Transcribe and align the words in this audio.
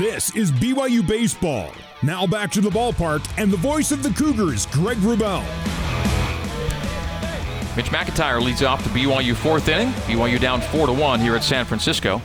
This 0.00 0.34
is 0.34 0.50
BYU 0.50 1.06
Baseball. 1.06 1.70
Now 2.02 2.26
back 2.26 2.50
to 2.52 2.62
the 2.62 2.70
ballpark 2.70 3.22
and 3.36 3.52
the 3.52 3.58
voice 3.58 3.92
of 3.92 4.02
the 4.02 4.08
Cougars, 4.08 4.64
Greg 4.64 4.96
Wrubell. 4.96 5.42
Mitch 7.76 7.90
McIntyre 7.90 8.40
leads 8.40 8.62
off 8.62 8.82
the 8.82 8.88
BYU 8.98 9.36
fourth 9.36 9.68
inning. 9.68 9.92
BYU 10.04 10.40
down 10.40 10.62
4 10.62 10.86
to 10.86 10.92
1 10.94 11.20
here 11.20 11.36
at 11.36 11.44
San 11.44 11.66
Francisco. 11.66 12.22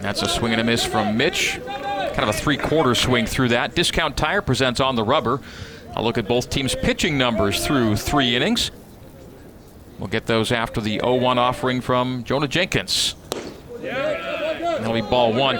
That's 0.00 0.22
a 0.22 0.28
swing 0.28 0.52
and 0.52 0.60
a 0.60 0.64
miss 0.64 0.84
from 0.84 1.16
Mitch. 1.16 1.60
Kind 1.66 2.20
of 2.20 2.28
a 2.28 2.32
three 2.32 2.56
quarter 2.56 2.94
swing 2.94 3.26
through 3.26 3.48
that. 3.48 3.74
Discount 3.74 4.16
Tire 4.16 4.40
presents 4.40 4.78
on 4.78 4.94
the 4.94 5.02
rubber. 5.02 5.40
I'll 5.96 6.04
look 6.04 6.18
at 6.18 6.28
both 6.28 6.48
teams' 6.48 6.76
pitching 6.76 7.18
numbers 7.18 7.66
through 7.66 7.96
three 7.96 8.36
innings. 8.36 8.70
We'll 9.98 10.06
get 10.06 10.26
those 10.26 10.52
after 10.52 10.80
the 10.80 11.00
0 11.00 11.16
1 11.16 11.38
offering 11.38 11.80
from 11.80 12.22
Jonah 12.22 12.46
Jenkins. 12.46 13.16
That'll 14.88 15.02
be 15.02 15.10
ball 15.10 15.34
one. 15.34 15.56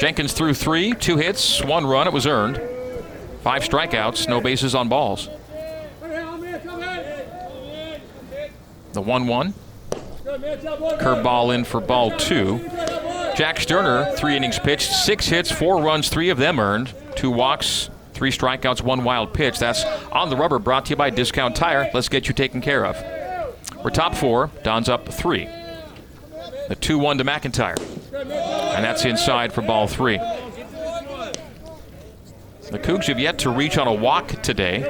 Jenkins 0.00 0.32
threw 0.32 0.54
three, 0.54 0.94
two 0.94 1.18
hits, 1.18 1.62
one 1.62 1.84
run. 1.84 2.06
It 2.06 2.14
was 2.14 2.26
earned. 2.26 2.56
Five 3.42 3.62
strikeouts, 3.62 4.26
no 4.26 4.40
bases 4.40 4.74
on 4.74 4.88
balls. 4.88 5.28
The 8.94 9.02
1 9.02 9.26
1. 9.26 9.54
Curveball 10.24 11.54
in 11.54 11.64
for 11.64 11.82
ball 11.82 12.10
two. 12.12 12.58
Jack 13.36 13.60
Sterner, 13.60 14.10
three 14.16 14.34
innings 14.34 14.58
pitched, 14.58 14.90
six 14.90 15.26
hits, 15.26 15.52
four 15.52 15.82
runs, 15.82 16.08
three 16.08 16.30
of 16.30 16.38
them 16.38 16.58
earned, 16.58 16.94
two 17.16 17.30
walks, 17.30 17.90
three 18.14 18.30
strikeouts, 18.30 18.80
one 18.80 19.04
wild 19.04 19.34
pitch. 19.34 19.58
That's 19.58 19.84
on 20.10 20.30
the 20.30 20.36
rubber 20.38 20.58
brought 20.58 20.86
to 20.86 20.90
you 20.90 20.96
by 20.96 21.10
Discount 21.10 21.54
Tire. 21.54 21.90
Let's 21.92 22.08
get 22.08 22.28
you 22.28 22.32
taken 22.32 22.62
care 22.62 22.86
of. 22.86 22.96
We're 23.84 23.90
top 23.90 24.14
four. 24.14 24.50
Don's 24.62 24.88
up 24.88 25.06
three. 25.06 25.50
The 26.68 26.76
2 26.76 26.98
1 26.98 27.18
to 27.18 27.24
McIntyre. 27.24 27.78
And 28.14 28.84
that's 28.84 29.04
inside 29.04 29.52
for 29.52 29.62
ball 29.62 29.86
three. 29.86 30.18
The 32.70 32.80
Cougs 32.80 33.06
have 33.06 33.20
yet 33.20 33.38
to 33.40 33.50
reach 33.50 33.78
on 33.78 33.86
a 33.86 33.92
walk 33.92 34.42
today. 34.42 34.80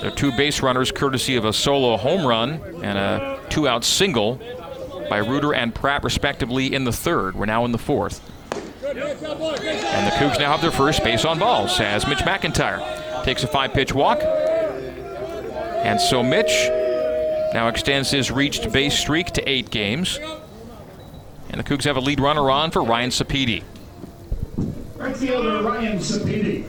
They're 0.00 0.10
two 0.10 0.32
base 0.36 0.62
runners, 0.62 0.90
courtesy 0.90 1.36
of 1.36 1.44
a 1.44 1.52
solo 1.52 1.96
home 1.96 2.26
run 2.26 2.60
and 2.82 2.96
a 2.96 3.40
two 3.50 3.68
out 3.68 3.84
single 3.84 4.40
by 5.10 5.18
Reuter 5.18 5.54
and 5.54 5.74
Pratt, 5.74 6.02
respectively, 6.02 6.74
in 6.74 6.84
the 6.84 6.92
third. 6.92 7.36
We're 7.36 7.46
now 7.46 7.64
in 7.64 7.72
the 7.72 7.78
fourth. 7.78 8.20
And 8.84 10.06
the 10.06 10.16
Cougs 10.16 10.38
now 10.38 10.52
have 10.52 10.62
their 10.62 10.70
first 10.70 11.04
base 11.04 11.24
on 11.24 11.38
balls 11.38 11.78
as 11.78 12.06
Mitch 12.06 12.20
McIntyre 12.20 13.24
takes 13.24 13.42
a 13.42 13.46
five 13.46 13.72
pitch 13.72 13.92
walk. 13.92 14.20
And 14.22 16.00
so 16.00 16.22
Mitch 16.22 16.70
now 17.52 17.68
extends 17.68 18.10
his 18.10 18.30
reached 18.30 18.72
base 18.72 18.98
streak 18.98 19.28
to 19.32 19.48
eight 19.48 19.70
games. 19.70 20.18
And 21.48 21.60
the 21.60 21.64
Cougs 21.64 21.84
have 21.84 21.96
a 21.96 22.00
lead 22.00 22.20
runner 22.20 22.50
on 22.50 22.70
for 22.70 22.82
Ryan 22.82 23.10
Sapedi. 23.10 23.62
Right 24.96 25.16
fielder 25.16 25.62
Ryan 25.62 25.98
Sapedi. 25.98 26.64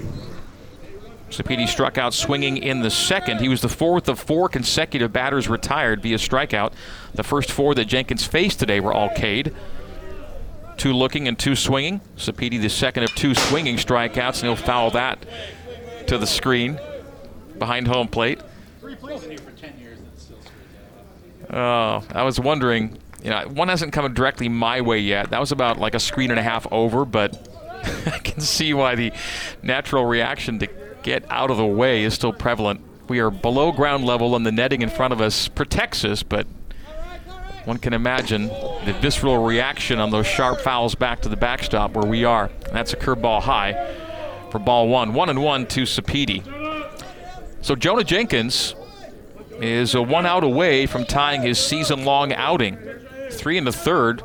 Sapedi 1.29 1.67
struck 1.67 1.97
out 1.97 2.13
swinging 2.13 2.57
in 2.57 2.81
the 2.81 2.89
second. 2.89 3.41
He 3.41 3.49
was 3.49 3.61
the 3.61 3.69
fourth 3.69 4.07
of 4.07 4.19
four 4.19 4.47
consecutive 4.47 5.11
batters 5.11 5.49
retired 5.49 6.01
via 6.01 6.17
strikeout. 6.17 6.71
The 7.13 7.23
first 7.23 7.51
four 7.51 7.75
that 7.75 7.85
Jenkins 7.85 8.25
faced 8.25 8.59
today 8.59 8.79
were 8.79 8.93
all 8.93 9.09
K'd. 9.09 9.53
Two 10.77 10.93
looking 10.93 11.27
and 11.27 11.37
two 11.37 11.55
swinging. 11.55 12.01
Sapedi 12.15 12.61
the 12.61 12.69
second 12.69 13.03
of 13.03 13.13
two 13.15 13.33
swinging 13.33 13.77
strikeouts, 13.77 14.41
and 14.41 14.43
he'll 14.43 14.55
foul 14.55 14.91
that 14.91 15.25
to 16.07 16.17
the 16.17 16.27
screen 16.27 16.79
behind 17.57 17.87
home 17.87 18.07
plate. 18.07 18.39
Oh, 21.49 22.03
I 22.11 22.23
was 22.23 22.39
wondering. 22.39 22.97
You 23.23 23.31
know, 23.31 23.47
one 23.47 23.67
hasn't 23.67 23.93
come 23.93 24.13
directly 24.13 24.47
my 24.47 24.81
way 24.81 24.99
yet. 24.99 25.31
That 25.31 25.39
was 25.39 25.51
about 25.51 25.79
like 25.79 25.95
a 25.95 25.99
screen 25.99 26.29
and 26.29 26.39
a 26.39 26.43
half 26.43 26.67
over, 26.71 27.03
but 27.03 27.49
I 28.05 28.19
can 28.19 28.41
see 28.41 28.73
why 28.73 28.95
the 28.95 29.11
natural 29.63 30.05
reaction 30.05 30.59
to 30.59 30.67
get 31.03 31.25
out 31.29 31.49
of 31.49 31.57
the 31.57 31.65
way 31.65 32.03
is 32.03 32.13
still 32.13 32.33
prevalent. 32.33 32.81
We 33.07 33.19
are 33.19 33.31
below 33.31 33.71
ground 33.71 34.05
level, 34.05 34.35
and 34.35 34.45
the 34.45 34.51
netting 34.51 34.81
in 34.81 34.89
front 34.89 35.13
of 35.13 35.21
us 35.21 35.47
protects 35.47 36.05
us, 36.05 36.23
but 36.23 36.45
one 37.65 37.77
can 37.79 37.93
imagine 37.93 38.47
the 38.47 38.95
visceral 39.01 39.43
reaction 39.43 39.99
on 39.99 40.09
those 40.09 40.27
sharp 40.27 40.61
fouls 40.61 40.95
back 40.95 41.21
to 41.23 41.29
the 41.29 41.35
backstop 41.35 41.95
where 41.95 42.05
we 42.05 42.23
are. 42.23 42.49
That's 42.71 42.93
a 42.93 42.97
curveball 42.97 43.41
high 43.41 43.95
for 44.51 44.59
ball 44.59 44.87
one. 44.87 45.13
One 45.13 45.29
and 45.29 45.41
one 45.41 45.65
to 45.67 45.81
Sapedi. 45.83 46.43
So 47.61 47.75
Jonah 47.75 48.03
Jenkins 48.03 48.73
is 49.61 49.95
a 49.95 50.01
one 50.01 50.25
out 50.25 50.43
away 50.43 50.85
from 50.85 51.05
tying 51.05 51.41
his 51.41 51.59
season 51.59 52.05
long 52.05 52.33
outing. 52.33 52.77
Three 53.31 53.57
in 53.57 53.63
the 53.63 53.71
third 53.71 54.21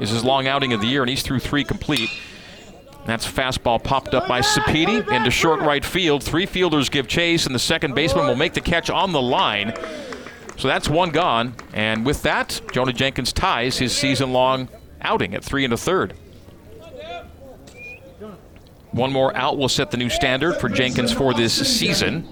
is 0.00 0.10
his 0.10 0.24
long 0.24 0.46
outing 0.46 0.72
of 0.72 0.80
the 0.80 0.86
year, 0.86 1.02
and 1.02 1.10
he's 1.10 1.22
through 1.22 1.40
three 1.40 1.64
complete. 1.64 2.10
That's 3.04 3.26
fastball 3.26 3.82
popped 3.82 4.14
up 4.14 4.28
by 4.28 4.40
Sapedi 4.40 5.08
into 5.10 5.30
short 5.30 5.60
right 5.60 5.84
field. 5.84 6.22
Three 6.22 6.46
fielders 6.46 6.88
give 6.88 7.08
chase, 7.08 7.46
and 7.46 7.54
the 7.54 7.58
second 7.58 7.94
baseman 7.94 8.26
will 8.26 8.36
make 8.36 8.52
the 8.52 8.60
catch 8.60 8.90
on 8.90 9.12
the 9.12 9.22
line. 9.22 9.74
So 10.56 10.68
that's 10.68 10.88
one 10.88 11.10
gone. 11.10 11.54
And 11.72 12.06
with 12.06 12.22
that, 12.22 12.60
Jonah 12.72 12.92
Jenkins 12.92 13.32
ties 13.32 13.78
his 13.78 13.96
season 13.96 14.32
long 14.32 14.68
outing 15.00 15.34
at 15.34 15.42
three 15.42 15.64
and 15.64 15.72
a 15.72 15.76
third. 15.76 16.14
One 18.92 19.10
more 19.12 19.34
out 19.34 19.56
will 19.56 19.70
set 19.70 19.90
the 19.90 19.96
new 19.96 20.10
standard 20.10 20.56
for 20.56 20.68
Jenkins 20.68 21.12
for 21.12 21.34
this 21.34 21.54
season. 21.54 22.28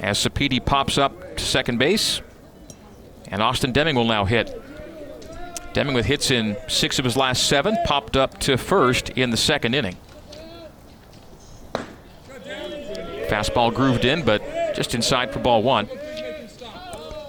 As 0.00 0.18
Sapedi 0.18 0.64
pops 0.64 0.98
up 0.98 1.36
to 1.36 1.44
second 1.44 1.78
base, 1.78 2.20
and 3.28 3.42
Austin 3.42 3.72
Deming 3.72 3.96
will 3.96 4.04
now 4.04 4.24
hit. 4.24 4.60
Deming 5.72 5.94
with 5.94 6.06
hits 6.06 6.30
in 6.30 6.56
six 6.68 6.98
of 6.98 7.04
his 7.04 7.16
last 7.16 7.48
seven, 7.48 7.76
popped 7.84 8.16
up 8.16 8.38
to 8.40 8.56
first 8.56 9.10
in 9.10 9.30
the 9.30 9.36
second 9.36 9.74
inning. 9.74 9.96
Fastball 13.28 13.74
grooved 13.74 14.04
in, 14.04 14.24
but 14.24 14.42
just 14.74 14.94
inside 14.94 15.32
for 15.32 15.40
ball 15.40 15.62
one. 15.62 15.88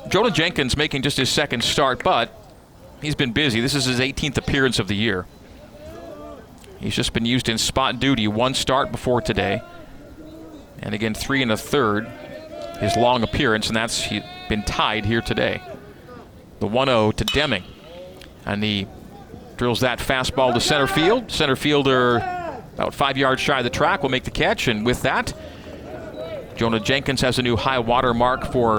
Jonah 0.09 0.31
Jenkins 0.31 0.77
making 0.77 1.01
just 1.01 1.17
his 1.17 1.29
second 1.29 1.63
start, 1.63 2.03
but 2.03 2.31
he's 3.01 3.15
been 3.15 3.31
busy. 3.31 3.61
This 3.61 3.73
is 3.73 3.85
his 3.85 3.99
18th 3.99 4.37
appearance 4.37 4.77
of 4.77 4.87
the 4.87 4.95
year. 4.95 5.25
He's 6.79 6.95
just 6.95 7.13
been 7.13 7.25
used 7.25 7.49
in 7.49 7.57
spot 7.57 7.99
duty, 7.99 8.27
one 8.27 8.53
start 8.53 8.91
before 8.91 9.21
today. 9.21 9.61
And 10.79 10.93
again, 10.93 11.13
three 11.13 11.41
and 11.41 11.51
a 11.51 11.57
third, 11.57 12.11
his 12.79 12.95
long 12.95 13.23
appearance, 13.23 13.67
and 13.67 13.75
that's 13.75 14.07
been 14.49 14.63
tied 14.63 15.05
here 15.05 15.21
today. 15.21 15.61
The 16.59 16.67
1 16.67 16.87
0 16.87 17.11
to 17.11 17.23
Deming. 17.25 17.63
And 18.45 18.63
he 18.63 18.87
drills 19.57 19.79
that 19.81 19.99
fastball 19.99 20.53
to 20.53 20.59
center 20.59 20.87
field. 20.87 21.31
Center 21.31 21.55
fielder, 21.55 22.17
about 22.75 22.93
five 22.93 23.17
yards 23.17 23.41
shy 23.41 23.57
of 23.57 23.63
the 23.63 23.69
track, 23.69 24.03
will 24.03 24.09
make 24.09 24.23
the 24.23 24.31
catch. 24.31 24.67
And 24.67 24.85
with 24.85 25.01
that, 25.01 25.33
Jonah 26.55 26.79
Jenkins 26.79 27.21
has 27.21 27.39
a 27.39 27.41
new 27.41 27.55
high 27.55 27.79
water 27.79 28.13
mark 28.13 28.51
for 28.51 28.77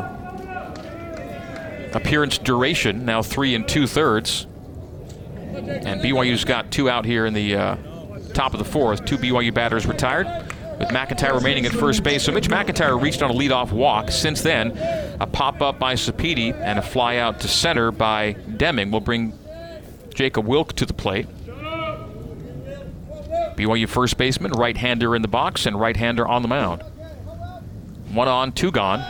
appearance 1.92 2.38
duration, 2.38 3.04
now 3.04 3.22
three 3.22 3.54
and 3.54 3.66
two 3.66 3.86
thirds. 3.86 4.46
And 5.54 6.00
BYU's 6.00 6.44
got 6.44 6.70
two 6.70 6.88
out 6.90 7.04
here 7.04 7.26
in 7.26 7.32
the 7.32 7.56
uh, 7.56 7.76
top 8.34 8.52
of 8.52 8.58
the 8.58 8.64
fourth. 8.64 9.04
Two 9.04 9.16
BYU 9.16 9.52
batters 9.52 9.86
retired, 9.86 10.26
with 10.78 10.88
McIntyre 10.88 11.34
remaining 11.34 11.66
at 11.66 11.72
first 11.72 12.02
base. 12.02 12.24
So 12.24 12.32
Mitch 12.32 12.48
McIntyre 12.48 13.00
reached 13.00 13.22
on 13.22 13.30
a 13.30 13.34
leadoff 13.34 13.72
walk. 13.72 14.10
Since 14.10 14.42
then, 14.42 14.76
a 15.20 15.26
pop 15.26 15.62
up 15.62 15.78
by 15.78 15.94
Sapedi 15.94 16.52
and 16.52 16.78
a 16.78 16.82
fly 16.82 17.16
out 17.16 17.40
to 17.40 17.48
center 17.48 17.90
by 17.90 18.32
Deming 18.32 18.90
will 18.90 19.00
bring 19.00 19.32
Jacob 20.14 20.46
Wilk 20.46 20.74
to 20.74 20.86
the 20.86 20.94
plate. 20.94 21.26
BYU 23.56 23.88
first 23.88 24.18
baseman, 24.18 24.52
right 24.52 24.76
hander 24.76 25.16
in 25.16 25.22
the 25.22 25.28
box, 25.28 25.64
and 25.64 25.80
right 25.80 25.96
hander 25.96 26.26
on 26.26 26.42
the 26.42 26.48
mound. 26.48 26.82
One 28.12 28.28
on, 28.28 28.52
two 28.52 28.70
gone. 28.70 29.04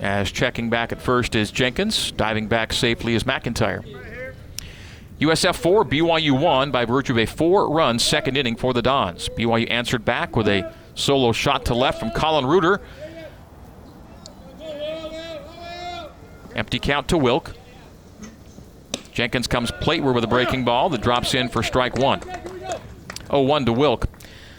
As 0.00 0.30
checking 0.30 0.70
back 0.70 0.92
at 0.92 1.00
first 1.00 1.34
is 1.34 1.50
Jenkins, 1.50 2.12
diving 2.12 2.48
back 2.48 2.72
safely 2.72 3.14
is 3.14 3.24
McIntyre. 3.24 3.84
USF 5.20 5.54
4, 5.54 5.84
BYU 5.84 6.40
1 6.40 6.72
by 6.72 6.84
virtue 6.84 7.12
of 7.12 7.18
a 7.18 7.26
four 7.26 7.70
run 7.70 8.00
second 8.00 8.36
inning 8.36 8.56
for 8.56 8.72
the 8.72 8.82
Dons. 8.82 9.28
BYU 9.28 9.70
answered 9.70 10.04
back 10.04 10.34
with 10.34 10.48
a 10.48 10.72
solo 10.94 11.32
shot 11.32 11.64
to 11.66 11.74
left 11.74 11.98
from 11.98 12.10
Colin 12.10 12.46
Reuter. 12.46 12.80
Empty 16.54 16.78
count 16.78 17.08
to 17.08 17.18
Wilk. 17.18 17.54
Jenkins 19.12 19.46
comes 19.46 19.70
plateward 19.70 20.14
with 20.14 20.24
a 20.24 20.28
breaking 20.28 20.64
ball 20.64 20.88
that 20.90 21.00
drops 21.00 21.34
in 21.34 21.48
for 21.48 21.62
strike 21.62 21.96
one. 21.96 22.20
0 23.26 23.42
1 23.42 23.66
to 23.66 23.72
Wilk. 23.72 24.06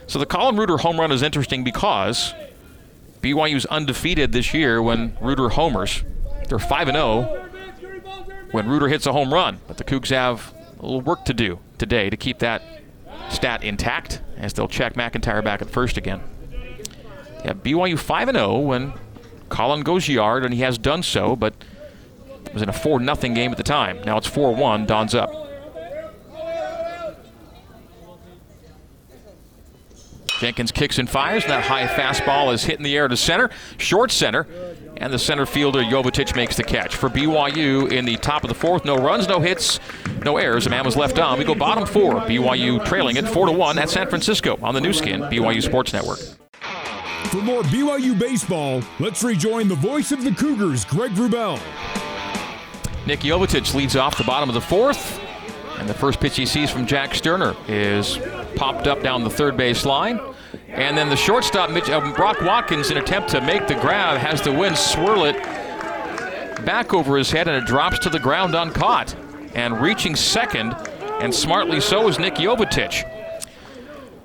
So 0.08 0.20
the 0.20 0.26
Colin 0.26 0.58
Reuter 0.58 0.78
home 0.78 1.00
run 1.00 1.12
is 1.12 1.22
interesting 1.22 1.64
because 1.64 2.34
BYU's 3.22 3.66
undefeated 3.68 4.32
this 4.32 4.54
year 4.54 4.82
when 4.82 5.18
Reuter 5.22 5.50
homers. 5.50 6.04
They're 6.50 6.60
5 6.60 6.88
0 6.88 7.50
when 8.52 8.68
Reuter 8.68 8.90
hits 8.90 9.06
a 9.06 9.14
home 9.14 9.34
run. 9.34 9.60
But 9.68 9.78
the 9.78 9.84
Cougs 9.84 10.10
have 10.10 10.54
a 10.80 10.84
little 10.84 11.02
work 11.02 11.26
to 11.26 11.34
do 11.34 11.60
today 11.78 12.10
to 12.10 12.18
keep 12.18 12.40
that 12.40 12.62
stat 13.30 13.64
intact 13.64 14.22
as 14.44 14.54
they'll 14.54 14.68
check 14.68 14.94
McIntyre 14.94 15.44
back 15.44 15.62
at 15.62 15.70
first 15.70 15.98
again. 15.98 16.22
Yeah, 17.44 17.54
BYU 17.54 17.98
5 18.00 18.32
0 18.32 18.60
when 18.60 18.94
Colin 19.50 19.82
goes 19.82 20.08
yard, 20.08 20.46
and 20.46 20.54
he 20.54 20.62
has 20.62 20.78
done 20.78 21.04
so, 21.04 21.36
but 21.36 21.54
It 22.46 22.54
was 22.54 22.62
in 22.62 22.70
a 22.70 22.74
4 22.74 23.00
0 23.04 23.16
game 23.34 23.52
at 23.52 23.58
the 23.58 23.64
time. 23.64 24.02
Now 24.04 24.18
it's 24.18 24.28
4 24.28 24.54
1. 24.56 24.86
Don's 24.86 25.16
up. 25.16 25.32
Jenkins 30.40 30.72
kicks 30.74 31.00
and 31.00 31.10
fires, 31.10 31.44
and 31.44 31.52
that 31.54 31.64
high 31.64 31.88
fastball 31.88 32.54
is 32.54 32.66
hit 32.66 32.78
in 32.78 32.84
the 32.84 32.98
air 32.98 33.08
to 33.08 33.16
center, 33.16 33.50
short 33.78 34.12
center, 34.12 34.46
and 34.98 35.12
the 35.12 35.20
center 35.20 35.46
fielder 35.46 35.82
Jovetic 35.84 36.36
makes 36.36 36.56
the 36.56 36.64
catch. 36.64 36.96
For 36.96 37.10
BYU 37.10 37.92
in 37.92 38.06
the 38.06 38.18
top 38.18 38.44
of 38.44 38.50
the 38.50 38.56
fourth, 38.56 38.86
no 38.86 38.96
runs, 38.96 39.28
no 39.28 39.40
hits, 39.40 39.80
no 40.24 40.38
errors. 40.38 40.68
A 40.68 40.70
man 40.70 40.86
was 40.86 40.96
left 40.96 41.20
on. 41.20 41.38
We 41.38 41.46
go 41.46 41.56
bottom 41.56 41.86
four. 41.86 42.16
BYU 42.22 42.84
trailing 42.86 43.18
it 43.18 43.28
four 43.28 43.46
to 43.46 43.52
one 43.52 43.78
at 43.80 43.90
San 43.90 44.08
Francisco 44.08 44.58
on 44.62 44.74
the 44.74 44.82
Nu 44.82 44.94
Skin 44.94 45.22
BYU 45.22 45.62
Sports 45.62 45.94
Network. 45.94 46.20
For 47.30 47.42
more 47.42 47.64
BYU 47.64 48.18
baseball, 48.18 48.82
let's 49.00 49.24
rejoin 49.24 49.68
the 49.68 49.76
voice 49.76 50.12
of 50.12 50.24
the 50.24 50.32
Cougars, 50.32 50.86
Greg 50.86 51.12
Wrubell. 51.12 51.60
Nick 53.06 53.22
Jovetic 53.22 53.74
leads 53.74 53.96
off 53.96 54.18
the 54.18 54.24
bottom 54.24 54.50
of 54.50 54.56
the 54.56 54.62
fourth. 54.62 55.20
And 55.80 55.90
the 55.90 55.94
first 55.94 56.20
pitch 56.20 56.38
he 56.38 56.46
sees 56.46 56.70
from 56.70 56.86
Jack 56.86 57.16
Sterner 57.16 57.56
is 57.68 58.20
popped 58.56 58.88
up 58.88 59.02
down 59.02 59.24
the 59.24 59.30
third 59.30 59.58
base 59.58 59.86
line. 59.86 60.20
And 60.74 60.98
then 60.98 61.10
the 61.10 61.16
shortstop, 61.16 61.70
Mitch, 61.70 61.90
uh, 61.90 62.00
Brock 62.14 62.42
Watkins, 62.42 62.90
in 62.90 62.98
attempt 62.98 63.30
to 63.30 63.42
make 63.42 63.68
the 63.68 63.76
grab, 63.76 64.18
has 64.18 64.42
the 64.42 64.52
wind 64.52 64.76
swirl 64.76 65.26
it 65.26 65.36
back 66.66 66.94
over 66.94 67.16
his 67.16 67.30
head, 67.30 67.48
and 67.48 67.56
it 67.56 67.68
drops 67.68 68.00
to 68.00 68.10
the 68.10 68.20
ground 68.20 68.56
uncaught. 68.56 69.16
And 69.54 69.80
reaching 69.80 70.16
second, 70.16 70.74
and 71.22 71.34
smartly 71.34 71.80
so, 71.80 72.08
is 72.08 72.18
Nick 72.18 72.36
Jovetic. 72.36 73.08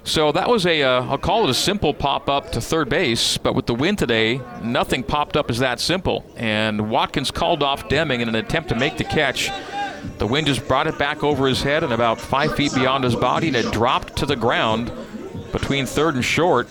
So 0.04 0.32
that 0.32 0.48
was 0.48 0.64
a, 0.64 0.82
uh, 0.82 1.04
I'll 1.04 1.18
call 1.18 1.44
it 1.44 1.50
a 1.50 1.54
simple 1.54 1.92
pop 1.92 2.30
up 2.30 2.50
to 2.52 2.62
third 2.62 2.88
base, 2.88 3.36
but 3.36 3.54
with 3.54 3.66
the 3.66 3.74
wind 3.74 3.98
today, 3.98 4.40
nothing 4.62 5.02
popped 5.02 5.36
up 5.36 5.50
as 5.50 5.58
that 5.58 5.80
simple. 5.80 6.24
And 6.34 6.88
Watkins 6.88 7.30
called 7.30 7.62
off 7.62 7.90
Deming 7.90 8.22
in 8.22 8.28
an 8.30 8.34
attempt 8.34 8.70
to 8.70 8.74
make 8.74 8.96
the 8.96 9.04
catch. 9.04 9.50
The 10.16 10.26
wind 10.26 10.46
just 10.46 10.66
brought 10.66 10.86
it 10.86 10.98
back 10.98 11.22
over 11.22 11.46
his 11.46 11.62
head 11.62 11.84
and 11.84 11.92
about 11.92 12.18
five 12.18 12.56
feet 12.56 12.74
beyond 12.74 13.04
his 13.04 13.16
body, 13.16 13.48
and 13.48 13.56
it 13.56 13.70
dropped 13.70 14.16
to 14.16 14.24
the 14.24 14.36
ground 14.36 14.90
between 15.52 15.86
third 15.86 16.14
and 16.14 16.24
short. 16.24 16.68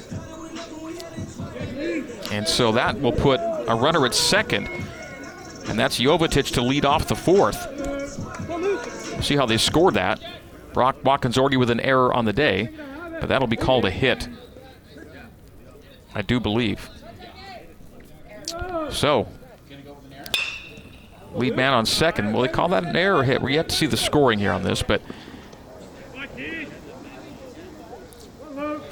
And 2.32 2.48
so 2.48 2.72
that 2.74 3.00
will 3.00 3.12
put 3.12 3.40
a 3.40 3.76
runner 3.76 4.06
at 4.06 4.14
second, 4.14 4.68
and 5.68 5.80
that's 5.80 6.00
Jovetic 6.00 6.54
to 6.54 6.62
lead 6.62 6.86
off 6.86 7.08
the 7.08 7.16
fourth. 7.16 7.58
See 9.24 9.36
how 9.36 9.46
they 9.46 9.58
scored 9.58 9.96
that. 9.96 10.22
Brock 10.74 10.98
Watkins 11.04 11.38
already 11.38 11.58
with 11.58 11.70
an 11.70 11.80
error 11.80 12.14
on 12.14 12.26
the 12.26 12.34
day, 12.34 12.70
but 13.20 13.28
that'll 13.30 13.48
be 13.48 13.56
called 13.56 13.86
a 13.86 13.90
hit. 13.90 14.30
I 16.14 16.22
do 16.22 16.40
believe. 16.40 16.90
So, 18.90 19.28
lead 21.34 21.56
man 21.56 21.74
on 21.74 21.86
second. 21.86 22.34
Will 22.34 22.42
they 22.42 22.48
call 22.48 22.70
that 22.70 22.84
an 22.84 22.96
error 22.96 23.24
hit? 23.24 23.42
We 23.42 23.56
yet 23.56 23.70
to 23.70 23.76
see 23.76 23.86
the 23.86 23.98
scoring 23.98 24.40
here 24.40 24.52
on 24.52 24.64
this, 24.64 24.84
but 24.84 25.02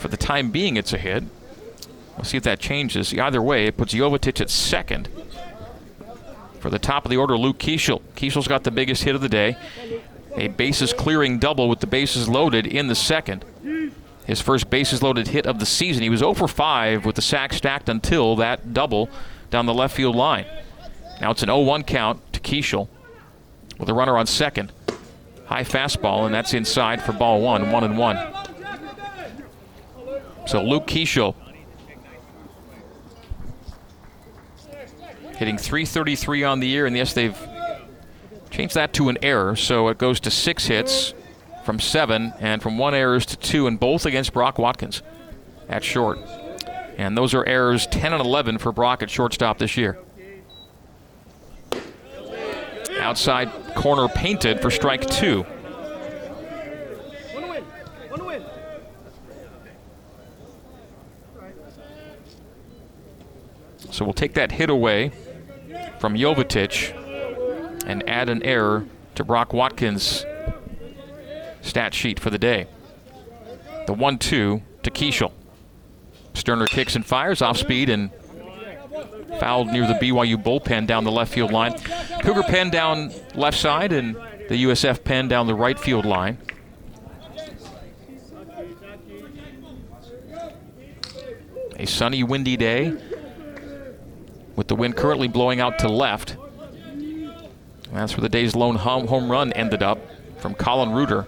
for 0.05 0.11
the 0.11 0.17
time 0.17 0.51
being, 0.51 0.77
it's 0.77 0.93
a 0.93 0.99
hit. 0.99 1.23
We'll 2.15 2.25
see 2.25 2.37
if 2.37 2.43
that 2.43 2.59
changes. 2.59 3.11
Either 3.11 3.41
way, 3.41 3.65
it 3.65 3.75
puts 3.75 3.91
Jovetic 3.91 4.39
at 4.39 4.51
second. 4.51 5.09
For 6.59 6.69
the 6.69 6.77
top 6.77 7.05
of 7.05 7.09
the 7.09 7.17
order, 7.17 7.35
Luke 7.35 7.57
Kiesel. 7.57 8.03
Kiesel's 8.15 8.47
got 8.47 8.63
the 8.63 8.69
biggest 8.69 9.01
hit 9.01 9.15
of 9.15 9.21
the 9.21 9.29
day. 9.29 9.57
A 10.35 10.49
bases 10.49 10.93
clearing 10.93 11.39
double 11.39 11.67
with 11.67 11.79
the 11.79 11.87
bases 11.87 12.29
loaded 12.29 12.67
in 12.67 12.85
the 12.85 12.93
second. 12.93 13.45
His 14.27 14.41
first 14.41 14.69
bases 14.69 15.01
loaded 15.01 15.29
hit 15.29 15.47
of 15.47 15.57
the 15.57 15.65
season. 15.65 16.03
He 16.03 16.09
was 16.11 16.19
0 16.19 16.35
for 16.35 16.47
5 16.47 17.03
with 17.03 17.15
the 17.15 17.23
sack 17.23 17.51
stacked 17.51 17.89
until 17.89 18.35
that 18.35 18.75
double 18.75 19.09
down 19.49 19.65
the 19.65 19.73
left 19.73 19.95
field 19.95 20.15
line. 20.15 20.45
Now 21.19 21.31
it's 21.31 21.41
an 21.41 21.47
0 21.47 21.61
1 21.61 21.81
count 21.81 22.21
to 22.33 22.39
Kiesel 22.39 22.89
with 23.79 23.89
a 23.89 23.93
runner 23.95 24.19
on 24.19 24.27
second. 24.27 24.71
High 25.47 25.63
fastball, 25.63 26.27
and 26.27 26.35
that's 26.35 26.53
inside 26.53 27.01
for 27.01 27.11
ball 27.11 27.41
one, 27.41 27.71
1 27.71 27.83
and 27.83 27.97
1. 27.97 28.44
So 30.45 30.61
Luke 30.61 30.85
Kiesel 30.85 31.35
hitting 35.37 35.57
333 35.57 36.43
on 36.43 36.59
the 36.59 36.67
year, 36.67 36.85
and 36.85 36.95
yes, 36.95 37.13
they've 37.13 37.37
changed 38.49 38.75
that 38.75 38.93
to 38.93 39.09
an 39.09 39.17
error, 39.21 39.55
so 39.55 39.89
it 39.89 39.97
goes 39.97 40.19
to 40.21 40.31
six 40.31 40.67
hits 40.67 41.13
from 41.65 41.79
seven, 41.79 42.31
and 42.39 42.61
from 42.61 42.77
one 42.77 42.93
errors 42.93 43.25
to 43.25 43.35
two, 43.37 43.65
and 43.65 43.79
both 43.79 44.05
against 44.05 44.33
Brock 44.33 44.59
Watkins 44.59 45.01
at 45.67 45.83
short. 45.83 46.19
And 46.97 47.17
those 47.17 47.33
are 47.33 47.43
errors 47.45 47.87
10 47.87 48.13
and 48.13 48.21
11 48.21 48.59
for 48.59 48.71
Brock 48.71 49.01
at 49.01 49.09
shortstop 49.09 49.57
this 49.57 49.75
year. 49.75 49.97
Outside 52.99 53.51
corner 53.75 54.07
painted 54.07 54.61
for 54.61 54.71
strike 54.71 55.05
two. 55.09 55.45
So 63.95 64.03
we'll 64.03 64.13
take 64.13 64.33
that 64.33 64.51
hit 64.51 64.69
away 64.69 65.13
from 65.99 66.15
Jovetic 66.15 66.93
and 67.87 68.03
add 68.09 68.27
an 68.27 68.43
error 68.43 68.85
to 69.15 69.23
Brock 69.23 69.53
Watkins' 69.53 70.25
stat 71.61 71.93
sheet 71.93 72.19
for 72.19 72.29
the 72.29 72.37
day. 72.37 72.67
The 73.87 73.93
1 73.93 74.17
2 74.17 74.61
to 74.83 74.91
Kiesel. 74.91 75.31
Sterner 76.33 76.67
kicks 76.67 76.97
and 76.97 77.05
fires 77.05 77.41
off 77.41 77.55
speed 77.55 77.89
and 77.89 78.11
fouled 79.39 79.69
near 79.69 79.87
the 79.87 79.93
BYU 79.93 80.43
bullpen 80.43 80.87
down 80.87 81.05
the 81.05 81.11
left 81.11 81.33
field 81.33 81.53
line. 81.53 81.79
Cougar 82.21 82.43
pen 82.43 82.69
down 82.69 83.13
left 83.33 83.57
side 83.57 83.93
and 83.93 84.15
the 84.49 84.65
USF 84.65 85.05
pen 85.05 85.29
down 85.29 85.47
the 85.47 85.55
right 85.55 85.79
field 85.79 86.03
line. 86.03 86.37
A 91.77 91.85
sunny, 91.85 92.23
windy 92.23 92.57
day 92.57 92.93
with 94.55 94.67
the 94.67 94.75
wind 94.75 94.95
currently 94.95 95.27
blowing 95.27 95.59
out 95.59 95.79
to 95.79 95.87
left. 95.87 96.37
And 96.91 98.01
that's 98.01 98.15
where 98.15 98.21
the 98.21 98.29
day's 98.29 98.55
lone 98.55 98.75
home 98.75 99.31
run 99.31 99.53
ended 99.53 99.83
up 99.83 99.99
from 100.39 100.53
Colin 100.53 100.91
Reuter 100.91 101.27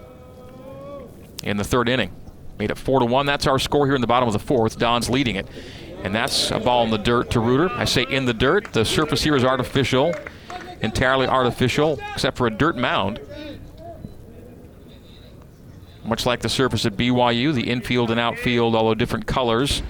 in 1.43 1.57
the 1.57 1.63
third 1.63 1.89
inning. 1.89 2.11
Made 2.59 2.71
it 2.71 2.77
four 2.77 2.99
to 2.99 3.05
one. 3.05 3.25
That's 3.25 3.47
our 3.47 3.59
score 3.59 3.85
here 3.85 3.95
in 3.95 4.01
the 4.01 4.07
bottom 4.07 4.27
of 4.27 4.33
the 4.33 4.39
fourth. 4.39 4.79
Don's 4.79 5.09
leading 5.09 5.35
it, 5.35 5.47
and 6.03 6.13
that's 6.13 6.51
a 6.51 6.59
ball 6.59 6.83
in 6.83 6.89
the 6.89 6.97
dirt 6.97 7.29
to 7.31 7.39
Reuter. 7.39 7.69
I 7.71 7.85
say 7.85 8.05
in 8.09 8.25
the 8.25 8.33
dirt. 8.33 8.73
The 8.73 8.83
surface 8.83 9.23
here 9.23 9.35
is 9.35 9.43
artificial, 9.43 10.13
entirely 10.81 11.27
artificial, 11.27 11.99
except 12.13 12.37
for 12.37 12.47
a 12.47 12.51
dirt 12.51 12.75
mound. 12.75 13.19
Much 16.03 16.25
like 16.25 16.39
the 16.39 16.49
surface 16.49 16.85
at 16.85 16.97
BYU, 16.97 17.53
the 17.53 17.69
infield 17.69 18.09
and 18.09 18.19
outfield, 18.19 18.75
although 18.75 18.95
different 18.95 19.27
colors, 19.27 19.83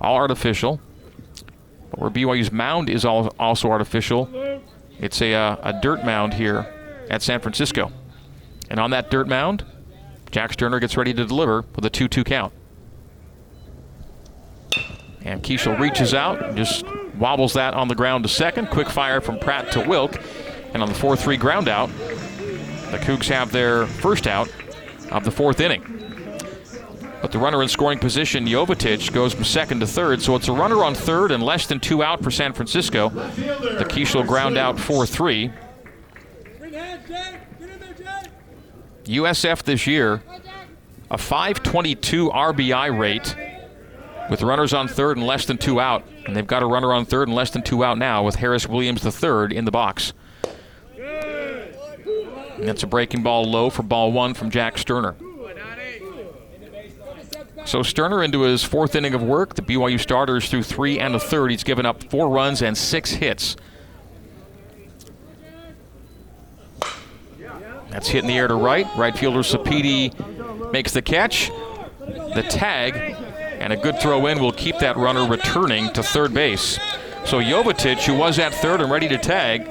all 0.00 0.14
artificial. 0.14 0.80
Where 1.94 2.10
BYU's 2.10 2.52
mound 2.52 2.90
is 2.90 3.04
also 3.04 3.70
artificial, 3.70 4.28
it's 4.98 5.20
a, 5.22 5.34
uh, 5.34 5.56
a 5.62 5.80
dirt 5.80 6.04
mound 6.04 6.34
here 6.34 6.66
at 7.10 7.22
San 7.22 7.40
Francisco. 7.40 7.92
And 8.70 8.78
on 8.78 8.90
that 8.90 9.10
dirt 9.10 9.28
mound, 9.28 9.64
Jack 10.30 10.52
Sterner 10.52 10.78
gets 10.78 10.96
ready 10.96 11.14
to 11.14 11.24
deliver 11.24 11.64
with 11.74 11.84
a 11.84 11.90
2 11.90 12.08
2 12.08 12.24
count. 12.24 12.52
And 15.24 15.42
Kiesel 15.42 15.78
reaches 15.78 16.14
out 16.14 16.54
just 16.54 16.84
wobbles 17.18 17.54
that 17.54 17.74
on 17.74 17.88
the 17.88 17.94
ground 17.94 18.24
to 18.24 18.28
second. 18.28 18.70
Quick 18.70 18.88
fire 18.88 19.20
from 19.20 19.38
Pratt 19.38 19.72
to 19.72 19.80
Wilk. 19.80 20.20
And 20.74 20.82
on 20.82 20.88
the 20.88 20.94
4 20.94 21.16
3 21.16 21.36
ground 21.36 21.68
out, 21.68 21.88
the 22.90 22.98
Cougs 22.98 23.28
have 23.28 23.52
their 23.52 23.86
first 23.86 24.26
out 24.26 24.50
of 25.10 25.24
the 25.24 25.30
fourth 25.30 25.60
inning. 25.60 25.97
But 27.20 27.32
the 27.32 27.38
runner 27.38 27.62
in 27.62 27.68
scoring 27.68 27.98
position, 27.98 28.46
Jovetic, 28.46 29.12
goes 29.12 29.34
from 29.34 29.44
second 29.44 29.80
to 29.80 29.86
third, 29.86 30.22
so 30.22 30.36
it's 30.36 30.48
a 30.48 30.52
runner 30.52 30.84
on 30.84 30.94
third 30.94 31.32
and 31.32 31.42
less 31.42 31.66
than 31.66 31.80
two 31.80 32.02
out 32.02 32.22
for 32.22 32.30
San 32.30 32.52
Francisco. 32.52 33.08
The 33.08 33.86
Kiesel 33.88 34.26
ground 34.26 34.56
out 34.56 34.78
4 34.78 35.06
3. 35.06 35.50
USF 39.04 39.62
this 39.62 39.86
year, 39.86 40.22
a 41.10 41.18
522 41.18 42.30
RBI 42.30 42.98
rate 42.98 43.34
with 44.30 44.42
runners 44.42 44.74
on 44.74 44.86
third 44.86 45.16
and 45.16 45.26
less 45.26 45.46
than 45.46 45.56
two 45.56 45.80
out. 45.80 46.04
And 46.26 46.36
they've 46.36 46.46
got 46.46 46.62
a 46.62 46.66
runner 46.66 46.92
on 46.92 47.06
third 47.06 47.28
and 47.28 47.34
less 47.34 47.50
than 47.50 47.62
two 47.62 47.82
out 47.82 47.98
now 47.98 48.22
with 48.22 48.36
Harris 48.36 48.68
Williams 48.68 49.04
III 49.04 49.56
in 49.56 49.64
the 49.64 49.70
box. 49.70 50.12
And 52.58 52.68
that's 52.68 52.82
a 52.82 52.86
breaking 52.86 53.22
ball 53.22 53.44
low 53.44 53.70
for 53.70 53.82
ball 53.82 54.12
one 54.12 54.34
from 54.34 54.50
Jack 54.50 54.76
Sterner. 54.76 55.16
So 57.68 57.82
Sterner 57.82 58.22
into 58.22 58.40
his 58.40 58.64
fourth 58.64 58.96
inning 58.96 59.12
of 59.12 59.22
work. 59.22 59.54
The 59.54 59.60
BYU 59.60 60.00
starters 60.00 60.48
through 60.48 60.62
three 60.62 60.98
and 60.98 61.14
a 61.14 61.20
third. 61.20 61.50
He's 61.50 61.64
given 61.64 61.84
up 61.84 62.02
four 62.04 62.30
runs 62.30 62.62
and 62.62 62.74
six 62.74 63.10
hits. 63.10 63.56
That's 67.90 68.08
hit 68.08 68.24
in 68.24 68.26
the 68.26 68.38
air 68.38 68.48
to 68.48 68.54
right. 68.54 68.86
Right 68.96 69.14
fielder 69.14 69.40
Sapedi 69.40 70.72
makes 70.72 70.92
the 70.92 71.02
catch. 71.02 71.50
The 72.00 72.46
tag 72.48 72.94
and 73.60 73.70
a 73.70 73.76
good 73.76 74.00
throw 74.00 74.24
in 74.28 74.40
will 74.40 74.52
keep 74.52 74.78
that 74.78 74.96
runner 74.96 75.28
returning 75.28 75.92
to 75.92 76.02
third 76.02 76.32
base. 76.32 76.78
So 77.26 77.38
Jovetic, 77.38 78.02
who 78.06 78.16
was 78.16 78.38
at 78.38 78.54
third 78.54 78.80
and 78.80 78.90
ready 78.90 79.08
to 79.08 79.18
tag, 79.18 79.70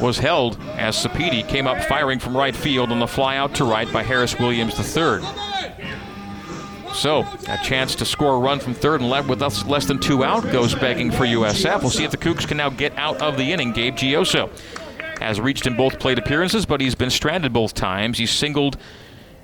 was 0.00 0.18
held 0.18 0.58
as 0.76 0.96
Sapedi 0.96 1.46
came 1.46 1.68
up 1.68 1.80
firing 1.84 2.18
from 2.18 2.36
right 2.36 2.56
field 2.56 2.90
on 2.90 2.98
the 2.98 3.06
fly 3.06 3.36
out 3.36 3.54
to 3.54 3.64
right 3.64 3.90
by 3.92 4.02
Harris 4.02 4.36
Williams 4.40 4.74
III. 4.76 5.49
So, 6.94 7.20
a 7.48 7.58
chance 7.62 7.94
to 7.96 8.04
score 8.04 8.34
a 8.34 8.38
run 8.38 8.58
from 8.58 8.74
third 8.74 9.00
and 9.00 9.08
left 9.08 9.28
with 9.28 9.42
us 9.42 9.64
less 9.64 9.86
than 9.86 10.00
two 10.00 10.24
out 10.24 10.42
goes 10.50 10.74
begging 10.74 11.10
for 11.10 11.24
USF. 11.24 11.80
We'll 11.80 11.90
see 11.90 12.04
if 12.04 12.10
the 12.10 12.16
Cougs 12.16 12.46
can 12.46 12.56
now 12.56 12.68
get 12.68 12.96
out 12.98 13.20
of 13.22 13.36
the 13.36 13.52
inning. 13.52 13.72
Gabe 13.72 13.94
Gioso 13.96 14.50
has 15.20 15.40
reached 15.40 15.66
in 15.66 15.76
both 15.76 15.98
plate 15.98 16.18
appearances, 16.18 16.66
but 16.66 16.80
he's 16.80 16.94
been 16.94 17.10
stranded 17.10 17.52
both 17.52 17.74
times. 17.74 18.18
He's 18.18 18.30
singled, 18.30 18.76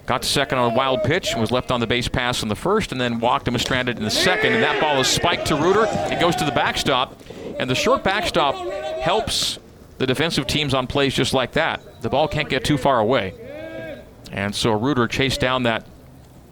got 0.06 0.22
to 0.22 0.28
second 0.28 0.58
on 0.58 0.72
a 0.72 0.74
wild 0.74 1.02
pitch, 1.04 1.34
was 1.36 1.50
left 1.50 1.70
on 1.70 1.80
the 1.80 1.86
base 1.86 2.08
pass 2.08 2.42
in 2.42 2.48
the 2.48 2.56
first, 2.56 2.92
and 2.92 3.00
then 3.00 3.20
walked 3.20 3.46
and 3.46 3.54
was 3.54 3.62
stranded 3.62 3.96
in 3.96 4.04
the 4.04 4.10
second. 4.10 4.52
And 4.52 4.62
that 4.62 4.80
ball 4.80 5.00
is 5.00 5.06
spiked 5.06 5.46
to 5.46 5.56
Reuter. 5.56 5.86
It 6.12 6.20
goes 6.20 6.34
to 6.36 6.44
the 6.44 6.52
backstop, 6.52 7.20
and 7.58 7.70
the 7.70 7.74
short 7.74 8.02
backstop 8.02 8.54
helps 9.00 9.58
the 9.98 10.06
defensive 10.06 10.46
teams 10.46 10.74
on 10.74 10.86
plays 10.86 11.14
just 11.14 11.32
like 11.32 11.52
that. 11.52 12.02
The 12.02 12.10
ball 12.10 12.28
can't 12.28 12.48
get 12.48 12.64
too 12.64 12.76
far 12.76 12.98
away. 12.98 13.34
And 14.32 14.54
so 14.54 14.72
Reuter 14.72 15.06
chased 15.06 15.40
down 15.40 15.62
that 15.62 15.86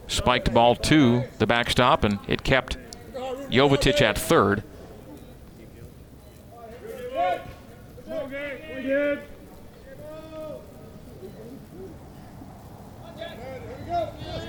spiked 0.07 0.53
ball 0.53 0.77
to 0.77 1.25
the 1.39 1.47
backstop, 1.47 2.05
and 2.05 2.19
it 2.29 2.43
kept 2.45 2.77
Jovetic 3.51 4.01
at 4.01 4.19
third. 4.19 4.63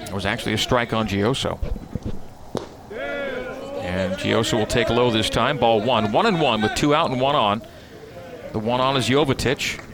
It 0.07 0.13
was 0.13 0.25
actually 0.25 0.53
a 0.53 0.57
strike 0.57 0.93
on 0.93 1.07
Gioso. 1.07 1.59
And 3.81 4.13
Gioso 4.13 4.57
will 4.57 4.65
take 4.65 4.89
low 4.89 5.11
this 5.11 5.29
time. 5.29 5.57
Ball 5.57 5.81
one. 5.81 6.11
One 6.11 6.25
and 6.25 6.41
one 6.41 6.61
with 6.61 6.73
two 6.75 6.95
out 6.95 7.11
and 7.11 7.19
one 7.19 7.35
on. 7.35 7.61
The 8.51 8.59
one 8.59 8.79
on 8.79 8.97
is 8.97 9.07
Jovetic. 9.09 9.84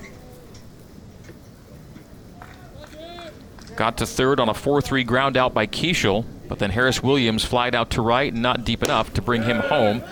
Got 3.81 3.97
to 3.97 4.05
third 4.05 4.39
on 4.39 4.47
a 4.47 4.53
4 4.53 4.79
3 4.79 5.03
ground 5.03 5.35
out 5.35 5.55
by 5.55 5.65
Kiesel, 5.65 6.23
but 6.47 6.59
then 6.59 6.69
Harris 6.69 7.01
Williams 7.01 7.43
flied 7.43 7.73
out 7.73 7.89
to 7.89 8.03
right, 8.03 8.31
not 8.31 8.63
deep 8.63 8.83
enough 8.83 9.11
to 9.15 9.23
bring 9.23 9.41
him 9.41 9.57
home. 9.57 10.03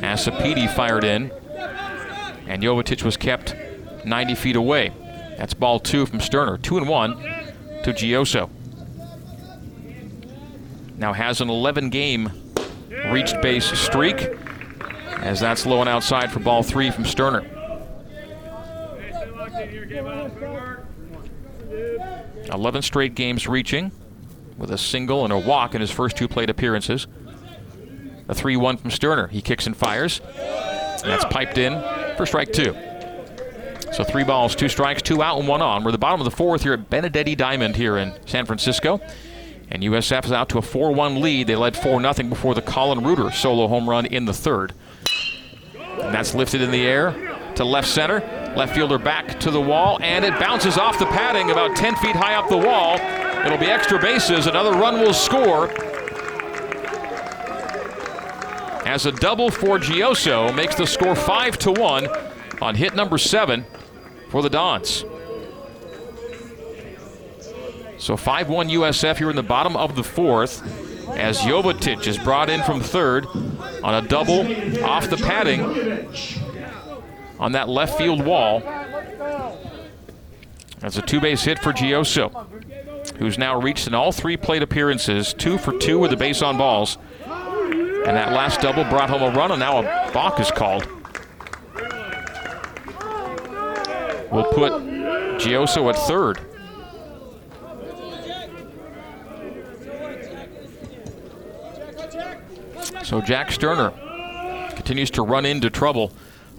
As 0.00 0.24
Sapedi 0.24 0.72
fired 0.72 1.02
in, 1.02 1.32
and 2.46 2.62
Jovetic 2.62 3.02
was 3.02 3.16
kept 3.16 3.56
90 4.04 4.36
feet 4.36 4.54
away. 4.54 4.92
That's 5.36 5.54
ball 5.54 5.80
two 5.80 6.06
from 6.06 6.20
Sterner. 6.20 6.56
Two 6.56 6.78
and 6.78 6.88
one 6.88 7.16
to 7.82 7.92
Gioso. 7.92 8.48
Now 10.96 11.14
has 11.14 11.40
an 11.40 11.50
11 11.50 11.90
game 11.90 12.30
reached 13.10 13.42
base 13.42 13.76
streak, 13.76 14.28
as 15.16 15.40
that's 15.40 15.66
low 15.66 15.80
and 15.80 15.88
outside 15.88 16.30
for 16.30 16.38
ball 16.38 16.62
three 16.62 16.92
from 16.92 17.04
Sterner. 17.04 17.44
11 22.52 22.82
straight 22.82 23.14
games 23.14 23.46
reaching 23.46 23.92
with 24.56 24.70
a 24.70 24.78
single 24.78 25.24
and 25.24 25.32
a 25.32 25.38
walk 25.38 25.74
in 25.74 25.80
his 25.80 25.90
first 25.90 26.16
two 26.16 26.28
plate 26.28 26.50
appearances. 26.50 27.06
A 28.28 28.34
3 28.34 28.56
1 28.56 28.76
from 28.78 28.90
Sterner. 28.90 29.26
He 29.28 29.42
kicks 29.42 29.66
and 29.66 29.76
fires. 29.76 30.20
And 30.20 31.12
that's 31.12 31.24
piped 31.26 31.58
in 31.58 31.72
for 32.16 32.24
strike 32.24 32.52
two. 32.52 32.74
So 33.92 34.02
three 34.02 34.24
balls, 34.24 34.56
two 34.56 34.68
strikes, 34.68 35.02
two 35.02 35.22
out, 35.22 35.38
and 35.38 35.46
one 35.46 35.62
on. 35.62 35.84
We're 35.84 35.90
at 35.90 35.92
the 35.92 35.98
bottom 35.98 36.20
of 36.20 36.24
the 36.24 36.36
fourth 36.36 36.62
here 36.62 36.72
at 36.72 36.90
Benedetti 36.90 37.36
Diamond 37.36 37.76
here 37.76 37.96
in 37.96 38.12
San 38.26 38.46
Francisco. 38.46 39.00
And 39.70 39.82
USF 39.82 40.24
is 40.24 40.32
out 40.32 40.48
to 40.50 40.58
a 40.58 40.62
4 40.62 40.92
1 40.92 41.20
lead. 41.20 41.46
They 41.46 41.56
led 41.56 41.76
4 41.76 42.00
0 42.00 42.28
before 42.28 42.54
the 42.54 42.62
Colin 42.62 43.04
Reuter 43.04 43.30
solo 43.30 43.68
home 43.68 43.88
run 43.88 44.06
in 44.06 44.24
the 44.24 44.32
third. 44.32 44.72
And 45.78 46.14
that's 46.14 46.34
lifted 46.34 46.60
in 46.60 46.70
the 46.70 46.82
air 46.82 47.12
to 47.56 47.64
left 47.64 47.88
center. 47.88 48.20
Left 48.56 48.72
fielder 48.74 48.98
back 48.98 49.40
to 49.40 49.50
the 49.50 49.60
wall, 49.60 49.98
and 50.00 50.24
it 50.24 50.38
bounces 50.38 50.78
off 50.78 50.98
the 50.98 51.06
padding 51.06 51.50
about 51.50 51.74
10 51.74 51.96
feet 51.96 52.14
high 52.14 52.34
up 52.34 52.48
the 52.48 52.56
wall. 52.56 52.98
It'll 53.44 53.58
be 53.58 53.66
extra 53.66 54.00
bases. 54.00 54.46
Another 54.46 54.72
run 54.72 55.00
will 55.00 55.12
score. 55.12 55.70
As 58.86 59.06
a 59.06 59.12
double 59.12 59.50
for 59.50 59.78
Gioso 59.78 60.54
makes 60.54 60.76
the 60.76 60.86
score 60.86 61.16
5 61.16 61.58
to 61.58 61.72
1 61.72 62.06
on 62.62 62.74
hit 62.76 62.94
number 62.94 63.18
7 63.18 63.64
for 64.28 64.40
the 64.40 64.50
Dons. 64.50 65.04
So 67.98 68.16
5 68.16 68.48
1 68.48 68.68
USF 68.68 69.18
here 69.18 69.30
in 69.30 69.36
the 69.36 69.42
bottom 69.42 69.76
of 69.76 69.96
the 69.96 70.04
fourth 70.04 70.62
as 71.16 71.40
Jovetic 71.40 72.06
is 72.06 72.18
brought 72.18 72.50
in 72.50 72.62
from 72.62 72.80
third 72.80 73.26
on 73.82 73.94
a 73.94 74.06
double 74.06 74.40
off 74.84 75.08
the 75.08 75.16
padding 75.16 75.60
on 77.38 77.52
that 77.52 77.68
left 77.68 77.98
field 77.98 78.24
wall. 78.24 78.60
That's 80.80 80.98
a 80.98 81.02
two 81.02 81.20
base 81.20 81.44
hit 81.44 81.58
for 81.58 81.72
Gioso, 81.72 82.46
who's 83.18 83.38
now 83.38 83.60
reached 83.60 83.86
in 83.86 83.94
all 83.94 84.12
three 84.12 84.36
plate 84.36 84.62
appearances, 84.62 85.32
two 85.32 85.56
for 85.56 85.78
two 85.78 85.98
with 85.98 86.10
the 86.10 86.16
base 86.16 86.42
on 86.42 86.58
balls. 86.58 86.98
And 87.24 88.16
that 88.16 88.32
last 88.32 88.60
double 88.60 88.84
brought 88.84 89.08
home 89.08 89.22
a 89.22 89.30
run, 89.34 89.50
and 89.50 89.60
now 89.60 89.78
a 89.78 90.12
balk 90.12 90.38
is 90.38 90.50
called. 90.50 90.86
We'll 94.30 94.44
put 94.52 94.72
Gioso 95.38 95.88
at 95.88 95.96
third. 95.96 96.40
So 103.04 103.20
Jack 103.20 103.52
Sterner 103.52 103.92
continues 104.70 105.10
to 105.12 105.22
run 105.22 105.46
into 105.46 105.70
trouble. 105.70 106.12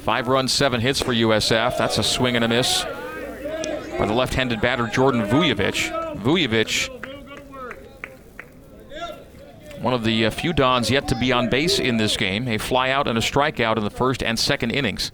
Five 0.05 0.27
runs, 0.27 0.53
seven 0.53 0.81
hits 0.81 1.01
for 1.01 1.13
USF. 1.15 1.79
That's 1.79 1.97
a 1.97 2.03
swing 2.03 2.35
and 2.35 2.45
a 2.45 2.47
miss 2.47 2.83
by 2.83 4.05
the 4.05 4.13
left-handed 4.13 4.61
batter 4.61 4.85
Jordan 4.85 5.23
Vujovic. 5.23 5.89
Vujovic, 6.17 6.89
one 9.81 9.95
of 9.95 10.03
the 10.03 10.27
uh, 10.27 10.29
few 10.29 10.53
Dons 10.53 10.91
yet 10.91 11.07
to 11.07 11.15
be 11.15 11.31
on 11.31 11.49
base 11.49 11.79
in 11.79 11.97
this 11.97 12.17
game. 12.17 12.47
A 12.47 12.59
flyout 12.59 13.07
and 13.07 13.17
a 13.17 13.21
strikeout 13.21 13.77
in 13.77 13.83
the 13.83 13.89
first 13.89 14.21
and 14.21 14.37
second 14.37 14.69
innings. 14.69 15.11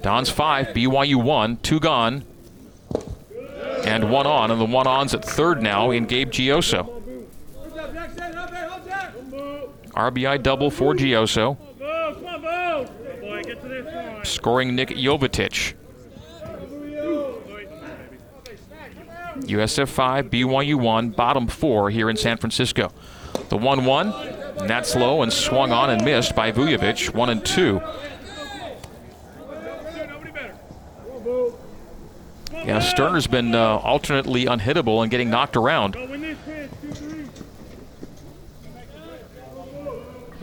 Dons 0.00 0.30
five, 0.30 0.68
BYU 0.68 1.20
one, 1.20 1.56
two 1.56 1.80
gone, 1.80 2.24
and 3.84 4.12
one 4.12 4.28
on. 4.28 4.52
And 4.52 4.60
the 4.60 4.64
one 4.64 4.86
on's 4.86 5.12
at 5.12 5.24
third 5.24 5.60
now 5.60 5.90
in 5.90 6.04
Gabe 6.04 6.30
Gioso. 6.30 7.02
RBI 9.90 10.40
double 10.40 10.70
for 10.70 10.94
Gioso 10.94 11.56
scoring 14.28 14.74
Nick 14.74 14.90
Jovetic. 14.90 15.74
USF 19.40 19.88
5, 19.88 20.26
BYU 20.30 20.74
1, 20.74 21.10
bottom 21.10 21.46
four 21.46 21.90
here 21.90 22.10
in 22.10 22.16
San 22.16 22.36
Francisco. 22.36 22.92
The 23.48 23.56
1 23.56 23.84
1, 23.84 24.10
that's 24.66 24.94
low 24.94 25.22
and 25.22 25.32
swung 25.32 25.72
on 25.72 25.90
and 25.90 26.04
missed 26.04 26.34
by 26.34 26.52
Vujovic, 26.52 27.14
1 27.14 27.30
and 27.30 27.44
2. 27.44 27.80
Yeah, 32.52 32.80
Sterner's 32.80 33.26
been 33.26 33.54
uh, 33.54 33.76
alternately 33.78 34.44
unhittable 34.44 35.02
and 35.02 35.10
getting 35.10 35.30
knocked 35.30 35.56
around. 35.56 35.96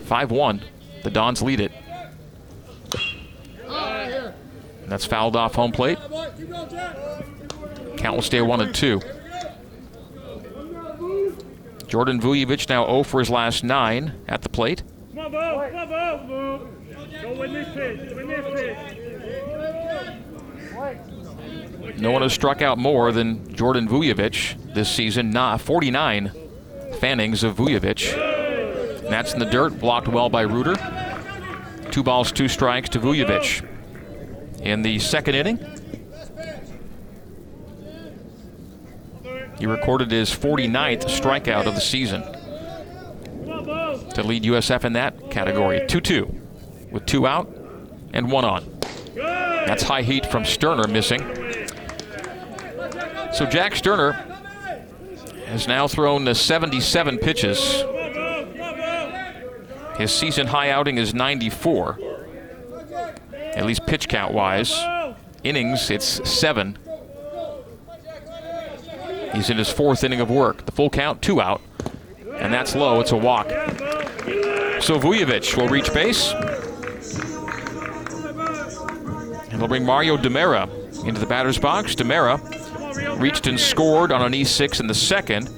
5 0.05 0.31
1. 0.31 0.63
The 1.03 1.09
Dons 1.11 1.41
lead 1.41 1.59
it. 1.59 1.71
That's 4.95 5.03
fouled 5.03 5.35
off 5.35 5.55
home 5.55 5.73
plate. 5.73 5.97
Count 7.97 8.15
will 8.15 8.21
stay 8.21 8.39
one 8.39 8.61
and 8.61 8.73
two. 8.73 9.01
Jordan 11.85 12.21
Vujovic 12.21 12.69
now 12.69 12.85
0 12.85 13.03
for 13.03 13.19
his 13.19 13.29
last 13.29 13.65
nine 13.65 14.13
at 14.29 14.41
the 14.41 14.47
plate. 14.47 14.83
No 21.97 22.11
one 22.11 22.21
has 22.21 22.31
struck 22.31 22.61
out 22.61 22.77
more 22.77 23.11
than 23.11 23.53
Jordan 23.53 23.89
Vujovic 23.89 24.73
this 24.73 24.89
season. 24.89 25.29
Nah, 25.29 25.57
49 25.57 26.31
fannings 27.01 27.43
of 27.43 27.57
Vujovic. 27.57 28.15
That's 29.09 29.33
in 29.33 29.39
the 29.39 29.45
dirt, 29.45 29.77
blocked 29.77 30.07
well 30.07 30.29
by 30.29 30.43
Reuter. 30.43 30.77
Two 31.91 32.01
balls, 32.01 32.31
two 32.31 32.47
strikes 32.47 32.87
to 32.91 32.99
Vujovic 33.01 33.74
in 34.65 34.81
the 34.81 34.99
second 34.99 35.35
inning. 35.35 35.59
He 39.57 39.67
recorded 39.67 40.11
his 40.11 40.31
49th 40.31 41.05
strikeout 41.05 41.65
of 41.65 41.75
the 41.75 41.81
season 41.81 42.21
to 44.13 44.23
lead 44.23 44.43
USF 44.43 44.83
in 44.83 44.93
that 44.93 45.29
category. 45.31 45.85
2 45.87 46.01
2 46.01 46.41
with 46.91 47.05
two 47.05 47.25
out 47.27 47.47
and 48.13 48.31
one 48.31 48.43
on. 48.43 48.79
That's 49.15 49.83
high 49.83 50.01
heat 50.01 50.25
from 50.25 50.43
Sterner 50.43 50.87
missing. 50.87 51.21
So 53.33 53.45
Jack 53.45 53.75
Sterner 53.75 54.13
has 55.47 55.67
now 55.67 55.87
thrown 55.87 56.25
the 56.25 56.35
77 56.35 57.19
pitches. 57.19 57.83
His 59.97 60.11
season 60.11 60.47
high 60.47 60.71
outing 60.71 60.97
is 60.97 61.13
94 61.13 61.99
at 63.55 63.65
least 63.65 63.85
pitch 63.85 64.07
count 64.07 64.33
wise. 64.33 64.73
innings, 65.43 65.89
it's 65.89 66.27
seven. 66.29 66.77
He's 69.33 69.49
in 69.49 69.57
his 69.57 69.69
fourth 69.69 70.03
inning 70.03 70.21
of 70.21 70.29
work. 70.29 70.65
The 70.65 70.71
full 70.71 70.89
count, 70.89 71.21
two 71.21 71.41
out. 71.41 71.61
And 72.37 72.53
that's 72.53 72.75
low. 72.75 72.99
It's 72.99 73.11
a 73.11 73.17
walk. 73.17 73.49
So 74.81 74.99
Vujovic 74.99 75.57
will 75.57 75.67
reach 75.67 75.93
base. 75.93 76.31
And 79.51 79.59
they'll 79.61 79.67
bring 79.67 79.85
Mario 79.85 80.17
Demera 80.17 80.69
into 81.05 81.19
the 81.19 81.27
batter's 81.27 81.57
box. 81.57 81.95
Demera 81.95 82.39
reached 83.19 83.47
and 83.47 83.59
scored 83.59 84.11
on 84.11 84.21
an 84.21 84.33
E6 84.33 84.79
in 84.79 84.87
the 84.87 84.93
second. 84.93 85.49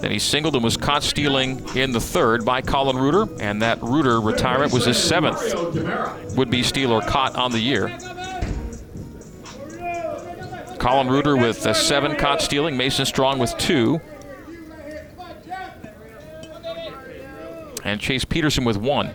Then 0.00 0.12
he 0.12 0.18
singled 0.18 0.54
and 0.54 0.62
was 0.62 0.76
caught 0.76 1.02
stealing 1.02 1.64
in 1.76 1.92
the 1.92 2.00
third 2.00 2.44
by 2.44 2.62
Colin 2.62 2.96
Reuter, 2.96 3.26
and 3.42 3.62
that 3.62 3.82
Reuter 3.82 4.20
retirement 4.20 4.72
was 4.72 4.84
his 4.84 4.96
seventh 4.96 5.42
would-be 6.36 6.62
steal 6.62 6.92
or 6.92 7.00
caught 7.00 7.34
on 7.34 7.50
the 7.50 7.58
year. 7.58 7.88
Colin 10.78 11.08
Reuter 11.08 11.36
with 11.36 11.66
uh, 11.66 11.74
seven 11.74 12.14
caught 12.16 12.40
stealing, 12.40 12.76
Mason 12.76 13.04
Strong 13.04 13.40
with 13.40 13.56
two, 13.58 14.00
and 17.82 18.00
Chase 18.00 18.24
Peterson 18.24 18.64
with 18.64 18.76
one. 18.76 19.12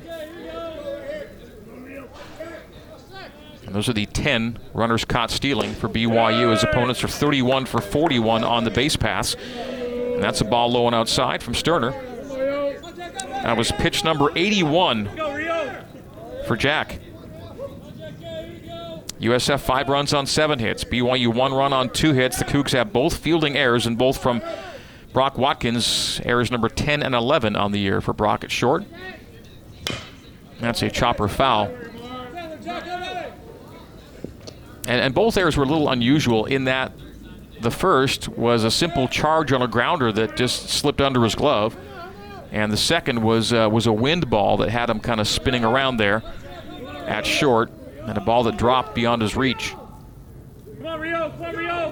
And 3.65 3.73
those 3.73 3.87
are 3.87 3.93
the 3.93 4.05
10 4.05 4.59
runners 4.73 5.05
caught 5.05 5.31
stealing 5.31 5.73
for 5.73 5.87
BYU. 5.87 6.51
His 6.51 6.63
opponents 6.63 7.03
are 7.03 7.07
31 7.07 7.65
for 7.65 7.81
41 7.81 8.43
on 8.43 8.65
the 8.65 8.71
base 8.71 8.95
pass. 8.95 9.35
And 10.23 10.29
that's 10.29 10.39
a 10.39 10.45
ball 10.45 10.71
low 10.71 10.85
and 10.85 10.95
outside 10.95 11.43
from 11.43 11.53
Sterner. 11.53 11.91
That 11.91 13.57
was 13.57 13.73
pitch 13.73 14.05
number 14.05 14.29
81 14.37 15.09
for 16.47 16.55
Jack. 16.55 17.01
USF 19.19 19.59
five 19.59 19.89
runs 19.89 20.13
on 20.13 20.25
seven 20.25 20.59
hits. 20.59 20.85
BYU 20.85 21.27
one 21.27 21.53
run 21.53 21.73
on 21.73 21.89
two 21.89 22.13
hits. 22.13 22.37
The 22.39 22.45
Cougs 22.45 22.71
have 22.71 22.93
both 22.93 23.17
fielding 23.17 23.57
errors 23.57 23.85
and 23.85 23.97
both 23.97 24.21
from 24.21 24.41
Brock 25.11 25.37
Watkins. 25.37 26.21
Errors 26.23 26.49
number 26.49 26.69
10 26.69 27.03
and 27.03 27.13
11 27.13 27.57
on 27.57 27.73
the 27.73 27.79
year 27.81 27.99
for 27.99 28.13
Brock 28.13 28.45
at 28.45 28.51
short. 28.51 28.85
That's 30.61 30.81
a 30.83 30.89
chopper 30.89 31.27
foul. 31.27 31.65
And, 34.87 35.01
and 35.01 35.13
both 35.13 35.35
errors 35.35 35.57
were 35.57 35.65
a 35.65 35.67
little 35.67 35.89
unusual 35.89 36.45
in 36.45 36.63
that 36.63 36.93
the 37.63 37.71
first 37.71 38.27
was 38.29 38.63
a 38.63 38.71
simple 38.71 39.07
charge 39.07 39.51
on 39.51 39.61
a 39.61 39.67
grounder 39.67 40.11
that 40.11 40.35
just 40.35 40.69
slipped 40.69 41.01
under 41.01 41.23
his 41.23 41.33
glove, 41.35 41.75
and 42.51 42.71
the 42.71 42.77
second 42.77 43.23
was 43.23 43.51
uh, 43.51 43.67
was 43.71 43.87
a 43.87 43.93
wind 43.93 44.29
ball 44.29 44.57
that 44.57 44.69
had 44.69 44.89
him 44.89 44.99
kind 44.99 45.19
of 45.19 45.27
spinning 45.27 45.65
around 45.65 45.97
there 45.97 46.21
at 47.07 47.25
short, 47.25 47.71
and 48.01 48.17
a 48.17 48.21
ball 48.21 48.43
that 48.43 48.57
dropped 48.57 48.93
beyond 48.93 49.21
his 49.21 49.35
reach. 49.35 49.75
Come 50.77 50.85
on, 50.85 50.99
Rio. 50.99 51.29
Come 51.31 51.41
on, 51.41 51.55
Rio. 51.55 51.91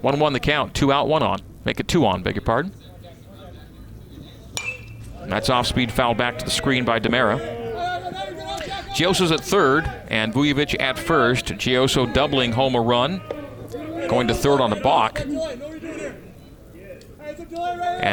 One 0.00 0.18
one 0.18 0.32
the 0.32 0.40
count, 0.40 0.74
two 0.74 0.92
out, 0.92 1.06
one 1.06 1.22
on. 1.22 1.40
Make 1.64 1.78
it 1.78 1.86
two 1.86 2.06
on. 2.06 2.22
Beg 2.22 2.34
your 2.34 2.42
pardon. 2.42 2.72
That's 5.26 5.48
off 5.48 5.66
speed 5.66 5.92
foul 5.92 6.14
back 6.14 6.38
to 6.38 6.44
the 6.44 6.50
screen 6.50 6.84
by 6.84 6.98
Demera. 6.98 7.38
Gioso's 8.94 9.30
at 9.30 9.40
third 9.40 9.84
and 10.08 10.34
Vujovic 10.34 10.80
at 10.80 10.98
first. 10.98 11.46
Gioso 11.46 12.12
doubling 12.12 12.52
home 12.52 12.74
a 12.74 12.80
run, 12.80 13.20
going 14.10 14.26
to 14.26 14.34
third 14.34 14.60
on 14.60 14.72
a 14.72 14.80
balk. 14.80 15.20
And 15.20 15.30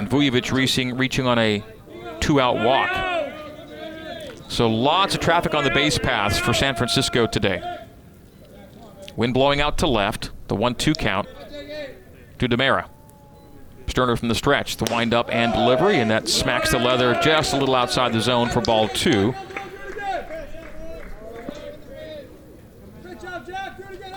Vujovic 0.07 0.51
reaching, 0.51 0.95
reaching 0.95 1.25
on 1.25 1.39
a 1.39 1.63
two 2.19 2.39
out 2.39 2.63
walk. 2.63 2.91
So 4.47 4.69
lots 4.69 5.15
of 5.15 5.21
traffic 5.21 5.55
on 5.55 5.63
the 5.63 5.71
base 5.71 5.97
paths 5.97 6.37
for 6.37 6.53
San 6.53 6.75
Francisco 6.75 7.25
today. 7.25 7.61
Wind 9.15 9.33
blowing 9.33 9.59
out 9.59 9.79
to 9.79 9.87
left, 9.87 10.29
the 10.47 10.55
1 10.55 10.75
2 10.75 10.93
count 10.93 11.27
to 12.37 12.47
Demera. 12.47 12.87
Sterner 13.87 14.15
from 14.15 14.27
the 14.27 14.35
stretch, 14.35 14.77
the 14.77 14.87
wind 14.91 15.15
up 15.15 15.33
and 15.33 15.51
delivery, 15.51 15.97
and 15.97 16.11
that 16.11 16.29
smacks 16.29 16.71
the 16.71 16.77
leather 16.77 17.19
just 17.23 17.53
a 17.53 17.57
little 17.57 17.73
outside 17.73 18.13
the 18.13 18.21
zone 18.21 18.49
for 18.49 18.61
ball 18.61 18.87
two. 18.89 19.33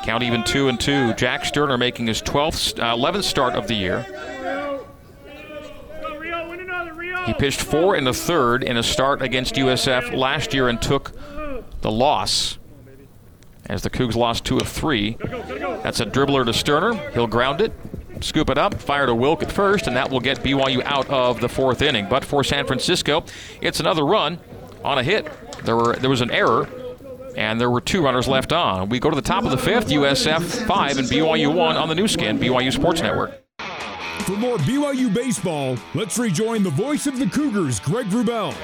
Count 0.05 0.23
even 0.23 0.43
two 0.45 0.69
and 0.69 0.81
two. 0.81 1.13
Jack 1.15 1.45
Sterner 1.45 1.77
making 1.77 2.07
his 2.07 2.23
12th, 2.23 2.79
uh, 2.79 2.97
11th 2.97 3.25
start 3.25 3.55
of 3.55 3.67
the 3.67 3.75
year. 3.75 4.07
He 7.27 7.35
pitched 7.35 7.61
four 7.61 7.97
in 7.97 8.05
the 8.05 8.15
third 8.15 8.65
in 8.65 8.77
a 8.77 8.83
start 8.83 9.23
against 9.23 9.55
USF 9.55 10.17
last 10.17 10.55
year 10.55 10.69
and 10.69 10.81
took 10.81 11.13
the 11.83 11.91
loss 11.91 12.59
as 13.67 13.83
the 13.83 13.91
Cougs 13.91 14.17
lost 14.17 14.45
two 14.45 14.59
of 14.59 14.67
three. 14.67 15.17
That's 15.83 16.01
a 16.01 16.07
dribbler 16.07 16.45
to 16.45 16.53
Sterner. 16.53 16.95
He'll 17.11 17.29
ground 17.29 17.61
it, 17.61 17.73
scoop 18.21 18.51
it 18.51 18.59
up, 18.59 18.75
fire 18.81 19.07
to 19.07 19.15
Wilk 19.15 19.43
at 19.43 19.53
first, 19.53 19.87
and 19.87 19.95
that 19.97 20.11
will 20.11 20.19
get 20.19 20.41
BYU 20.41 20.83
out 20.85 21.09
of 21.09 21.41
the 21.41 21.49
fourth 21.49 21.83
inning. 21.83 22.09
But 22.09 22.25
for 22.25 22.43
San 22.43 22.67
Francisco, 22.67 23.25
it's 23.61 23.79
another 23.79 24.05
run 24.05 24.41
on 24.83 24.99
a 24.99 25.03
hit. 25.03 25.29
There 25.65 25.77
were 25.77 25.95
there 25.97 26.11
was 26.11 26.21
an 26.21 26.31
error, 26.31 26.69
and 27.37 27.61
there 27.61 27.71
were 27.71 27.81
two 27.81 28.03
runners 28.03 28.29
left 28.29 28.53
on. 28.53 28.89
We 28.89 28.99
go 28.99 29.11
to 29.11 29.17
the 29.17 29.23
top 29.23 29.45
of 29.45 29.51
the 29.51 29.59
fifth, 29.59 29.89
USF 29.89 30.67
five 30.67 30.99
and 30.99 31.09
BYU 31.09 31.55
one 31.55 31.77
on 31.77 31.89
the 31.89 31.95
Nu 31.95 32.09
Skin, 32.09 32.39
BYU 32.39 32.73
Sports 32.73 33.01
Network. 33.01 33.43
For 34.25 34.37
more 34.37 34.59
BYU 34.59 35.13
baseball, 35.13 35.77
let's 35.95 36.19
rejoin 36.19 36.63
the 36.63 36.71
voice 36.71 37.07
of 37.07 37.19
the 37.19 37.27
Cougars, 37.27 37.81
Greg 37.81 38.07
Wrubell. 38.07 38.55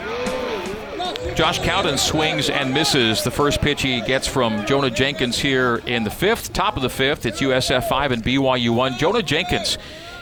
Josh 1.35 1.59
Cowden 1.59 1.98
swings 1.98 2.50
and 2.50 2.72
misses. 2.72 3.22
The 3.22 3.31
first 3.31 3.61
pitch 3.61 3.83
he 3.83 4.00
gets 4.00 4.26
from 4.26 4.64
Jonah 4.64 4.90
Jenkins 4.90 5.38
here 5.38 5.83
in 5.87 6.05
the 6.05 6.11
fifth. 6.11 6.52
Top 6.52 6.76
of 6.76 6.83
the 6.83 6.90
fifth, 6.90 7.26
it's 7.26 7.40
USF 7.40 7.88
5 7.88 8.12
and 8.12 8.22
BYU 8.22 8.74
1. 8.74 8.96
Jonah 8.96 9.22
Jenkins, 9.22 9.76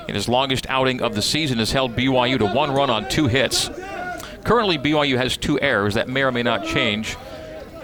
in 0.09 0.14
his 0.14 0.28
longest 0.28 0.66
outing 0.68 1.02
of 1.02 1.14
the 1.14 1.22
season, 1.22 1.59
has 1.59 1.72
held 1.72 1.94
BYU 1.94 2.38
to 2.38 2.46
one 2.46 2.72
run 2.72 2.90
on 2.90 3.09
two 3.09 3.26
hits. 3.26 3.70
Currently, 4.44 4.78
BYU 4.78 5.16
has 5.16 5.37
two 5.37 5.61
errors. 5.61 5.94
That 5.94 6.09
may 6.09 6.22
or 6.22 6.33
may 6.33 6.42
not 6.42 6.64
change 6.64 7.16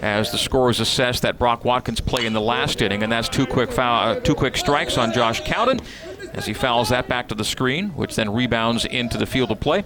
as 0.01 0.31
the 0.31 0.37
scorers 0.37 0.79
assess 0.79 1.19
that 1.19 1.37
Brock 1.37 1.63
Watkins 1.63 2.01
play 2.01 2.25
in 2.25 2.33
the 2.33 2.41
last 2.41 2.81
inning, 2.81 3.03
and 3.03 3.11
that's 3.11 3.29
two 3.29 3.45
quick 3.45 3.71
foul, 3.71 4.09
uh, 4.09 4.19
two 4.19 4.35
quick 4.35 4.57
strikes 4.57 4.97
on 4.97 5.13
Josh 5.13 5.41
Cowden 5.41 5.79
as 6.33 6.45
he 6.45 6.53
fouls 6.53 6.89
that 6.89 7.07
back 7.07 7.27
to 7.27 7.35
the 7.35 7.43
screen, 7.43 7.89
which 7.89 8.15
then 8.15 8.33
rebounds 8.33 8.85
into 8.85 9.17
the 9.17 9.25
field 9.25 9.51
of 9.51 9.59
play. 9.59 9.83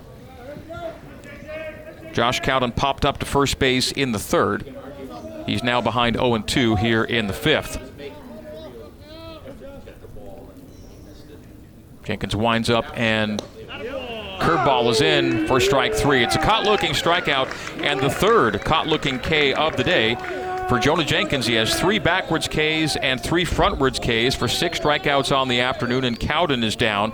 Josh 2.14 2.40
Cowden 2.40 2.72
popped 2.72 3.04
up 3.04 3.18
to 3.20 3.26
first 3.26 3.60
base 3.60 3.92
in 3.92 4.14
the 4.14 4.20
third. 4.20 4.74
He's 5.46 5.64
now 5.64 5.82
behind 5.82 6.16
0 6.16 6.38
2 6.40 6.78
here 6.78 7.04
in 7.04 7.28
the 7.28 7.34
fifth. 7.34 7.78
Jenkins 12.06 12.36
winds 12.36 12.70
up 12.70 12.86
and 12.98 13.42
curveball 14.40 14.90
is 14.90 15.02
in 15.02 15.48
for 15.48 15.60
strike 15.60 15.94
three. 15.94 16.24
It's 16.24 16.36
a 16.36 16.40
caught 16.40 16.64
looking 16.64 16.92
strikeout 16.92 17.48
and 17.82 18.00
the 18.00 18.10
third 18.10 18.62
caught 18.62 18.88
looking 18.88 19.20
K 19.20 19.54
of 19.54 19.76
the 19.78 19.84
day. 19.84 20.16
For 20.70 20.80
Jonah 20.80 21.06
Jenkins, 21.06 21.46
he 21.46 21.54
has 21.56 21.80
three 21.80 22.00
backwards 22.00 22.48
Ks 22.48 22.96
and 22.96 23.22
three 23.22 23.46
frontwards 23.46 24.00
Ks 24.00 24.36
for 24.36 24.48
six 24.48 24.80
strikeouts 24.80 25.36
on 25.36 25.48
the 25.48 25.60
afternoon, 25.62 26.04
and 26.04 26.20
Cowden 26.20 26.64
is 26.64 26.76
down 26.76 27.14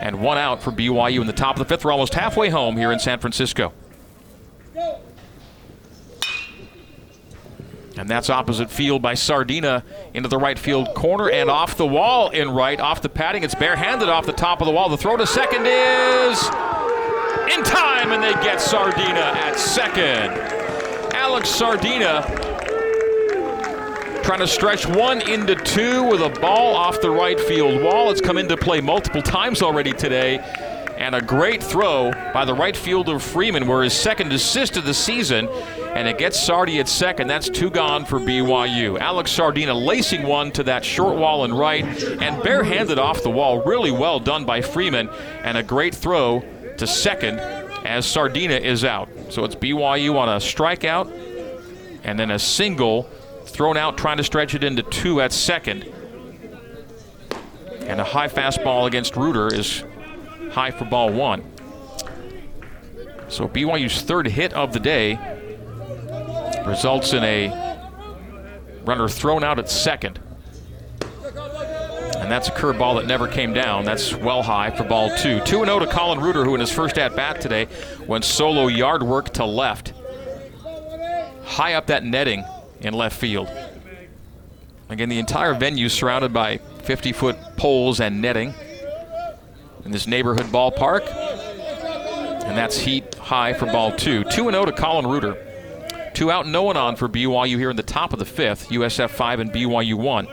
and 0.00 0.20
one 0.22 0.38
out 0.38 0.62
for 0.62 0.72
BYU 0.72 1.20
in 1.20 1.26
the 1.26 1.32
top 1.32 1.56
of 1.56 1.58
the 1.58 1.66
fifth. 1.66 1.84
We're 1.84 1.92
almost 1.92 2.14
halfway 2.14 2.48
home 2.48 2.76
here 2.76 2.90
in 2.90 2.98
San 2.98 3.18
Francisco. 3.18 3.72
And 8.00 8.08
that's 8.08 8.30
opposite 8.30 8.70
field 8.70 9.02
by 9.02 9.12
Sardina 9.12 9.84
into 10.14 10.26
the 10.26 10.38
right 10.38 10.58
field 10.58 10.94
corner 10.94 11.28
and 11.28 11.50
off 11.50 11.76
the 11.76 11.86
wall 11.86 12.30
in 12.30 12.50
right, 12.50 12.80
off 12.80 13.02
the 13.02 13.10
padding. 13.10 13.44
It's 13.44 13.54
barehanded 13.54 14.08
off 14.08 14.24
the 14.24 14.32
top 14.32 14.62
of 14.62 14.66
the 14.66 14.72
wall. 14.72 14.88
The 14.88 14.96
throw 14.96 15.18
to 15.18 15.26
second 15.26 15.66
is 15.66 16.42
in 17.52 17.62
time, 17.62 18.12
and 18.12 18.22
they 18.22 18.32
get 18.42 18.58
Sardina 18.58 19.20
at 19.20 19.58
second. 19.58 20.32
Alex 21.14 21.50
Sardina 21.50 22.22
trying 24.22 24.38
to 24.38 24.48
stretch 24.48 24.86
one 24.86 25.20
into 25.28 25.54
two 25.56 26.02
with 26.04 26.22
a 26.22 26.30
ball 26.40 26.74
off 26.74 27.02
the 27.02 27.10
right 27.10 27.38
field 27.38 27.82
wall. 27.82 28.10
It's 28.10 28.22
come 28.22 28.38
into 28.38 28.56
play 28.56 28.80
multiple 28.80 29.20
times 29.20 29.60
already 29.60 29.92
today. 29.92 30.38
And 30.96 31.14
a 31.14 31.20
great 31.20 31.62
throw 31.62 32.12
by 32.32 32.46
the 32.46 32.54
right 32.54 32.76
fielder 32.76 33.18
Freeman, 33.18 33.66
where 33.66 33.82
his 33.82 33.92
second 33.92 34.32
assist 34.32 34.76
of 34.76 34.84
the 34.84 34.94
season, 34.94 35.48
and 35.94 36.06
it 36.06 36.18
gets 36.18 36.40
Sardi 36.40 36.78
at 36.78 36.88
second. 36.88 37.26
That's 37.26 37.48
two 37.48 37.70
gone 37.70 38.04
for 38.04 38.18
BYU. 38.18 38.98
Alex 38.98 39.30
Sardina 39.32 39.74
lacing 39.74 40.22
one 40.22 40.52
to 40.52 40.62
that 40.64 40.84
short 40.84 41.16
wall 41.16 41.44
and 41.44 41.58
right, 41.58 41.84
and 41.84 42.42
barehanded 42.42 42.98
off 42.98 43.22
the 43.22 43.30
wall. 43.30 43.62
Really 43.64 43.90
well 43.90 44.20
done 44.20 44.44
by 44.44 44.60
Freeman, 44.60 45.08
and 45.42 45.58
a 45.58 45.62
great 45.62 45.94
throw 45.94 46.44
to 46.76 46.86
second 46.86 47.40
as 47.84 48.06
Sardina 48.06 48.54
is 48.54 48.84
out. 48.84 49.08
So 49.30 49.44
it's 49.44 49.54
BYU 49.54 50.16
on 50.16 50.28
a 50.28 50.36
strikeout, 50.36 51.10
and 52.04 52.18
then 52.18 52.30
a 52.30 52.38
single 52.38 53.04
thrown 53.44 53.76
out 53.76 53.98
trying 53.98 54.18
to 54.18 54.24
stretch 54.24 54.54
it 54.54 54.62
into 54.62 54.82
two 54.84 55.20
at 55.20 55.32
second. 55.32 55.90
And 57.80 58.00
a 58.00 58.04
high 58.04 58.28
fastball 58.28 58.86
against 58.86 59.16
Reuter 59.16 59.52
is 59.52 59.82
high 60.52 60.70
for 60.70 60.84
ball 60.84 61.12
one. 61.12 61.44
So 63.28 63.48
BYU's 63.48 64.02
third 64.02 64.26
hit 64.28 64.52
of 64.52 64.72
the 64.72 64.80
day 64.80 65.39
results 66.66 67.12
in 67.12 67.24
a 67.24 67.70
Runner 68.84 69.08
thrown 69.08 69.44
out 69.44 69.58
at 69.58 69.68
second. 69.68 70.18
And 72.16 72.30
that's 72.30 72.48
a 72.48 72.52
curveball 72.52 72.98
that 73.00 73.06
never 73.06 73.28
came 73.28 73.52
down. 73.52 73.84
That's 73.84 74.14
well 74.14 74.42
high 74.42 74.70
for 74.70 74.84
ball 74.84 75.14
two. 75.16 75.40
2 75.40 75.64
0 75.64 75.78
to 75.80 75.86
Colin 75.86 76.20
Reuter, 76.20 76.44
who 76.44 76.54
in 76.54 76.60
his 76.60 76.72
first 76.72 76.98
at 76.98 77.14
bat 77.14 77.40
today 77.40 77.68
went 78.06 78.24
solo 78.24 78.68
yard 78.68 79.02
work 79.02 79.30
to 79.34 79.44
left. 79.44 79.92
High 81.44 81.74
up 81.74 81.86
that 81.86 82.04
netting 82.04 82.44
in 82.80 82.94
left 82.94 83.18
field. 83.18 83.50
Again, 84.88 85.08
the 85.08 85.18
entire 85.18 85.54
venue 85.54 85.88
surrounded 85.88 86.32
by 86.32 86.58
50 86.82 87.12
foot 87.12 87.36
poles 87.56 88.00
and 88.00 88.20
netting 88.20 88.54
in 89.84 89.92
this 89.92 90.06
neighborhood 90.06 90.46
ballpark. 90.46 91.06
And 92.44 92.56
that's 92.56 92.78
heat 92.78 93.14
high 93.16 93.52
for 93.52 93.66
ball 93.66 93.92
two. 93.92 94.24
2 94.24 94.50
0 94.50 94.64
to 94.64 94.72
Colin 94.72 95.06
Reuter. 95.06 95.49
Two 96.20 96.30
out, 96.30 96.46
no 96.46 96.62
one 96.62 96.76
on 96.76 96.96
for 96.96 97.08
BYU 97.08 97.56
here 97.56 97.70
in 97.70 97.76
the 97.76 97.82
top 97.82 98.12
of 98.12 98.18
the 98.18 98.26
fifth. 98.26 98.68
USF 98.68 99.08
5 99.08 99.40
and 99.40 99.50
BYU 99.50 99.94
1. 99.94 100.28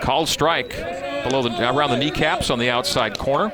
Called 0.00 0.30
strike 0.30 0.70
below 1.22 1.42
the 1.42 1.70
around 1.70 1.90
the 1.90 1.98
kneecaps 1.98 2.48
on 2.48 2.58
the 2.58 2.70
outside 2.70 3.18
corner. 3.18 3.52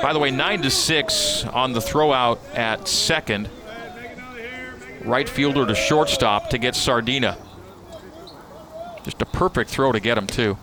By 0.00 0.12
the 0.12 0.20
way, 0.20 0.30
nine 0.30 0.62
to 0.62 0.70
six 0.70 1.44
on 1.46 1.72
the 1.72 1.80
throwout 1.80 2.38
at 2.54 2.86
second. 2.86 3.48
Right 5.00 5.28
fielder 5.28 5.66
to 5.66 5.74
shortstop 5.74 6.50
to 6.50 6.58
get 6.58 6.76
Sardina. 6.76 7.36
Just 9.02 9.20
a 9.20 9.26
perfect 9.26 9.68
throw 9.68 9.90
to 9.90 9.98
get 9.98 10.16
him 10.16 10.28
too. 10.28 10.56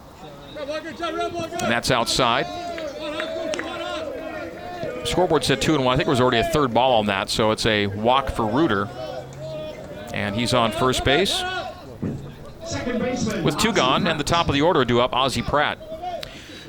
And 0.58 1.70
that's 1.70 1.92
outside. 1.92 2.69
Scoreboard 5.06 5.44
said 5.44 5.62
two 5.62 5.76
and 5.76 5.84
one. 5.84 5.94
I 5.94 5.98
think 5.98 6.08
it 6.08 6.12
was 6.12 6.22
already 6.22 6.40
a 6.40 6.44
third 6.44 6.74
ball 6.74 7.00
on 7.00 7.08
that, 7.08 7.30
so 7.30 7.52
it's 7.52 7.66
a 7.66 7.88
walk 7.88 8.30
for 8.30 8.46
Reuter. 8.46 8.88
And 10.14 10.36
he's 10.36 10.54
on 10.54 10.72
first 10.72 11.04
base. 11.04 11.42
With 13.44 13.58
two 13.58 13.74
gone 13.74 14.08
and 14.08 14.20
the 14.20 14.24
top 14.24 14.48
of 14.48 14.54
the 14.54 14.62
order 14.62 14.86
due 14.86 15.02
up, 15.02 15.14
Ozzie 15.14 15.42
Pratt. 15.42 15.80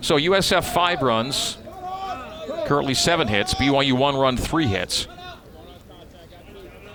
So 0.00 0.16
USF 0.16 0.64
five 0.72 1.02
runs, 1.02 1.58
currently 2.66 2.94
seven 2.94 3.28
hits. 3.28 3.54
BYU 3.54 3.92
one 3.92 4.16
run, 4.16 4.36
three 4.36 4.66
hits. 4.66 5.06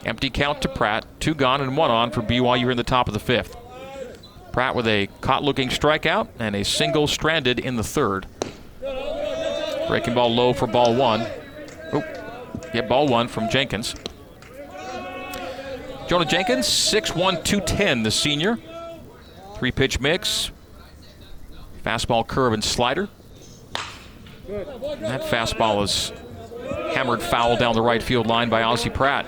Empty 0.06 0.30
count 0.30 0.62
to 0.62 0.70
Pratt, 0.70 1.06
two 1.20 1.34
gone 1.34 1.62
and 1.62 1.76
one 1.76 1.92
on 1.92 2.12
for 2.12 2.22
BYU 2.22 2.72
in 2.72 2.78
the 2.78 2.84
top 2.84 3.08
of 3.08 3.14
the 3.14 3.20
fifth. 3.20 3.56
Pratt 4.52 4.76
with 4.76 4.88
a 4.88 5.10
caught 5.22 5.44
looking 5.44 5.70
strikeout 5.70 6.30
and 6.40 6.56
a 6.56 6.64
single 6.64 7.08
stranded 7.08 7.60
in 7.60 7.76
the 7.76 7.84
third. 7.84 8.26
Breaking 9.88 10.14
ball 10.14 10.34
low 10.34 10.54
for 10.54 10.68
ball 10.68 10.96
one. 10.96 11.26
Oh, 11.94 12.04
get 12.74 12.90
ball 12.90 13.08
one 13.08 13.28
from 13.28 13.50
Jenkins. 13.50 13.96
Jonah 16.08 16.26
Jenkins, 16.26 16.68
6'1, 16.68 17.44
210, 17.44 18.04
the 18.04 18.12
senior. 18.12 18.60
Three 19.56 19.72
pitch 19.72 20.00
mix. 20.00 20.52
Fastball, 21.84 22.28
curve, 22.28 22.54
and 22.54 22.64
slider. 22.64 23.10
And 24.48 25.04
that 25.04 25.22
fastball 25.22 25.84
is 25.84 26.12
hammered 26.94 27.22
foul 27.22 27.58
down 27.58 27.74
the 27.74 27.82
right 27.82 28.02
field 28.02 28.28
line 28.28 28.50
by 28.50 28.64
Ozzie 28.64 28.90
Pratt. 28.90 29.26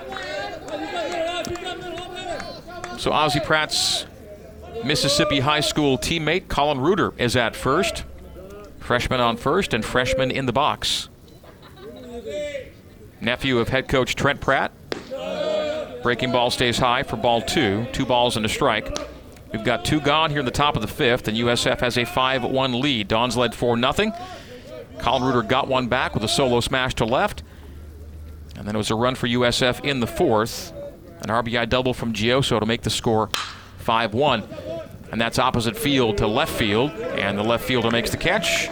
So 2.98 3.12
Ozzie 3.12 3.40
Pratt's 3.40 4.06
Mississippi 4.84 5.40
High 5.40 5.60
School 5.60 5.98
teammate 5.98 6.48
Colin 6.48 6.80
Reuter 6.80 7.12
is 7.16 7.36
at 7.36 7.56
first. 7.56 8.04
Freshman 8.88 9.20
on 9.20 9.36
first 9.36 9.74
and 9.74 9.84
freshman 9.84 10.30
in 10.30 10.46
the 10.46 10.52
box. 10.52 11.10
Nephew 13.20 13.58
of 13.58 13.68
head 13.68 13.86
coach 13.86 14.14
Trent 14.14 14.40
Pratt. 14.40 14.72
Breaking 16.02 16.32
ball 16.32 16.50
stays 16.50 16.78
high 16.78 17.02
for 17.02 17.16
ball 17.16 17.42
two. 17.42 17.86
Two 17.92 18.06
balls 18.06 18.38
and 18.38 18.46
a 18.46 18.48
strike. 18.48 18.98
We've 19.52 19.62
got 19.62 19.84
two 19.84 20.00
gone 20.00 20.30
here 20.30 20.38
in 20.38 20.46
the 20.46 20.50
top 20.50 20.74
of 20.74 20.80
the 20.80 20.88
fifth, 20.88 21.28
and 21.28 21.36
USF 21.36 21.80
has 21.80 21.98
a 21.98 22.06
5 22.06 22.44
1 22.44 22.80
lead. 22.80 23.08
Dons 23.08 23.36
led 23.36 23.54
4 23.54 23.78
0. 23.78 24.12
Colin 24.98 25.22
Reuter 25.22 25.42
got 25.42 25.68
one 25.68 25.88
back 25.88 26.14
with 26.14 26.24
a 26.24 26.28
solo 26.28 26.60
smash 26.60 26.94
to 26.94 27.04
left. 27.04 27.42
And 28.56 28.66
then 28.66 28.74
it 28.74 28.78
was 28.78 28.90
a 28.90 28.94
run 28.94 29.16
for 29.16 29.28
USF 29.28 29.84
in 29.84 30.00
the 30.00 30.06
fourth. 30.06 30.72
An 31.20 31.28
RBI 31.28 31.68
double 31.68 31.92
from 31.92 32.14
Gioso 32.14 32.58
to 32.58 32.64
make 32.64 32.80
the 32.80 32.90
score 32.90 33.28
5 33.80 34.14
1. 34.14 34.48
And 35.10 35.20
that's 35.20 35.38
opposite 35.38 35.76
field 35.76 36.18
to 36.18 36.26
left 36.26 36.52
field. 36.52 36.90
And 36.90 37.38
the 37.38 37.42
left 37.42 37.64
fielder 37.64 37.90
makes 37.90 38.10
the 38.10 38.16
catch. 38.16 38.68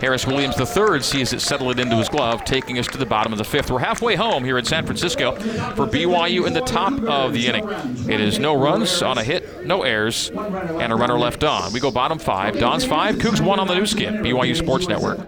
Harris 0.00 0.26
Williams 0.26 0.58
III 0.58 1.00
sees 1.02 1.32
it 1.32 1.40
settle 1.40 1.70
it 1.70 1.80
into 1.80 1.96
his 1.96 2.08
glove, 2.08 2.44
taking 2.44 2.78
us 2.78 2.86
to 2.86 2.98
the 2.98 3.06
bottom 3.06 3.32
of 3.32 3.38
the 3.38 3.44
fifth. 3.44 3.70
We're 3.70 3.80
halfway 3.80 4.14
home 4.14 4.44
here 4.44 4.56
in 4.56 4.64
San 4.64 4.86
Francisco 4.86 5.32
for 5.74 5.86
BYU 5.86 6.46
in 6.46 6.52
the 6.52 6.60
top 6.60 6.92
of 7.02 7.32
the 7.32 7.46
inning. 7.46 7.68
It 8.08 8.20
is 8.20 8.38
no 8.38 8.54
runs 8.54 9.02
on 9.02 9.18
a 9.18 9.24
hit, 9.24 9.66
no 9.66 9.82
errors, 9.82 10.30
and 10.30 10.92
a 10.92 10.96
runner 10.96 11.18
left 11.18 11.42
on. 11.42 11.72
We 11.72 11.80
go 11.80 11.90
bottom 11.90 12.18
five. 12.18 12.58
Don's 12.58 12.84
five, 12.84 13.16
Cougs 13.16 13.40
one 13.40 13.58
on 13.58 13.66
the 13.66 13.74
Nu 13.74 13.86
Skin, 13.86 14.16
BYU 14.16 14.56
Sports 14.56 14.86
Network. 14.86 15.18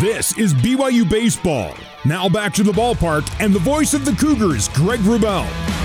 This 0.00 0.36
is 0.38 0.54
BYU 0.54 1.08
Baseball. 1.08 1.74
Now 2.04 2.28
back 2.28 2.52
to 2.54 2.62
the 2.62 2.72
ballpark 2.72 3.28
and 3.40 3.52
the 3.52 3.60
voice 3.60 3.94
of 3.94 4.04
the 4.04 4.12
Cougars, 4.12 4.68
Greg 4.68 5.00
Wrubell. 5.00 5.83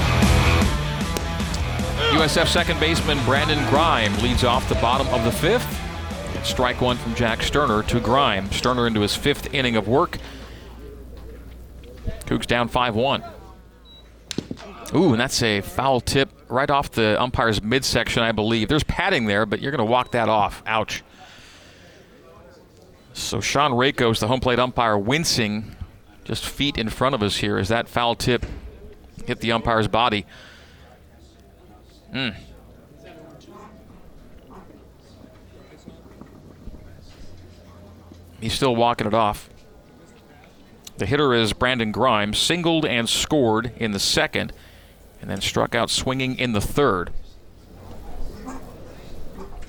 USF 2.12 2.48
second 2.48 2.80
baseman 2.80 3.24
Brandon 3.24 3.64
Grime 3.70 4.16
leads 4.24 4.44
off 4.44 4.68
the 4.68 4.76
bottom 4.76 5.08
of 5.10 5.24
the 5.24 5.32
fifth. 5.32 5.80
Strike 6.44 6.82
one 6.82 6.98
from 6.98 7.14
Jack 7.14 7.44
Sterner 7.44 7.84
to 7.84 8.00
Grime. 8.00 8.52
Sterner 8.52 8.88
into 8.88 9.02
his 9.02 9.16
fifth 9.16 9.54
inning 9.54 9.76
of 9.76 9.88
work. 9.88 10.18
Cougs 12.26 12.48
down 12.48 12.68
5 12.68 12.96
1. 12.96 13.24
Ooh, 14.96 15.12
and 15.12 15.20
that's 15.20 15.44
a 15.44 15.62
foul 15.62 16.02
tip 16.02 16.30
right 16.48 16.70
off 16.70 16.92
the 16.92 17.22
umpire's 17.22 17.62
midsection, 17.62 18.24
I 18.24 18.32
believe. 18.32 18.70
There's 18.70 18.84
padding 18.84 19.26
there, 19.26 19.46
but 19.46 19.62
you're 19.62 19.72
going 19.72 19.86
to 19.86 19.92
walk 19.92 20.12
that 20.12 20.30
off. 20.30 20.64
Ouch. 20.66 21.04
So 23.14 23.40
Sean 23.40 23.72
Rakos, 23.72 24.20
the 24.20 24.28
home 24.28 24.40
plate 24.40 24.60
umpire, 24.60 24.98
wincing 24.98 25.76
just 26.24 26.46
feet 26.46 26.78
in 26.78 26.90
front 26.90 27.14
of 27.14 27.22
us 27.22 27.38
here 27.38 27.58
as 27.58 27.70
that 27.70 27.88
foul 27.88 28.16
tip 28.16 28.46
hit 29.26 29.42
the 29.42 29.52
umpire's 29.52 29.88
body. 29.88 30.26
Hmm. 32.12 32.30
He's 38.40 38.54
still 38.54 38.76
walking 38.76 39.06
it 39.06 39.14
off. 39.14 39.50
The 40.98 41.06
hitter 41.06 41.34
is 41.34 41.54
Brandon 41.54 41.92
Grimes, 41.92 42.38
singled 42.38 42.86
and 42.86 43.08
scored 43.08 43.72
in 43.78 43.92
the 43.92 44.00
second, 44.00 44.54
and 45.22 45.30
then 45.30 45.42
struck 45.42 45.76
out 45.76 45.90
swinging 45.90 46.38
in 46.38 46.54
the 46.54 46.62
third. 46.62 47.12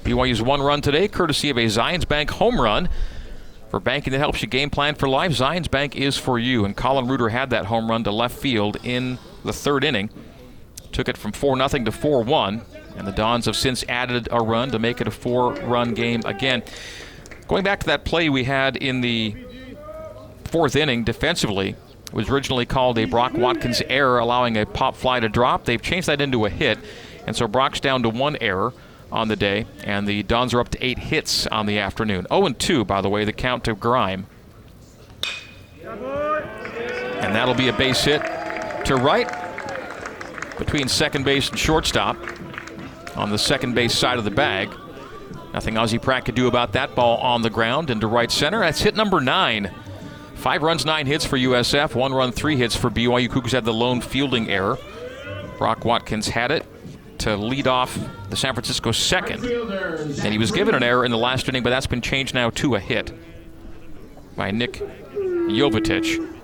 BYU's 0.04 0.42
one 0.42 0.62
run 0.62 0.80
today, 0.80 1.08
courtesy 1.08 1.50
of 1.50 1.58
a 1.58 1.66
Zions 1.66 2.06
Bank 2.08 2.30
home 2.30 2.60
run. 2.60 2.88
For 3.70 3.78
banking 3.78 4.12
that 4.12 4.18
helps 4.18 4.42
you 4.42 4.48
game 4.48 4.70
plan 4.70 4.96
for 4.96 5.08
life, 5.08 5.30
Zions 5.32 5.70
Bank 5.70 5.94
is 5.94 6.16
for 6.16 6.38
you. 6.38 6.64
And 6.64 6.76
Colin 6.76 7.06
Reuter 7.06 7.28
had 7.28 7.50
that 7.50 7.66
home 7.66 7.88
run 7.88 8.02
to 8.04 8.10
left 8.10 8.36
field 8.36 8.78
in 8.82 9.18
the 9.44 9.52
third 9.52 9.84
inning. 9.84 10.10
Took 10.92 11.08
it 11.08 11.16
from 11.16 11.32
4 11.32 11.56
0 11.56 11.84
to 11.84 11.92
4 11.92 12.22
1. 12.22 12.62
And 12.96 13.06
the 13.06 13.12
Dons 13.12 13.46
have 13.46 13.56
since 13.56 13.84
added 13.88 14.28
a 14.30 14.42
run 14.42 14.70
to 14.72 14.78
make 14.78 15.00
it 15.00 15.06
a 15.06 15.10
four 15.10 15.54
run 15.54 15.94
game 15.94 16.22
again. 16.24 16.62
Going 17.48 17.64
back 17.64 17.80
to 17.80 17.86
that 17.86 18.04
play 18.04 18.28
we 18.28 18.44
had 18.44 18.76
in 18.76 19.00
the 19.00 19.34
fourth 20.44 20.76
inning 20.76 21.04
defensively, 21.04 21.70
it 21.70 22.12
was 22.12 22.28
originally 22.28 22.66
called 22.66 22.98
a 22.98 23.06
Brock 23.06 23.32
Watkins 23.34 23.82
error, 23.88 24.18
allowing 24.18 24.56
a 24.56 24.66
pop 24.66 24.96
fly 24.96 25.20
to 25.20 25.28
drop. 25.28 25.64
They've 25.64 25.80
changed 25.80 26.08
that 26.08 26.20
into 26.20 26.44
a 26.44 26.50
hit, 26.50 26.78
and 27.26 27.34
so 27.34 27.48
Brock's 27.48 27.80
down 27.80 28.02
to 28.02 28.08
one 28.08 28.36
error 28.40 28.72
on 29.10 29.28
the 29.28 29.36
day, 29.36 29.66
and 29.82 30.06
the 30.06 30.22
Dons 30.22 30.52
are 30.52 30.60
up 30.60 30.68
to 30.70 30.84
eight 30.84 30.98
hits 30.98 31.46
on 31.46 31.66
the 31.66 31.78
afternoon. 31.78 32.26
0 32.28 32.50
2, 32.50 32.84
by 32.84 33.00
the 33.00 33.08
way, 33.08 33.24
the 33.24 33.32
count 33.32 33.64
to 33.64 33.74
Grime. 33.74 34.26
And 35.82 37.34
that'll 37.34 37.54
be 37.54 37.68
a 37.68 37.72
base 37.72 38.04
hit 38.04 38.22
to 38.84 38.96
right 38.96 39.49
between 40.60 40.86
second 40.86 41.24
base 41.24 41.48
and 41.48 41.58
shortstop 41.58 42.16
on 43.16 43.30
the 43.30 43.38
second 43.38 43.74
base 43.74 43.92
side 43.92 44.18
of 44.18 44.24
the 44.24 44.30
bag. 44.30 44.70
Nothing 45.52 45.76
Ozzie 45.76 45.98
Pratt 45.98 46.26
could 46.26 46.36
do 46.36 46.46
about 46.46 46.72
that 46.74 46.94
ball 46.94 47.16
on 47.16 47.42
the 47.42 47.50
ground 47.50 47.90
into 47.90 48.06
right 48.06 48.30
center. 48.30 48.60
That's 48.60 48.80
hit 48.80 48.94
number 48.94 49.20
nine. 49.20 49.74
Five 50.36 50.62
runs, 50.62 50.84
nine 50.86 51.06
hits 51.06 51.24
for 51.24 51.36
USF. 51.36 51.94
One 51.94 52.12
run, 52.12 52.30
three 52.30 52.56
hits 52.56 52.76
for 52.76 52.88
BYU. 52.88 53.28
Cougars 53.28 53.52
had 53.52 53.64
the 53.64 53.74
lone 53.74 54.00
fielding 54.00 54.48
error. 54.48 54.78
Brock 55.58 55.84
Watkins 55.84 56.28
had 56.28 56.50
it 56.52 56.64
to 57.18 57.36
lead 57.36 57.66
off 57.66 57.98
the 58.30 58.36
San 58.36 58.54
Francisco 58.54 58.92
second. 58.92 59.44
And 59.44 60.32
he 60.32 60.38
was 60.38 60.52
given 60.52 60.74
an 60.74 60.82
error 60.82 61.04
in 61.04 61.10
the 61.10 61.18
last 61.18 61.48
inning, 61.48 61.62
but 61.62 61.70
that's 61.70 61.86
been 61.86 62.00
changed 62.00 62.34
now 62.34 62.50
to 62.50 62.76
a 62.76 62.80
hit 62.80 63.12
by 64.36 64.50
Nick 64.50 64.74
Jovetic. 64.74 66.39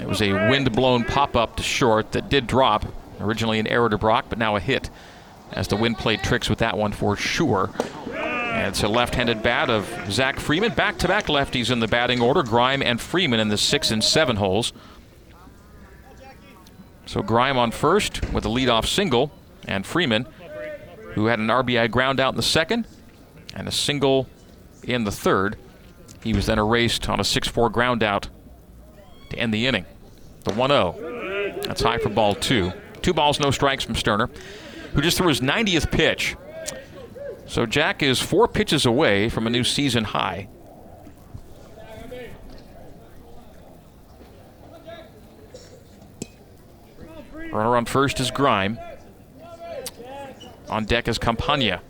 It 0.00 0.08
was 0.08 0.22
a 0.22 0.32
wind-blown 0.32 1.04
pop-up 1.04 1.56
to 1.56 1.62
short 1.62 2.12
that 2.12 2.28
did 2.28 2.46
drop. 2.46 2.86
Originally 3.20 3.58
an 3.58 3.66
error 3.66 3.90
to 3.90 3.98
Brock, 3.98 4.26
but 4.28 4.38
now 4.38 4.56
a 4.56 4.60
hit 4.60 4.88
as 5.52 5.68
the 5.68 5.76
wind 5.76 5.98
played 5.98 6.22
tricks 6.22 6.48
with 6.48 6.60
that 6.60 6.76
one 6.76 6.92
for 6.92 7.16
sure. 7.16 7.70
And 8.14 8.68
it's 8.68 8.82
a 8.82 8.88
left-handed 8.88 9.42
bat 9.42 9.68
of 9.68 9.86
Zach 10.10 10.40
Freeman. 10.40 10.72
Back-to-back 10.72 11.26
lefties 11.26 11.70
in 11.70 11.80
the 11.80 11.88
batting 11.88 12.20
order. 12.20 12.42
Grime 12.42 12.82
and 12.82 13.00
Freeman 13.00 13.40
in 13.40 13.48
the 13.48 13.58
six 13.58 13.90
and 13.90 14.02
seven 14.02 14.36
holes. 14.36 14.72
So 17.04 17.22
Grime 17.22 17.58
on 17.58 17.70
first 17.70 18.32
with 18.32 18.46
a 18.46 18.48
leadoff 18.48 18.86
single, 18.86 19.32
and 19.66 19.84
Freeman, 19.84 20.26
who 21.14 21.26
had 21.26 21.38
an 21.38 21.48
RBI 21.48 21.90
ground 21.90 22.20
out 22.20 22.32
in 22.32 22.36
the 22.36 22.42
second, 22.42 22.86
and 23.54 23.68
a 23.68 23.72
single 23.72 24.28
in 24.82 25.04
the 25.04 25.12
third. 25.12 25.56
He 26.22 26.32
was 26.32 26.46
then 26.46 26.58
erased 26.58 27.08
on 27.08 27.18
a 27.18 27.24
6-4 27.24 27.72
ground 27.72 28.02
out 28.02 28.28
to 29.30 29.38
end 29.38 29.52
the 29.54 29.66
inning. 29.66 29.86
The 30.44 30.52
1-0. 30.52 31.64
That's 31.64 31.82
high 31.82 31.98
for 31.98 32.08
ball 32.08 32.34
two. 32.34 32.72
Two 33.02 33.14
balls, 33.14 33.40
no 33.40 33.50
strikes 33.50 33.84
from 33.84 33.94
Sterner, 33.94 34.28
who 34.92 35.00
just 35.00 35.16
threw 35.16 35.28
his 35.28 35.40
90th 35.40 35.90
pitch. 35.90 36.36
So 37.46 37.66
Jack 37.66 38.02
is 38.02 38.20
four 38.20 38.46
pitches 38.46 38.86
away 38.86 39.28
from 39.28 39.46
a 39.46 39.50
new 39.50 39.64
season 39.64 40.04
high. 40.04 40.48
Runner 47.52 47.76
on 47.76 47.84
first 47.84 48.20
is 48.20 48.30
Grime. 48.30 48.78
On 50.68 50.84
deck 50.84 51.08
is 51.08 51.18
Campagna. 51.18 51.80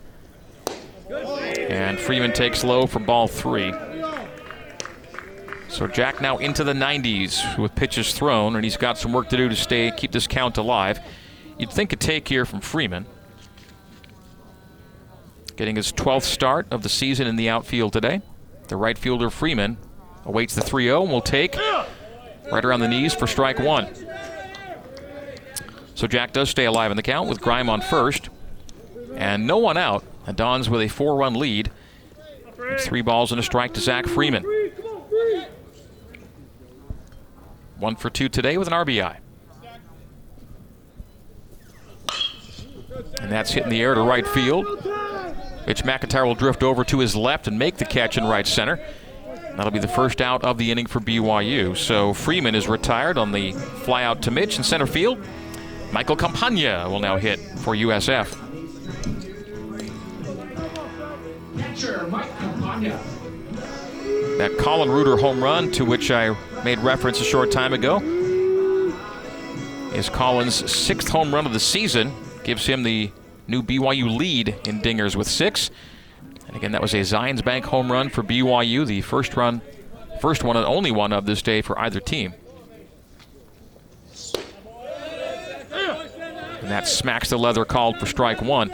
And 1.69 1.99
Freeman 1.99 2.33
takes 2.33 2.63
low 2.63 2.87
for 2.87 2.99
ball 2.99 3.27
three. 3.27 3.71
So 5.71 5.87
Jack 5.87 6.19
now 6.19 6.37
into 6.37 6.65
the 6.65 6.73
90s 6.73 7.57
with 7.57 7.73
pitches 7.75 8.13
thrown, 8.13 8.55
and 8.57 8.63
he's 8.63 8.75
got 8.75 8.97
some 8.97 9.13
work 9.13 9.29
to 9.29 9.37
do 9.37 9.47
to 9.47 9.55
stay 9.55 9.89
keep 9.95 10.11
this 10.11 10.27
count 10.27 10.57
alive. 10.57 10.99
You'd 11.57 11.71
think 11.71 11.93
a 11.93 11.95
take 11.95 12.27
here 12.27 12.45
from 12.45 12.59
Freeman. 12.59 13.05
Getting 15.55 15.77
his 15.77 15.93
12th 15.93 16.23
start 16.23 16.67
of 16.71 16.83
the 16.83 16.89
season 16.89 17.25
in 17.25 17.37
the 17.37 17.47
outfield 17.47 17.93
today. 17.93 18.21
The 18.67 18.75
right 18.75 18.97
fielder 18.97 19.29
Freeman 19.29 19.77
awaits 20.25 20.55
the 20.55 20.61
3 20.61 20.85
0 20.87 21.03
and 21.03 21.11
will 21.11 21.21
take 21.21 21.55
right 21.55 22.65
around 22.65 22.81
the 22.81 22.89
knees 22.89 23.13
for 23.13 23.25
strike 23.25 23.57
one. 23.57 23.87
So 25.95 26.05
Jack 26.05 26.33
does 26.33 26.49
stay 26.49 26.65
alive 26.65 26.91
in 26.91 26.97
the 26.97 27.03
count 27.03 27.29
with 27.29 27.39
Grime 27.39 27.69
on 27.69 27.79
first. 27.79 28.29
And 29.15 29.47
no 29.47 29.57
one 29.57 29.77
out. 29.77 30.03
The 30.25 30.33
Dons 30.33 30.69
with 30.69 30.81
a 30.81 30.89
four 30.89 31.15
run 31.15 31.35
lead. 31.35 31.71
Three 32.79 33.01
balls 33.01 33.31
and 33.31 33.39
a 33.39 33.43
strike 33.43 33.73
to 33.75 33.79
Zach 33.79 34.05
Freeman. 34.05 34.60
One 37.81 37.95
for 37.95 38.11
two 38.11 38.29
today 38.29 38.59
with 38.59 38.67
an 38.67 38.75
RBI. 38.75 39.17
And 43.19 43.31
that's 43.31 43.49
hitting 43.49 43.71
the 43.71 43.81
air 43.81 43.95
to 43.95 44.01
right 44.01 44.27
field. 44.27 44.67
Mitch 45.65 45.83
McIntyre 45.83 46.27
will 46.27 46.35
drift 46.35 46.61
over 46.61 46.83
to 46.83 46.99
his 46.99 47.15
left 47.15 47.47
and 47.47 47.57
make 47.57 47.77
the 47.77 47.85
catch 47.85 48.19
in 48.19 48.25
right 48.25 48.45
center. 48.45 48.79
That'll 49.55 49.71
be 49.71 49.79
the 49.79 49.87
first 49.87 50.21
out 50.21 50.43
of 50.43 50.59
the 50.59 50.71
inning 50.71 50.85
for 50.85 50.99
BYU. 50.99 51.75
So 51.75 52.13
Freeman 52.13 52.53
is 52.53 52.67
retired 52.67 53.17
on 53.17 53.31
the 53.31 53.53
fly 53.53 54.03
out 54.03 54.21
to 54.23 54.31
Mitch 54.31 54.57
in 54.57 54.63
center 54.63 54.85
field. 54.85 55.17
Michael 55.91 56.15
Campagna 56.15 56.87
will 56.87 56.99
now 56.99 57.17
hit 57.17 57.39
for 57.39 57.73
USF. 57.75 58.37
Catcher 61.57 62.05
Mike 62.11 62.29
Campagna. 62.37 63.10
That 64.41 64.57
Colin 64.57 64.89
Reuter 64.89 65.17
home 65.17 65.43
run, 65.43 65.71
to 65.73 65.85
which 65.85 66.09
I 66.09 66.35
made 66.63 66.79
reference 66.79 67.21
a 67.21 67.23
short 67.23 67.51
time 67.51 67.73
ago, 67.73 67.99
is 69.93 70.09
Colin's 70.09 70.55
sixth 70.71 71.09
home 71.09 71.31
run 71.31 71.45
of 71.45 71.53
the 71.53 71.59
season. 71.59 72.11
Gives 72.43 72.65
him 72.65 72.81
the 72.81 73.11
new 73.47 73.61
BYU 73.61 74.17
lead 74.17 74.55
in 74.65 74.81
dingers 74.81 75.15
with 75.15 75.27
six. 75.27 75.69
And 76.47 76.55
again, 76.55 76.71
that 76.71 76.81
was 76.81 76.95
a 76.95 77.01
Zions 77.01 77.45
Bank 77.45 77.65
home 77.65 77.91
run 77.91 78.09
for 78.09 78.23
BYU, 78.23 78.83
the 78.87 79.01
first 79.01 79.37
run, 79.37 79.61
first 80.19 80.43
one 80.43 80.57
and 80.57 80.65
only 80.65 80.89
one 80.89 81.13
of 81.13 81.27
this 81.27 81.43
day 81.43 81.61
for 81.61 81.77
either 81.77 81.99
team. 81.99 82.33
And 85.71 86.71
that 86.71 86.87
smacks 86.87 87.29
the 87.29 87.37
leather 87.37 87.63
called 87.63 87.99
for 87.99 88.07
strike 88.07 88.41
one. 88.41 88.73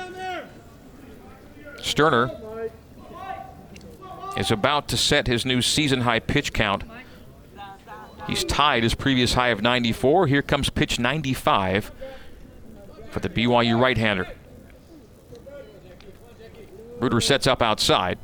Sterner 1.81 2.31
is 4.37 4.51
about 4.51 4.87
to 4.89 4.97
set 4.97 5.27
his 5.27 5.45
new 5.45 5.61
season 5.61 6.01
high 6.01 6.19
pitch 6.19 6.53
count. 6.53 6.83
He's 8.27 8.43
tied 8.43 8.83
his 8.83 8.93
previous 8.93 9.33
high 9.33 9.49
of 9.49 9.61
94. 9.61 10.27
Here 10.27 10.41
comes 10.41 10.69
pitch 10.69 10.99
95 10.99 11.91
for 13.09 13.19
the 13.19 13.29
BYU 13.29 13.79
right 13.79 13.97
hander. 13.97 14.27
Reuter 16.99 17.21
sets 17.21 17.47
up 17.47 17.61
outside. 17.61 18.17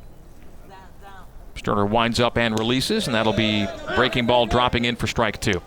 Sterner 1.56 1.86
winds 1.86 2.20
up 2.20 2.36
and 2.36 2.58
releases, 2.58 3.06
and 3.06 3.14
that'll 3.14 3.32
be 3.32 3.66
breaking 3.94 4.26
ball 4.26 4.46
dropping 4.46 4.84
in 4.84 4.96
for 4.96 5.06
strike 5.06 5.40
two. 5.40 5.62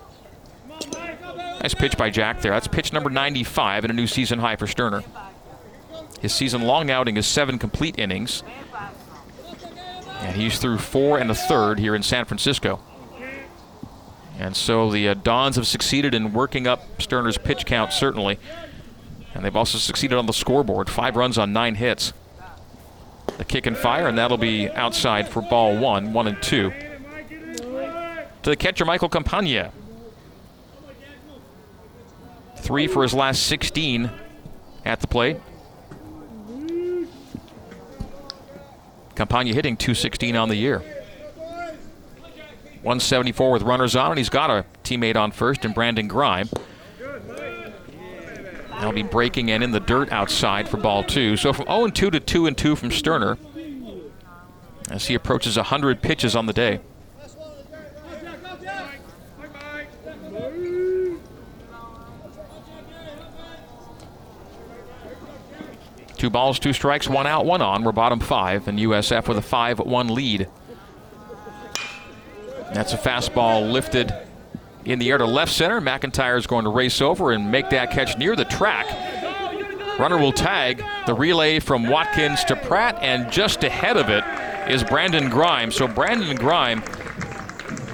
Nice 1.62 1.74
pitch 1.74 1.98
by 1.98 2.10
Jack 2.10 2.42
there. 2.42 2.52
That's 2.52 2.68
pitch 2.68 2.94
number 2.94 3.10
95 3.10 3.86
and 3.86 3.92
a 3.92 3.94
new 3.96 4.06
season 4.06 4.40
high 4.40 4.56
for 4.58 4.68
Sterner. 4.68 5.04
His 6.22 6.34
season 6.34 6.62
long 6.64 6.92
outing 6.92 7.18
is 7.18 7.26
seven 7.26 7.58
complete 7.58 7.98
innings. 7.98 8.44
And 10.20 10.36
he's 10.36 10.60
through 10.60 10.80
four 10.80 11.18
and 11.18 11.30
a 11.30 11.36
third 11.36 11.80
here 11.80 11.96
in 11.96 12.04
San 12.04 12.26
Francisco. 12.26 12.80
And 14.40 14.56
so 14.56 14.92
the 14.92 15.10
uh, 15.10 15.14
Dons 15.16 15.56
have 15.56 15.66
succeeded 15.66 16.14
in 16.14 16.34
working 16.34 16.68
up 16.68 17.02
Sterner's 17.02 17.38
pitch 17.38 17.66
count, 17.66 17.92
certainly. 17.92 18.38
And 19.34 19.44
they've 19.44 19.56
also 19.56 19.78
succeeded 19.78 20.18
on 20.18 20.26
the 20.26 20.34
scoreboard. 20.34 20.90
Five 20.90 21.16
runs 21.16 21.38
on 21.38 21.54
nine 21.54 21.76
hits. 21.76 22.14
The 23.38 23.46
kick 23.46 23.66
and 23.66 23.78
fire, 23.78 24.08
and 24.08 24.18
that'll 24.18 24.38
be 24.38 24.70
outside 24.70 25.28
for 25.28 25.42
ball 25.42 25.78
one, 25.78 26.14
one 26.14 26.28
and 26.28 26.42
two. 26.42 26.72
To 28.44 28.50
the 28.50 28.56
catcher, 28.56 28.86
Michael 28.86 29.10
Campagna. 29.10 29.72
Three 32.58 32.88
for 32.88 33.04
his 33.04 33.14
last 33.14 33.44
16 33.44 34.10
at 34.86 35.02
the 35.02 35.08
plate. 35.08 35.38
Campagna 39.18 39.52
hitting 39.52 39.76
216 39.76 40.36
on 40.36 40.48
the 40.48 40.56
year. 40.56 40.78
174 42.84 43.52
with 43.52 43.64
runners 43.64 43.96
on, 43.96 44.12
and 44.12 44.20
he's 44.20 44.30
got 44.30 44.52
a 44.52 44.64
teammate 44.84 45.16
on 45.16 45.32
first 45.32 45.66
in 45.66 45.74
Brandon 45.74 46.08
Grime. 46.08 46.48
They'll 48.80 48.92
be 48.92 49.02
breaking 49.02 49.50
in 49.50 49.64
in 49.64 49.72
the 49.72 49.80
dirt 49.80 50.12
outside 50.12 50.70
for 50.70 50.78
ball 50.78 51.04
two. 51.04 51.36
So 51.36 51.52
from 51.52 51.66
0 51.66 51.88
2 51.88 52.12
to 52.12 52.20
2 52.20 52.52
2 52.52 52.76
from 52.76 52.92
Sterner 52.92 53.40
as 54.92 55.08
he 55.08 55.16
approaches 55.16 55.58
100 55.58 56.04
pitches 56.04 56.36
on 56.36 56.46
the 56.46 56.54
day. 56.54 56.80
Two 66.18 66.30
balls, 66.32 66.58
two 66.58 66.74
strikes, 66.74 67.08
one 67.08 67.28
out, 67.28 67.46
one 67.46 67.62
on. 67.62 67.84
We're 67.84 67.92
bottom 67.92 68.20
five, 68.20 68.68
and 68.68 68.80
USF 68.80 69.28
with 69.28 69.38
a 69.38 69.42
5 69.42 69.80
1 69.80 70.08
lead. 70.08 70.50
That's 72.74 72.94
a 72.94 72.98
fastball 72.98 73.72
lifted 73.72 74.14
in 74.84 75.00
the 75.00 75.10
air 75.12 75.20
to 75.20 75.26
left 75.26 75.52
center. 75.52 75.80
McIntyre 75.80 76.38
is 76.38 76.48
going 76.48 76.64
to 76.64 76.72
race 76.72 77.02
over 77.02 77.32
and 77.32 77.52
make 77.52 77.70
that 77.70 77.92
catch 77.92 78.18
near 78.18 78.36
the 78.36 78.46
track. 78.46 78.88
Runner 80.00 80.18
will 80.18 80.32
tag 80.32 80.84
the 81.06 81.14
relay 81.14 81.60
from 81.60 81.88
Watkins 81.88 82.44
to 82.46 82.56
Pratt, 82.56 82.98
and 83.02 83.32
just 83.32 83.64
ahead 83.64 83.98
of 83.98 84.10
it 84.10 84.24
is 84.70 84.84
Brandon 84.84 85.30
Grime. 85.30 85.72
So 85.72 85.88
Brandon 85.88 86.36
Grime 86.36 86.84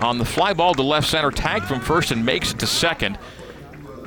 on 0.02 0.18
the 0.18 0.26
fly 0.26 0.54
ball 0.54 0.74
to 0.74 0.84
left 0.84 1.08
center, 1.08 1.32
tagged 1.32 1.66
from 1.66 1.82
first 1.82 2.12
and 2.12 2.26
makes 2.26 2.52
it 2.52 2.60
to 2.60 2.68
second. 2.68 3.18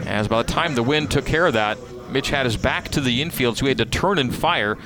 As 0.05 0.29
by 0.29 0.43
the 0.43 0.53
time 0.53 0.75
the 0.75 0.83
wind 0.83 1.11
took 1.11 1.25
care 1.25 1.47
of 1.47 1.55
that, 1.55 1.79
Mitch 2.17 2.31
had 2.31 2.47
his 2.47 2.57
back 2.57 2.89
to 2.89 3.03
the 3.03 3.21
infield, 3.21 3.59
so 3.59 3.67
he 3.67 3.69
had 3.69 3.77
to 3.77 3.85
turn 3.85 4.17
and 4.17 4.35
fire. 4.35 4.79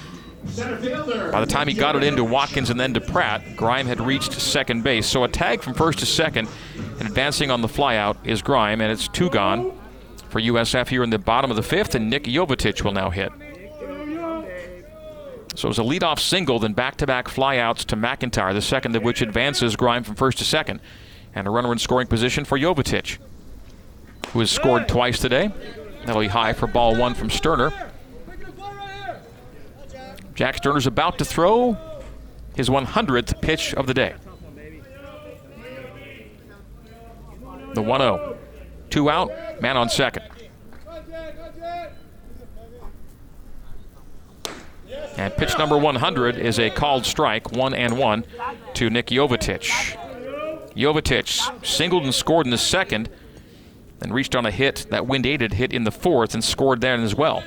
By 0.56 1.38
the 1.38 1.46
time 1.48 1.68
he 1.68 1.74
got 1.74 1.94
it 1.94 2.02
into 2.02 2.24
Watkins 2.24 2.70
and 2.70 2.80
then 2.80 2.92
to 2.94 3.00
Pratt, 3.00 3.54
Grime 3.54 3.86
had 3.86 4.00
reached 4.00 4.32
second 4.32 4.82
base. 4.82 5.06
So 5.06 5.22
a 5.22 5.28
tag 5.28 5.62
from 5.62 5.74
first 5.74 6.00
to 6.00 6.06
second, 6.06 6.48
and 6.98 7.02
advancing 7.02 7.52
on 7.52 7.60
the 7.60 7.68
flyout 7.68 8.16
is 8.24 8.42
Grime, 8.42 8.80
and 8.80 8.90
it's 8.90 9.06
two 9.06 9.30
gone 9.30 9.78
for 10.28 10.40
USF 10.40 10.88
here 10.88 11.04
in 11.04 11.10
the 11.10 11.20
bottom 11.20 11.52
of 11.52 11.56
the 11.56 11.62
fifth, 11.62 11.94
and 11.94 12.10
Nick 12.10 12.24
Jovetic 12.24 12.82
will 12.82 12.90
now 12.90 13.10
hit. 13.10 13.30
So 15.54 15.68
it 15.68 15.70
was 15.70 15.78
a 15.78 15.82
leadoff 15.82 16.18
single, 16.18 16.58
then 16.58 16.72
back-to-back 16.72 17.28
flyouts 17.28 17.84
to 17.84 17.96
McIntyre, 17.96 18.52
the 18.52 18.60
second 18.60 18.96
of 18.96 19.04
which 19.04 19.22
advances 19.22 19.76
Grime 19.76 20.02
from 20.02 20.16
first 20.16 20.38
to 20.38 20.44
second, 20.44 20.80
and 21.32 21.46
a 21.46 21.50
runner 21.50 21.70
in 21.70 21.78
scoring 21.78 22.08
position 22.08 22.44
for 22.44 22.58
Jovetic, 22.58 23.18
who 24.32 24.40
has 24.40 24.50
scored 24.50 24.88
twice 24.88 25.20
today. 25.20 25.52
That'll 26.04 26.20
be 26.20 26.28
high 26.28 26.52
for 26.52 26.66
ball 26.66 26.96
one 26.96 27.14
from 27.14 27.30
Sterner. 27.30 27.72
Jack 30.34 30.56
Sterner's 30.56 30.86
about 30.86 31.18
to 31.18 31.24
throw 31.24 31.76
his 32.54 32.68
100th 32.68 33.40
pitch 33.40 33.74
of 33.74 33.86
the 33.86 33.94
day. 33.94 34.14
The 37.74 37.82
1 37.82 38.00
0. 38.00 38.38
Two 38.88 39.10
out, 39.10 39.30
man 39.60 39.76
on 39.76 39.88
second. 39.88 40.24
And 45.16 45.36
pitch 45.36 45.56
number 45.58 45.76
100 45.76 46.36
is 46.36 46.58
a 46.58 46.70
called 46.70 47.04
strike, 47.04 47.52
one 47.52 47.74
and 47.74 47.98
one, 47.98 48.24
to 48.74 48.88
Nick 48.88 49.06
Jovetic. 49.08 49.96
Jovetic 50.74 51.66
singled 51.66 52.04
and 52.04 52.14
scored 52.14 52.46
in 52.46 52.50
the 52.50 52.58
second, 52.58 53.10
then 54.00 54.12
reached 54.12 54.34
on 54.34 54.46
a 54.46 54.50
hit, 54.50 54.86
that 54.90 55.06
wind 55.06 55.26
aided 55.26 55.52
hit 55.54 55.72
in 55.72 55.84
the 55.84 55.90
fourth, 55.90 56.34
and 56.34 56.42
scored 56.42 56.80
then 56.80 57.00
as 57.00 57.14
well. 57.14 57.44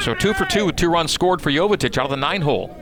So 0.00 0.14
two 0.14 0.32
for 0.34 0.44
two 0.44 0.66
with 0.66 0.76
two 0.76 0.90
runs 0.90 1.10
scored 1.10 1.42
for 1.42 1.50
Jovetic 1.50 1.98
out 1.98 2.04
of 2.04 2.10
the 2.10 2.16
nine 2.16 2.42
hole. 2.42 2.76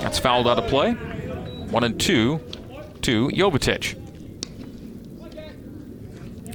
That's 0.00 0.18
fouled 0.18 0.46
out 0.46 0.58
of 0.58 0.68
play. 0.68 0.92
One 0.92 1.82
and 1.82 1.98
two 1.98 2.40
to 3.02 3.28
Jovetic. 3.28 4.00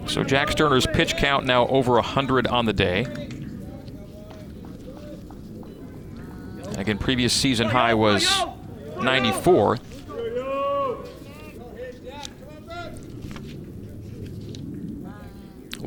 So 0.09 0.23
Jack 0.23 0.51
Sterner's 0.51 0.87
pitch 0.87 1.17
count 1.17 1.45
now 1.45 1.67
over 1.67 1.93
100 1.93 2.47
on 2.47 2.65
the 2.65 2.73
day. 2.73 3.05
Again, 6.77 6.97
previous 6.97 7.33
season 7.33 7.67
high 7.67 7.93
was 7.93 8.27
94. 9.01 9.77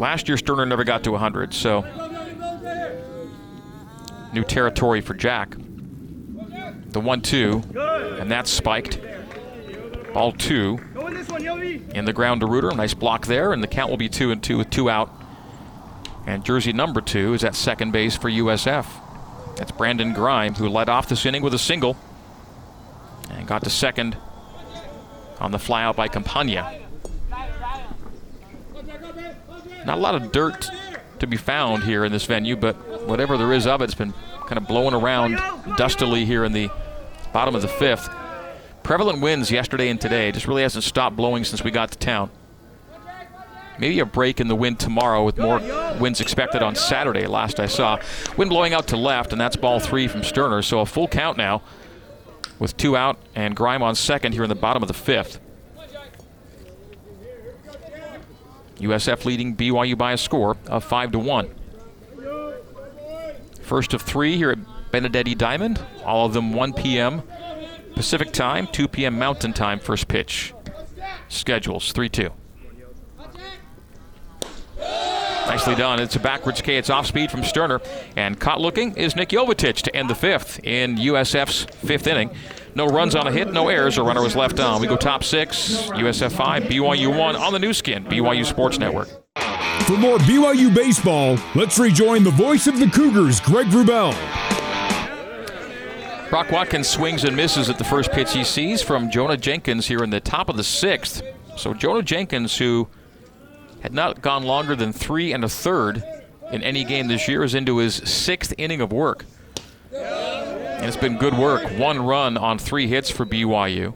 Last 0.03 0.27
year, 0.27 0.37
Sterner 0.37 0.67
never 0.67 0.83
got 0.83 1.05
to 1.05 1.13
100, 1.13 1.55
so 1.55 1.83
new 4.35 4.43
territory 4.43 5.01
for 5.01 5.15
Jack. 5.15 5.55
The 6.89 6.99
1 6.99 7.21
2, 7.21 7.63
and 8.19 8.29
that's 8.29 8.51
spiked. 8.51 9.01
Ball 10.13 10.33
two 10.33 10.81
in 11.95 12.05
the 12.05 12.13
ground 12.13 12.41
to 12.41 12.49
Reuter. 12.49 12.73
Nice 12.73 12.95
block 12.95 13.27
there, 13.27 13.53
and 13.53 13.63
the 13.63 13.69
count 13.69 13.91
will 13.91 13.97
be 13.97 14.09
2 14.09 14.33
and 14.33 14.43
2 14.43 14.59
with 14.59 14.71
two 14.71 14.91
out. 14.91 15.09
And 16.27 16.45
jersey 16.45 16.73
number 16.73 17.01
two 17.01 17.35
is 17.35 17.45
at 17.45 17.55
second 17.55 17.93
base 17.93 18.17
for 18.17 18.29
USF. 18.29 18.87
That's 19.55 19.71
Brandon 19.71 20.13
Grime, 20.13 20.55
who 20.55 20.69
led 20.69 20.89
off 20.89 21.09
this 21.09 21.25
inning 21.25 21.43
with 21.43 21.55
a 21.55 21.61
single 21.61 21.97
and 23.31 23.47
got 23.47 23.63
to 23.63 23.71
second 23.71 24.17
on 25.39 25.53
the 25.53 25.59
flyout 25.59 25.95
by 25.95 26.09
Campagna. 26.09 26.82
Not 29.85 29.99
a 29.99 30.01
lot 30.01 30.15
of 30.15 30.33
dirt 30.33 30.71
to 31.19 31.27
be 31.27 31.37
found 31.37 31.85
here 31.85 32.05
in 32.05 32.13
this 32.13 32.25
venue, 32.25 32.57
but 32.57 32.75
whatever 33.07 33.37
there 33.37 33.53
is 33.53 33.67
of 33.67 33.81
it, 33.81 33.85
it's 33.85 33.95
been 33.95 34.13
kind 34.47 34.57
of 34.57 34.67
blowing 34.67 34.95
around 34.95 35.37
dustily 35.77 36.25
here 36.25 36.45
in 36.45 36.53
the 36.53 36.71
bottom 37.33 37.55
of 37.55 37.63
the 37.63 37.69
fifth. 37.69 38.09
Prevalent 38.83 39.21
winds 39.21 39.51
yesterday 39.51 39.89
and 39.89 40.01
today. 40.01 40.33
Just 40.33 40.47
really 40.47 40.63
hasn't 40.63 40.85
stopped 40.85 41.17
blowing 41.17 41.45
since 41.45 41.63
we 41.63 41.71
got 41.71 41.91
to 41.93 41.99
town. 41.99 42.31
Maybe 43.79 44.01
a 44.01 44.05
break 44.05 44.41
in 44.41 44.49
the 44.49 44.55
wind 44.55 44.79
tomorrow 44.79 45.25
with 45.25 45.39
more 45.39 45.59
winds 45.99 46.21
expected 46.21 46.63
on 46.63 46.75
Saturday, 46.75 47.27
last 47.27 47.59
I 47.59 47.67
saw. 47.67 47.99
Wind 48.37 48.51
blowing 48.51 48.75
out 48.75 48.89
to 48.89 48.97
left, 48.97 49.33
and 49.33 49.41
that's 49.41 49.57
ball 49.57 49.81
three 49.81 50.09
from 50.09 50.23
Sterner. 50.23 50.63
So 50.63 50.81
a 50.81 50.87
full 50.87 51.09
count 51.09 51.39
now 51.39 51.63
with 52.59 52.77
two 52.77 52.97
out 52.97 53.19
and 53.35 53.57
Grime 53.57 53.83
on 53.83 53.95
second 53.95 54.33
here 54.33 54.43
in 54.43 54.49
the 54.49 54.55
bottom 54.55 54.83
of 54.83 54.89
the 54.89 54.95
fifth. 54.95 55.41
USF 58.83 59.25
leading 59.25 59.57
BYU 59.57 59.97
by 59.97 60.13
a 60.13 60.19
score 60.19 60.57
of 60.67 60.85
5 60.85 61.13
to 61.13 61.19
1. 61.19 61.49
First 63.63 63.95
of 63.95 64.03
three 64.03 64.37
here 64.37 64.51
at 64.51 64.59
Benedetti 64.91 65.35
Diamond, 65.35 65.81
all 66.05 66.27
of 66.27 66.35
them 66.35 66.53
1 66.53 66.75
p.m. 66.75 67.23
Pacific 67.95 68.33
time, 68.33 68.67
2 68.67 68.89
p.m. 68.89 69.19
Mountain 69.19 69.53
time, 69.53 69.79
first 69.79 70.09
pitch. 70.09 70.53
Schedules 71.29 71.93
3 71.93 72.09
2. 72.09 72.31
Nicely 75.47 75.75
done. 75.75 76.01
It's 76.01 76.17
a 76.17 76.21
backwards 76.21 76.63
K. 76.63 76.77
It's 76.79 76.89
off 76.89 77.07
speed 77.07 77.31
from 77.31 77.43
Sterner. 77.43 77.81
And 78.17 78.39
caught 78.39 78.61
looking 78.61 78.97
is 78.97 79.17
Nick 79.17 79.31
Jovetic 79.31 79.83
to 79.83 79.95
end 79.95 80.09
the 80.09 80.15
fifth 80.15 80.61
in 80.65 80.97
USF's 80.97 81.65
fifth 81.65 82.07
inning. 82.07 82.31
No 82.75 82.87
runs 82.87 83.15
on 83.15 83.27
a 83.27 83.33
hit, 83.33 83.53
no 83.53 83.69
errors. 83.69 83.99
A 83.99 84.03
runner 84.03 84.23
was 84.23 84.35
left 84.35 84.59
on. 84.59 84.81
We 84.81 84.87
go 84.87 84.97
top 84.97 85.25
six, 85.25 85.89
USF 85.91 86.33
5, 86.33 86.63
BYU 86.65 87.17
1 87.17 87.37
on 87.37 87.53
the 87.53 87.59
Nu 87.59 87.75
Skin, 87.75 88.05
BYU 88.05 88.47
Sports 88.47 88.79
Network. 88.79 89.09
For 89.87 89.99
more 89.99 90.17
BYU 90.19 90.75
baseball, 90.75 91.37
let's 91.55 91.79
rejoin 91.79 92.25
the 92.25 92.31
voice 92.31 92.67
of 92.67 92.79
the 92.79 92.87
Cougars, 92.87 93.41
Greg 93.41 93.67
Wrubell. 93.67 94.13
Brock 96.31 96.51
Watkins 96.51 96.89
swings 96.89 97.25
and 97.25 97.37
misses 97.37 97.69
at 97.69 97.77
the 97.77 97.85
first 97.85 98.11
pitch 98.11 98.33
he 98.33 98.43
sees 98.43 98.81
from 98.81 99.11
Jonah 99.11 99.37
Jenkins 99.37 99.87
here 99.87 100.03
in 100.03 100.09
the 100.09 100.21
top 100.21 100.49
of 100.49 100.57
the 100.57 100.65
sixth. 100.65 101.23
So 101.59 101.75
Jonah 101.75 102.03
Jenkins, 102.03 102.57
who 102.57 102.89
had 103.83 103.93
not 103.93 104.23
gone 104.23 104.45
longer 104.45 104.75
than 104.75 104.95
three 104.95 105.35
and 105.35 105.45
a 105.45 105.49
third 105.49 106.03
in 106.51 106.63
any 106.63 106.85
game 106.85 107.09
this 107.09 107.29
year, 107.29 107.45
is 107.45 107.55
into 107.55 107.77
his 107.77 107.97
sixth 107.97 108.55
inning 108.57 108.81
of 108.81 108.93
work. 108.93 109.27
And 110.83 110.89
it's 110.89 110.97
been 110.97 111.17
good 111.17 111.39
work. 111.39 111.63
One 111.79 112.05
run 112.05 112.37
on 112.37 112.59
three 112.59 112.89
hits 112.89 113.09
for 113.09 113.25
BYU. 113.25 113.95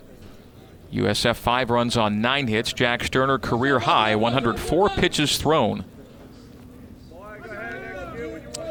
USF 0.93 1.35
five 1.35 1.69
runs 1.69 1.97
on 1.97 2.21
nine 2.21 2.47
hits. 2.47 2.73
Jack 2.73 3.03
Sterner 3.03 3.41
career 3.41 3.81
high, 3.81 4.15
104 4.15 4.91
pitches 4.91 5.37
thrown. 5.37 5.85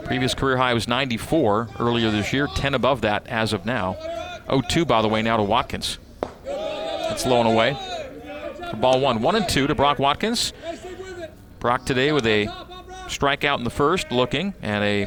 Previous 0.06 0.34
career 0.34 0.56
high 0.56 0.74
was 0.74 0.88
94 0.88 1.72
earlier 1.78 2.10
this 2.10 2.32
year, 2.32 2.48
10 2.48 2.74
above 2.74 3.02
that 3.02 3.28
as 3.28 3.52
of 3.52 3.66
now. 3.66 3.98
0-2, 4.48 4.88
by 4.88 5.02
the 5.02 5.10
way, 5.10 5.22
now 5.22 5.36
to 5.36 5.44
Watkins. 5.44 5.98
It's 6.46 7.26
low 7.26 7.42
and 7.42 7.50
away. 7.50 7.74
For 8.70 8.78
ball 8.78 9.02
one, 9.02 9.22
one 9.22 9.36
and 9.36 9.50
two 9.50 9.68
to 9.68 9.76
Brock 9.76 10.00
Watkins. 10.00 10.54
Brock 11.60 11.86
today 11.86 12.14
with 12.14 12.26
a 12.26 12.46
strikeout 13.08 13.58
in 13.58 13.66
the 13.66 13.70
first, 13.70 14.10
looking, 14.10 14.54
and 14.62 14.86
a 14.86 15.06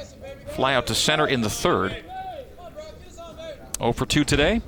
fly 0.54 0.74
out 0.74 0.86
to 0.88 0.94
center 0.94 1.26
in 1.26 1.40
the 1.40 1.48
third. 1.48 2.04
0 3.78 3.92
for 3.92 4.06
2 4.06 4.24
today. 4.24 4.60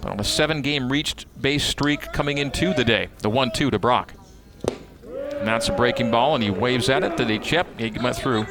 But 0.00 0.10
on 0.12 0.20
a 0.20 0.24
seven 0.24 0.62
game 0.62 0.90
reached 0.90 1.26
base 1.40 1.64
streak 1.64 2.12
coming 2.12 2.38
into 2.38 2.72
the 2.74 2.84
day. 2.84 3.08
The 3.18 3.30
1 3.30 3.52
2 3.52 3.70
to 3.70 3.78
Brock. 3.78 4.14
And 5.38 5.46
that's 5.46 5.68
a 5.68 5.72
breaking 5.72 6.10
ball, 6.10 6.34
and 6.34 6.42
he 6.42 6.50
waves 6.50 6.88
at 6.88 7.02
it. 7.04 7.16
Did 7.16 7.28
he 7.28 7.38
chip? 7.38 7.66
He 7.78 7.90
went 7.90 8.16
through. 8.16 8.46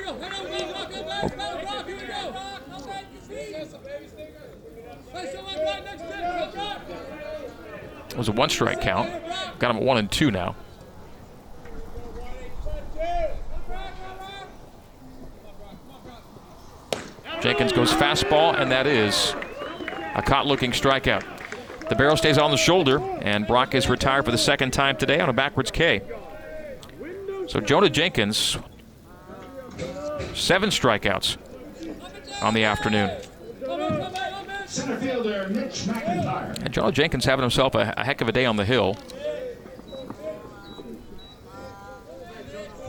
It 8.10 8.18
was 8.18 8.30
a 8.30 8.32
one 8.32 8.50
strike 8.50 8.80
count. 8.80 9.10
Got 9.60 9.72
him 9.72 9.78
at 9.78 9.84
one 9.84 9.98
and 9.98 10.10
two 10.10 10.32
now. 10.32 10.56
Jenkins 17.46 17.74
goes 17.74 17.94
fastball, 17.94 18.60
and 18.60 18.72
that 18.72 18.88
is 18.88 19.36
a 20.16 20.22
caught 20.24 20.48
looking 20.48 20.72
strikeout. 20.72 21.24
The 21.90 21.96
barrel 21.96 22.18
stays 22.18 22.40
on 22.40 22.50
the 22.50 22.58
shoulder, 22.58 23.00
and 23.22 23.46
Brock 23.46 23.76
is 23.76 23.88
retired 23.88 24.26
for 24.26 24.32
the 24.32 24.38
second 24.40 24.72
time 24.72 24.98
today 24.98 25.20
on 25.20 25.30
a 25.30 25.34
backwards 25.34 25.70
K. 25.70 26.02
So 27.48 27.60
Jonah 27.60 27.92
Jenkins, 27.92 28.58
seven 30.34 30.72
strikeouts 30.72 31.38
on 32.42 32.56
the 32.56 32.64
afternoon. 32.64 33.12
Center 34.66 34.98
fielder 34.98 35.48
Mitch 35.48 35.82
McIntyre. 35.82 36.58
And 36.64 36.74
Jonah 36.74 36.92
Jenkins 36.92 37.26
having 37.26 37.44
himself 37.44 37.76
a, 37.76 37.94
a 37.96 38.04
heck 38.04 38.22
of 38.22 38.28
a 38.28 38.32
day 38.32 38.46
on 38.48 38.56
the 38.56 38.66
hill. 38.66 38.98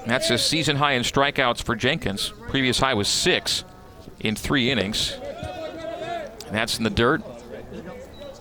That's 0.07 0.31
a 0.31 0.39
season 0.39 0.77
high 0.77 0.93
in 0.93 1.03
strikeouts 1.03 1.63
for 1.63 1.77
Jenkins. 1.77 2.33
Previous 2.49 2.79
high 2.79 2.95
was 2.95 3.07
six 3.07 3.63
in 4.27 4.37
three 4.37 4.71
innings. 4.71 5.13
And 6.47 6.55
that's 6.55 6.79
in 6.79 6.85
the 6.85 6.91
dirt. 6.91 7.23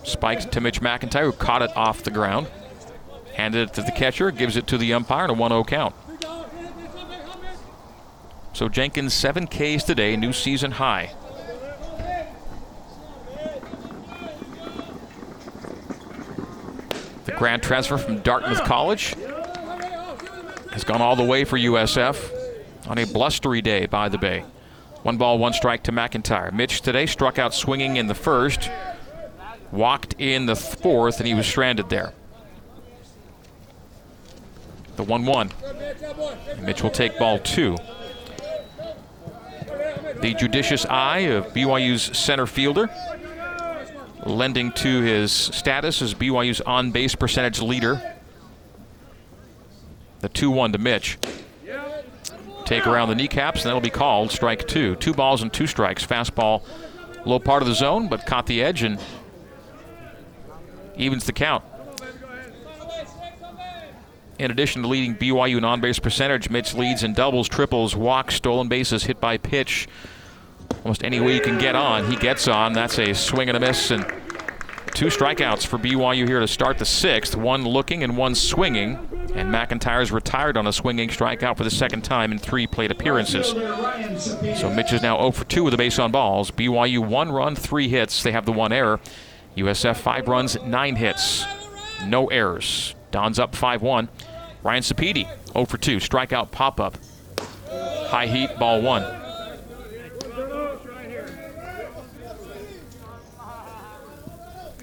Spikes 0.03 0.45
to 0.45 0.61
Mitch 0.61 0.81
McIntyre, 0.81 1.23
who 1.23 1.31
caught 1.31 1.61
it 1.61 1.75
off 1.75 2.03
the 2.03 2.11
ground. 2.11 2.47
Handed 3.33 3.69
it 3.69 3.73
to 3.73 3.81
the 3.81 3.91
catcher, 3.91 4.31
gives 4.31 4.55
it 4.55 4.67
to 4.67 4.77
the 4.77 4.93
umpire, 4.93 5.23
and 5.23 5.31
a 5.31 5.33
1 5.33 5.51
0 5.51 5.63
count. 5.63 5.95
So 8.53 8.69
Jenkins, 8.69 9.13
seven 9.13 9.47
Ks 9.47 9.83
today, 9.83 10.15
new 10.15 10.31
season 10.31 10.71
high. 10.71 11.11
The 17.25 17.33
grad 17.33 17.61
transfer 17.63 17.97
from 17.97 18.19
Dartmouth 18.19 18.63
College 18.63 19.15
has 20.71 20.83
gone 20.85 21.01
all 21.01 21.15
the 21.15 21.23
way 21.23 21.43
for 21.43 21.57
USF 21.57 22.31
on 22.87 22.97
a 22.97 23.05
blustery 23.05 23.61
day 23.61 23.87
by 23.87 24.07
the 24.07 24.17
Bay. 24.17 24.45
One 25.05 25.17
ball, 25.17 25.37
one 25.37 25.53
strike 25.53 25.83
to 25.83 25.91
McIntyre. 25.91 26.51
Mitch 26.51 26.81
today 26.81 27.05
struck 27.05 27.37
out 27.37 27.53
swinging 27.53 27.97
in 27.97 28.07
the 28.07 28.15
first, 28.15 28.71
walked 29.71 30.15
in 30.17 30.47
the 30.47 30.55
fourth, 30.55 31.19
and 31.19 31.27
he 31.27 31.35
was 31.35 31.45
stranded 31.45 31.89
there. 31.89 32.11
The 34.95 35.03
1 35.03 35.27
1. 35.27 35.51
Mitch 36.63 36.81
will 36.81 36.89
take 36.89 37.19
ball 37.19 37.37
two. 37.37 37.77
The 40.21 40.33
judicious 40.33 40.87
eye 40.87 41.19
of 41.19 41.53
BYU's 41.53 42.17
center 42.17 42.47
fielder, 42.47 42.89
lending 44.25 44.71
to 44.71 45.01
his 45.01 45.31
status 45.31 46.01
as 46.01 46.15
BYU's 46.15 46.61
on 46.61 46.89
base 46.89 47.13
percentage 47.13 47.61
leader. 47.61 48.01
The 50.21 50.29
2 50.29 50.49
1 50.49 50.71
to 50.71 50.79
Mitch. 50.79 51.19
Take 52.65 52.87
around 52.87 53.09
the 53.09 53.15
kneecaps, 53.15 53.61
and 53.61 53.67
that'll 53.67 53.81
be 53.81 53.89
called 53.89 54.31
strike 54.31 54.67
two. 54.67 54.95
Two 54.95 55.13
balls 55.13 55.41
and 55.41 55.53
two 55.53 55.67
strikes. 55.67 56.05
Fastball, 56.05 56.63
low 57.25 57.39
part 57.39 57.61
of 57.61 57.67
the 57.67 57.75
zone, 57.75 58.07
but 58.07 58.25
caught 58.25 58.47
the 58.47 58.63
edge 58.63 58.83
and 58.83 58.99
evens 60.97 61.25
the 61.25 61.33
count. 61.33 61.63
In 64.37 64.51
addition 64.51 64.81
to 64.81 64.87
leading 64.87 65.15
BYU 65.15 65.57
in 65.57 65.63
on 65.63 65.79
base 65.79 65.97
percentage, 65.97 66.49
Mitch 66.49 66.73
leads 66.73 67.03
in 67.03 67.13
doubles, 67.13 67.47
triples, 67.47 67.95
walks, 67.95 68.35
stolen 68.35 68.67
bases, 68.67 69.05
hit 69.05 69.21
by 69.21 69.37
pitch. 69.37 69.87
Almost 70.83 71.05
any 71.05 71.21
way 71.21 71.35
you 71.35 71.41
can 71.41 71.57
get 71.57 71.75
on, 71.75 72.11
he 72.11 72.17
gets 72.17 72.47
on. 72.47 72.73
That's 72.73 72.99
a 72.99 73.13
swing 73.13 73.47
and 73.47 73.55
a 73.55 73.61
miss, 73.61 73.91
and 73.91 74.03
two 74.93 75.07
strikeouts 75.07 75.65
for 75.65 75.77
BYU 75.77 76.27
here 76.27 76.41
to 76.41 76.47
start 76.47 76.79
the 76.79 76.85
sixth. 76.85 77.35
One 77.35 77.63
looking 77.63 78.03
and 78.03 78.17
one 78.17 78.35
swinging. 78.35 78.99
And 79.35 79.53
McIntyre's 79.53 80.13
retired 80.13 80.55
on 80.55 80.65
a 80.65 80.71
swinging 80.71 81.09
strikeout 81.09 81.57
for 81.57 81.65
the 81.65 81.69
second 81.69 82.03
time 82.03 82.31
in 82.31 82.39
three 82.39 82.67
plate 82.67 82.89
appearances. 82.89 83.47
So 84.57 84.69
Mitch 84.69 84.93
is 84.93 85.01
now 85.01 85.17
0 85.17 85.31
for 85.31 85.43
2 85.43 85.65
with 85.65 85.73
a 85.73 85.77
base 85.77 85.99
on 85.99 86.11
balls. 86.11 86.51
BYU 86.51 87.05
one 87.05 87.31
run, 87.31 87.53
three 87.53 87.89
hits. 87.89 88.23
They 88.23 88.31
have 88.31 88.45
the 88.45 88.53
one 88.53 88.71
error. 88.71 89.01
USF 89.57 89.97
five 89.97 90.29
runs, 90.29 90.57
nine 90.63 90.95
hits, 90.95 91.45
no 92.05 92.27
errors. 92.27 92.95
Don's 93.11 93.37
up 93.37 93.55
5 93.55 93.81
1. 93.81 94.09
Ryan 94.63 94.83
Sapedi 94.83 95.27
0 95.51 95.65
for 95.65 95.77
2. 95.77 95.97
Strikeout 95.97 96.51
pop 96.51 96.79
up. 96.79 96.97
High 98.07 98.27
heat, 98.27 98.57
ball 98.57 98.81
one. 98.81 99.03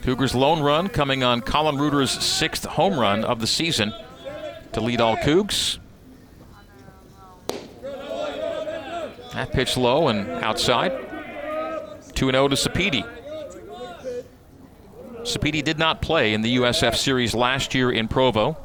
Cougars' 0.02 0.34
lone 0.34 0.60
run 0.60 0.88
coming 0.88 1.22
on 1.22 1.40
Colin 1.40 1.78
Reuter's 1.78 2.10
sixth 2.10 2.64
home 2.64 2.98
run 2.98 3.24
of 3.24 3.40
the 3.40 3.46
season 3.46 3.94
to 4.72 4.80
lead 4.80 5.00
all 5.00 5.16
Cougs. 5.16 5.78
That 9.34 9.52
pitch 9.52 9.76
low 9.76 10.08
and 10.08 10.28
outside. 10.44 10.92
2 12.14 12.30
0 12.30 12.48
to 12.48 12.56
Sapedi. 12.56 13.06
Sapedi 15.22 15.62
did 15.62 15.78
not 15.78 16.02
play 16.02 16.34
in 16.34 16.42
the 16.42 16.56
USF 16.56 16.96
Series 16.96 17.34
last 17.34 17.74
year 17.74 17.90
in 17.90 18.08
Provo. 18.08 18.56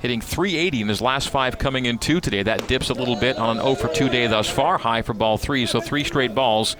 Hitting 0.00 0.20
380 0.20 0.82
in 0.82 0.88
his 0.88 1.00
last 1.00 1.28
five 1.28 1.58
coming 1.58 1.86
in 1.86 1.98
two 1.98 2.20
today. 2.20 2.42
That 2.42 2.66
dips 2.66 2.90
a 2.90 2.94
little 2.94 3.16
bit 3.16 3.36
on 3.38 3.58
an 3.58 3.62
0 3.62 3.74
for 3.76 3.88
2 3.88 4.08
day 4.08 4.26
thus 4.26 4.48
far. 4.48 4.78
High 4.78 5.02
for 5.02 5.14
ball 5.14 5.38
three, 5.38 5.66
so 5.66 5.80
three 5.80 6.04
straight 6.04 6.34
balls 6.34 6.76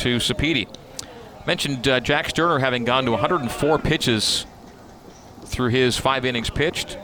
to 0.00 0.16
Sapedi. 0.16 0.68
Mentioned 1.46 1.86
uh, 1.86 2.00
Jack 2.00 2.30
Sterner 2.30 2.58
having 2.58 2.84
gone 2.84 3.04
to 3.04 3.10
104 3.10 3.78
pitches 3.78 4.46
through 5.44 5.70
his 5.70 5.96
five 5.96 6.24
innings 6.24 6.50
pitched. 6.50 6.98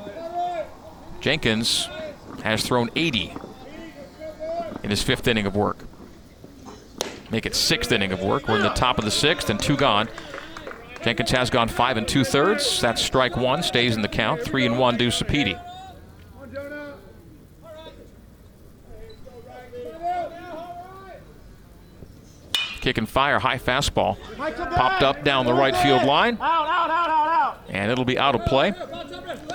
Jenkins 1.20 1.88
has 2.43 2.64
thrown 2.64 2.91
80 2.97 3.34
in 4.82 4.91
his 4.91 5.03
fifth 5.03 5.28
inning 5.28 5.47
of 5.47 5.55
work. 5.55 5.78
Make 7.30 7.47
it 7.47 7.55
sixth 7.55 7.93
inning 7.93 8.12
of 8.12 8.22
work. 8.22 8.49
We're 8.49 8.57
in 8.57 8.62
the 8.62 8.70
top 8.70 8.99
of 8.99 9.05
the 9.05 9.11
sixth 9.11 9.51
and 9.51 9.61
two 9.61 9.76
gone. 9.76 10.09
Jenkins 11.03 11.30
has 11.30 11.49
gone 11.49 11.68
five 11.68 11.97
and 11.97 12.07
two 12.07 12.24
thirds. 12.24 12.80
That's 12.80 13.01
strike 13.01 13.36
one, 13.36 13.62
stays 13.62 13.95
in 13.95 14.03
the 14.03 14.09
count. 14.09 14.43
Three 14.43 14.66
and 14.66 14.78
one, 14.78 14.97
do 14.97 15.09
Sapedi. 15.09 15.59
Kick 22.81 22.99
and 22.99 23.09
fire, 23.09 23.39
high 23.39 23.59
fastball. 23.59 24.16
Popped 24.37 25.03
up 25.03 25.22
down 25.24 25.47
the 25.47 25.55
right 25.55 25.76
field 25.76 26.05
line. 26.05 26.39
And 27.68 27.91
it'll 27.93 28.05
be 28.05 28.18
out 28.18 28.35
of 28.35 28.45
play. 28.47 28.72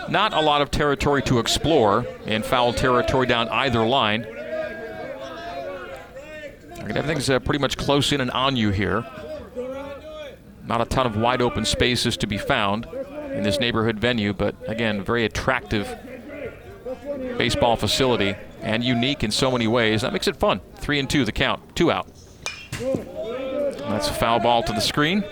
Not 0.09 0.33
a 0.33 0.41
lot 0.41 0.61
of 0.61 0.69
territory 0.71 1.21
to 1.23 1.39
explore 1.39 2.05
in 2.25 2.43
foul 2.43 2.73
territory 2.73 3.25
down 3.25 3.49
either 3.49 3.85
line. 3.85 4.25
Everything's 6.79 7.29
uh, 7.29 7.39
pretty 7.39 7.59
much 7.59 7.77
close 7.77 8.11
in 8.11 8.21
and 8.21 8.29
on 8.31 8.55
you 8.55 8.69
here. 8.69 9.03
Not 10.67 10.81
a 10.81 10.85
ton 10.85 11.05
of 11.05 11.17
wide 11.17 11.41
open 11.41 11.65
spaces 11.65 12.15
to 12.17 12.27
be 12.27 12.37
found 12.37 12.87
in 13.33 13.43
this 13.43 13.59
neighborhood 13.59 13.99
venue, 13.99 14.33
but 14.33 14.55
again, 14.67 15.03
very 15.03 15.25
attractive 15.25 15.93
baseball 17.37 17.75
facility 17.75 18.35
and 18.61 18.83
unique 18.83 19.23
in 19.23 19.31
so 19.31 19.51
many 19.51 19.67
ways. 19.67 20.01
That 20.01 20.13
makes 20.13 20.27
it 20.27 20.37
fun. 20.37 20.61
Three 20.75 20.99
and 20.99 21.09
two, 21.09 21.25
the 21.25 21.31
count. 21.31 21.75
Two 21.75 21.91
out. 21.91 22.07
That's 23.89 24.09
a 24.09 24.13
foul 24.13 24.39
ball 24.39 24.63
to 24.63 24.73
the 24.73 24.81
screen. 24.81 25.23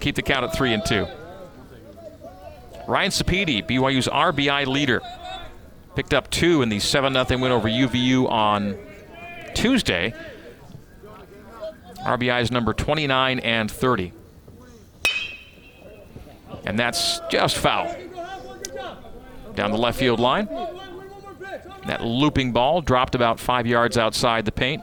Keep 0.00 0.14
the 0.14 0.22
count 0.22 0.44
at 0.44 0.54
three 0.54 0.72
and 0.72 0.84
two. 0.84 1.06
Ryan 2.86 3.10
Sapedi, 3.10 3.66
BYU's 3.66 4.08
RBI 4.08 4.66
leader, 4.66 5.02
picked 5.94 6.14
up 6.14 6.30
two 6.30 6.62
in 6.62 6.70
the 6.70 6.78
7 6.78 7.12
0 7.12 7.38
win 7.38 7.52
over 7.52 7.68
UVU 7.68 8.30
on 8.30 8.78
Tuesday. 9.54 10.14
RBI 11.98 12.40
is 12.40 12.50
number 12.50 12.72
29 12.72 13.40
and 13.40 13.70
30. 13.70 14.12
And 16.64 16.78
that's 16.78 17.20
just 17.30 17.58
foul. 17.58 17.94
Down 19.54 19.70
the 19.70 19.78
left 19.78 19.98
field 19.98 20.20
line. 20.20 20.48
That 21.86 22.02
looping 22.02 22.52
ball 22.52 22.80
dropped 22.80 23.14
about 23.14 23.40
five 23.40 23.66
yards 23.66 23.98
outside 23.98 24.44
the 24.44 24.52
paint. 24.52 24.82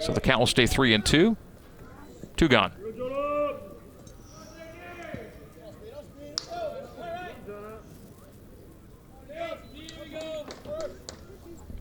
So 0.00 0.12
the 0.12 0.20
count 0.20 0.40
will 0.40 0.46
stay 0.46 0.66
three 0.66 0.94
and 0.94 1.04
two. 1.04 1.36
Two 2.36 2.48
gone. 2.48 2.72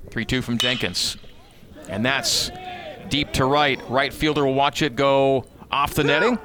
Three 0.09 0.26
two 0.26 0.41
from 0.41 0.57
Jenkins. 0.59 1.18
And 1.89 2.05
that's 2.05 2.51
deep 3.09 3.34
to 3.34 3.45
right. 3.45 3.80
Right 3.89 4.14
fielder 4.14 4.45
will 4.45 4.53
watch 4.53 4.82
it 4.82 4.95
go 4.95 5.45
off 5.72 5.95
the 5.95 6.03
netting. 6.03 6.38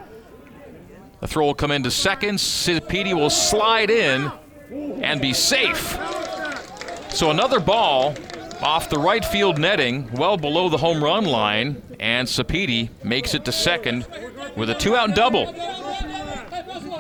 The 1.21 1.29
throw 1.29 1.47
will 1.47 1.55
come 1.55 1.71
into 1.71 1.91
second. 1.91 2.37
Sapedi 2.37 3.15
will 3.15 3.31
slide 3.31 3.91
in 3.91 4.33
and 4.71 5.21
be 5.21 5.33
safe. 5.33 5.99
So 7.11 7.31
another 7.31 7.61
ball 7.61 8.15
off 8.63 8.91
the 8.91 8.99
right 8.99 9.25
field 9.25 9.59
netting, 9.59 10.11
well 10.13 10.37
below 10.37 10.69
the 10.69 10.79
home 10.79 11.03
run 11.03 11.25
line, 11.25 11.83
and 12.01 12.27
Sapedi 12.27 12.91
makes 13.05 13.35
it 13.35 13.45
to 13.45 13.53
second 13.53 14.07
with 14.57 14.71
a 14.71 14.75
two-out 14.75 15.15
double. 15.15 15.47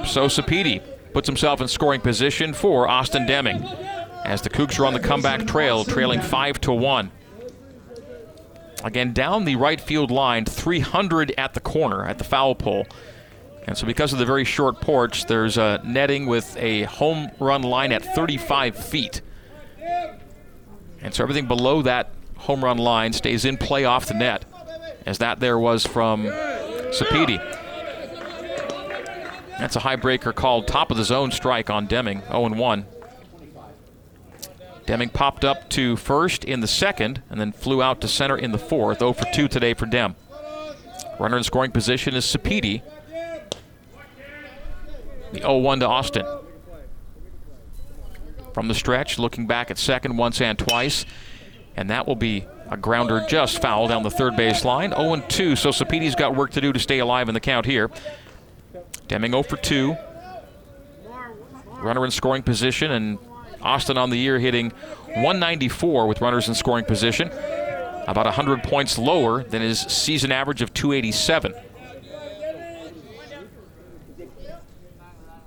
So 0.05 0.27
Sapedi 0.27 0.83
puts 1.13 1.27
himself 1.27 1.61
in 1.61 1.69
scoring 1.69 2.01
position 2.01 2.53
for 2.53 2.89
Austin 2.89 3.27
Deming 3.27 3.65
as 4.25 4.43
the 4.43 4.51
Cougs 4.51 4.79
are 4.79 4.87
on 4.87 4.93
the 4.93 5.01
comeback 5.01 5.47
trail, 5.47 5.85
trailing 5.85 6.21
five 6.21 6.61
to 6.61 6.73
one. 6.73 7.11
Again, 8.85 9.13
down 9.13 9.45
the 9.45 9.57
right 9.57 9.81
field 9.81 10.11
line, 10.11 10.45
300 10.45 11.35
at 11.37 11.55
the 11.55 11.61
corner 11.61 12.07
at 12.07 12.19
the 12.19 12.25
foul 12.25 12.55
pole. 12.55 12.87
And 13.67 13.77
so, 13.77 13.87
because 13.87 14.13
of 14.13 14.19
the 14.19 14.25
very 14.25 14.45
short 14.45 14.81
porch, 14.81 15.27
there's 15.27 15.59
a 15.59 15.81
netting 15.85 16.27
with 16.27 16.57
a 16.57 16.85
home 16.85 17.31
run 17.39 17.63
line 17.63 17.93
at 17.93 18.03
35 18.15 18.77
feet. 18.77 19.21
And 21.01 21.15
so, 21.15 21.23
everything 21.23 21.47
below 21.47 21.83
that 21.83 22.13
home 22.37 22.65
run 22.65 22.79
line 22.79 23.13
stays 23.13 23.45
in 23.45 23.57
play 23.57 23.85
off 23.85 24.07
the 24.07 24.15
net, 24.15 24.45
as 25.07 25.19
that 25.19 25.41
there 25.41 25.59
was 25.59 25.87
from 25.87 26.25
Sapedi. 26.25 27.39
That's 29.59 29.75
a 29.75 29.81
high 29.81 29.97
breaker 29.97 30.33
called 30.33 30.69
top 30.69 30.91
of 30.91 30.97
the 30.97 31.05
zone 31.05 31.33
strike 31.33 31.69
on 31.69 31.87
Deming, 31.87 32.23
0 32.23 32.49
1. 32.51 32.87
Deming 34.87 35.09
popped 35.11 35.45
up 35.45 35.69
to 35.71 35.97
first 35.97 36.45
in 36.45 36.61
the 36.61 36.67
second 36.67 37.23
and 37.29 37.41
then 37.41 37.53
flew 37.53 37.83
out 37.83 38.01
to 38.01 38.09
center 38.09 38.39
in 38.39 38.53
the 38.53 38.59
fourth. 38.59 39.01
0 39.01 39.13
for 39.13 39.27
2 39.35 39.49
today 39.49 39.75
for 39.75 39.85
Dem. 39.85 40.15
Runner 41.19 41.37
in 41.37 41.43
scoring 41.43 41.73
position 41.73 42.15
is 42.15 42.25
Sapedi. 42.25 42.83
The 45.33 45.41
0 45.41 45.59
1 45.59 45.81
to 45.81 45.89
Austin. 45.89 46.38
From 48.59 48.67
the 48.67 48.75
stretch, 48.75 49.21
looking 49.21 49.47
back 49.47 49.71
at 49.71 49.79
second 49.79 50.17
once 50.17 50.41
and 50.41 50.59
twice. 50.59 51.07
And 51.77 51.91
that 51.91 52.09
will 52.09 52.17
be 52.17 52.45
a 52.69 52.77
grounder 52.77 53.25
just 53.29 53.63
foul 53.63 53.87
down 53.87 54.03
the 54.03 54.11
third 54.11 54.35
base 54.35 54.65
line. 54.65 54.91
0 54.91 55.23
2, 55.29 55.55
so 55.55 55.69
Sapedi's 55.71 56.17
got 56.17 56.35
work 56.35 56.51
to 56.51 56.61
do 56.61 56.73
to 56.73 56.79
stay 56.81 56.99
alive 56.99 57.29
in 57.29 57.35
the 57.35 57.41
count 57.41 57.67
here. 57.67 57.89
Deming 59.07 59.31
0 59.31 59.45
for 59.45 59.59
2. 59.59 59.97
Runner 61.75 62.05
in 62.05 62.11
scoring 62.11 62.43
position, 62.43 62.91
and 62.91 63.19
Austin 63.63 63.97
on 63.97 64.11
the 64.11 64.19
year 64.19 64.41
hitting 64.41 64.71
194 64.71 66.09
with 66.09 66.21
runners 66.21 66.49
in 66.49 66.55
scoring 66.57 66.85
position, 66.85 67.29
about 68.09 68.27
100 68.27 68.65
points 68.65 68.99
lower 68.99 69.45
than 69.45 69.63
his 69.63 69.83
season 69.83 70.33
average 70.33 70.63
of 70.63 70.75
287. 70.75 71.55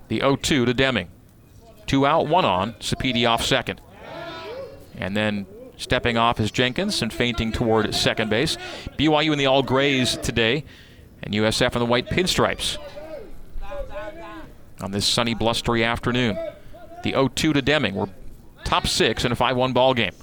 The 0.07 0.19
0 0.19 0.37
2 0.37 0.63
to 0.63 0.73
Deming. 0.73 1.09
Two 1.91 2.05
out, 2.05 2.27
one 2.27 2.45
on. 2.45 2.71
Sapedi 2.75 3.29
off 3.29 3.43
second. 3.43 3.81
And 4.97 5.17
then 5.17 5.45
stepping 5.75 6.15
off 6.15 6.39
is 6.39 6.49
Jenkins 6.49 7.01
and 7.01 7.11
feinting 7.11 7.51
toward 7.51 7.93
second 7.93 8.29
base. 8.29 8.55
BYU 8.97 9.33
in 9.33 9.37
the 9.37 9.47
all 9.47 9.61
grays 9.61 10.15
today, 10.15 10.63
and 11.21 11.33
USF 11.33 11.73
in 11.73 11.79
the 11.79 11.85
white 11.85 12.07
pinstripes 12.07 12.77
on 14.79 14.91
this 14.91 15.05
sunny, 15.05 15.33
blustery 15.33 15.83
afternoon. 15.83 16.37
The 17.03 17.09
0 17.09 17.27
2 17.27 17.51
to 17.51 17.61
Deming. 17.61 17.95
We're 17.95 18.07
top 18.63 18.87
six 18.87 19.25
in 19.25 19.33
a 19.33 19.35
5 19.35 19.57
1 19.57 19.73
ball 19.73 19.93
game. 19.93 20.13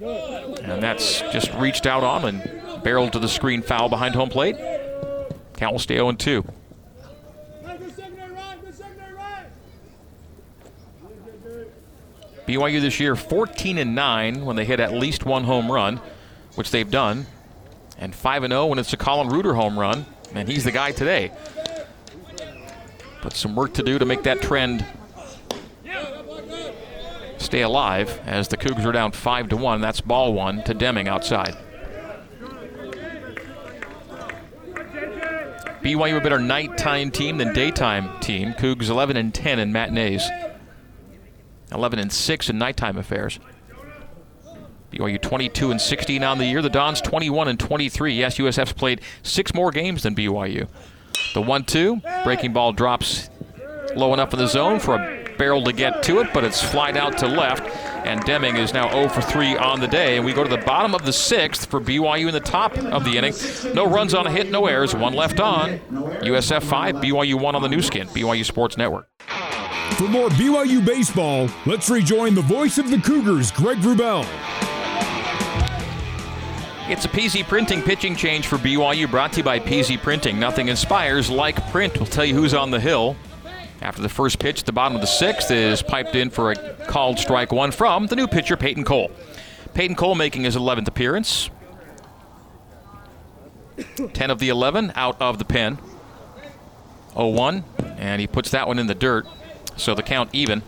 And 0.00 0.80
that's 0.80 1.22
just 1.32 1.52
reached 1.54 1.86
out 1.86 2.04
on 2.04 2.24
and 2.24 2.84
barreled 2.84 3.14
to 3.14 3.18
the 3.18 3.28
screen 3.28 3.62
foul 3.62 3.88
behind 3.88 4.14
home 4.14 4.28
plate. 4.28 4.54
Count 5.56 5.72
will 5.72 5.80
stay 5.80 5.96
0 5.96 6.12
2. 6.12 6.44
BYU 12.46 12.80
this 12.80 13.00
year 13.00 13.16
14 13.16 13.78
and 13.78 13.94
9 13.94 14.44
when 14.44 14.56
they 14.56 14.64
hit 14.64 14.80
at 14.80 14.92
least 14.92 15.24
one 15.24 15.44
home 15.44 15.70
run, 15.70 16.00
which 16.54 16.70
they've 16.70 16.90
done, 16.90 17.26
and 17.98 18.14
5 18.14 18.42
and 18.42 18.52
0 18.52 18.66
when 18.66 18.78
it's 18.78 18.92
a 18.92 18.96
Colin 18.96 19.28
Reuter 19.28 19.54
home 19.54 19.78
run, 19.78 20.04
and 20.34 20.48
he's 20.48 20.64
the 20.64 20.72
guy 20.72 20.92
today. 20.92 21.32
But 23.22 23.32
some 23.34 23.56
work 23.56 23.72
to 23.74 23.82
do 23.82 23.98
to 23.98 24.04
make 24.04 24.24
that 24.24 24.42
trend 24.42 24.84
stay 27.38 27.62
alive 27.62 28.20
as 28.26 28.48
the 28.48 28.56
Cougars 28.56 28.84
are 28.84 28.92
down 28.92 29.12
5 29.12 29.48
to 29.50 29.56
1. 29.56 29.80
That's 29.80 30.00
ball 30.00 30.34
one 30.34 30.62
to 30.64 30.74
Deming 30.74 31.08
outside. 31.08 31.56
BYU 35.82 36.16
a 36.16 36.20
better 36.20 36.38
nighttime 36.38 37.10
team 37.10 37.38
than 37.38 37.52
daytime 37.52 38.18
team. 38.20 38.54
Cougs 38.54 38.88
11 38.88 39.16
and 39.16 39.34
10 39.34 39.58
in 39.58 39.70
matinees. 39.70 40.22
11 41.74 41.98
and 41.98 42.12
6 42.12 42.50
in 42.50 42.58
nighttime 42.58 42.96
affairs. 42.96 43.38
BYU 44.92 45.20
22 45.20 45.70
and 45.72 45.80
16 45.80 46.22
on 46.22 46.38
the 46.38 46.46
year. 46.46 46.62
The 46.62 46.70
Dons 46.70 47.00
21 47.00 47.48
and 47.48 47.58
23. 47.58 48.14
Yes, 48.14 48.38
USF's 48.38 48.72
played 48.72 49.00
six 49.22 49.52
more 49.52 49.70
games 49.70 50.04
than 50.04 50.14
BYU. 50.14 50.68
The 51.34 51.42
1 51.42 51.64
2, 51.64 52.00
breaking 52.22 52.52
ball 52.52 52.72
drops 52.72 53.28
low 53.96 54.14
enough 54.14 54.32
in 54.32 54.38
the 54.38 54.46
zone 54.46 54.78
for 54.78 54.94
a 54.94 55.24
barrel 55.36 55.64
to 55.64 55.72
get 55.72 56.02
to 56.04 56.20
it, 56.20 56.32
but 56.32 56.44
it's 56.44 56.62
flied 56.62 56.96
out 56.96 57.18
to 57.18 57.26
left. 57.26 57.64
And 58.06 58.20
Deming 58.24 58.56
is 58.56 58.74
now 58.74 58.90
0 58.90 59.08
for 59.08 59.22
3 59.22 59.56
on 59.56 59.80
the 59.80 59.88
day. 59.88 60.16
And 60.16 60.24
we 60.24 60.32
go 60.32 60.44
to 60.44 60.50
the 60.50 60.62
bottom 60.62 60.94
of 60.94 61.04
the 61.04 61.12
sixth 61.12 61.70
for 61.70 61.80
BYU 61.80 62.28
in 62.28 62.34
the 62.34 62.40
top 62.40 62.76
of 62.76 63.04
the 63.04 63.16
inning. 63.16 63.34
No 63.74 63.88
runs 63.88 64.14
on 64.14 64.26
a 64.26 64.30
hit, 64.30 64.50
no 64.50 64.66
errors, 64.66 64.94
one 64.94 65.14
left 65.14 65.40
on. 65.40 65.78
USF 66.22 66.62
5, 66.62 66.96
BYU 66.96 67.40
1 67.40 67.54
on 67.54 67.62
the 67.62 67.68
Nu 67.68 67.82
Skin, 67.82 68.06
BYU 68.08 68.44
Sports 68.44 68.76
Network. 68.76 69.08
For 69.92 70.08
more 70.08 70.28
BYU 70.30 70.84
baseball, 70.84 71.48
let's 71.66 71.88
rejoin 71.88 72.34
the 72.34 72.42
voice 72.42 72.78
of 72.78 72.90
the 72.90 72.98
Cougars, 72.98 73.52
Greg 73.52 73.78
Wrubell. 73.78 74.26
It's 76.88 77.04
a 77.04 77.08
PZ 77.08 77.44
Printing 77.44 77.80
pitching 77.80 78.16
change 78.16 78.46
for 78.46 78.58
BYU 78.58 79.10
brought 79.10 79.32
to 79.32 79.38
you 79.38 79.44
by 79.44 79.60
PZ 79.60 80.02
Printing. 80.02 80.40
Nothing 80.40 80.68
inspires 80.68 81.30
like 81.30 81.70
print. 81.70 81.94
We'll 81.94 82.06
tell 82.06 82.24
you 82.24 82.34
who's 82.34 82.54
on 82.54 82.70
the 82.70 82.80
hill. 82.80 83.16
After 83.80 84.02
the 84.02 84.08
first 84.08 84.38
pitch, 84.38 84.64
the 84.64 84.72
bottom 84.72 84.94
of 84.94 85.00
the 85.00 85.06
sixth 85.06 85.50
is 85.50 85.80
piped 85.80 86.14
in 86.14 86.28
for 86.28 86.52
a 86.52 86.56
called 86.86 87.18
strike 87.18 87.52
one 87.52 87.70
from 87.70 88.06
the 88.06 88.16
new 88.16 88.26
pitcher, 88.26 88.56
Peyton 88.56 88.84
Cole. 88.84 89.10
Peyton 89.74 89.96
Cole 89.96 90.14
making 90.14 90.44
his 90.44 90.56
11th 90.56 90.88
appearance. 90.88 91.50
10 94.12 94.30
of 94.30 94.38
the 94.38 94.48
11 94.48 94.92
out 94.96 95.20
of 95.20 95.38
the 95.38 95.44
pen. 95.44 95.78
0 97.14 97.28
1, 97.28 97.64
and 97.96 98.20
he 98.20 98.26
puts 98.26 98.50
that 98.50 98.66
one 98.66 98.78
in 98.78 98.86
the 98.88 98.94
dirt. 98.94 99.26
So 99.76 99.94
the 99.94 100.02
count 100.02 100.30
even. 100.32 100.62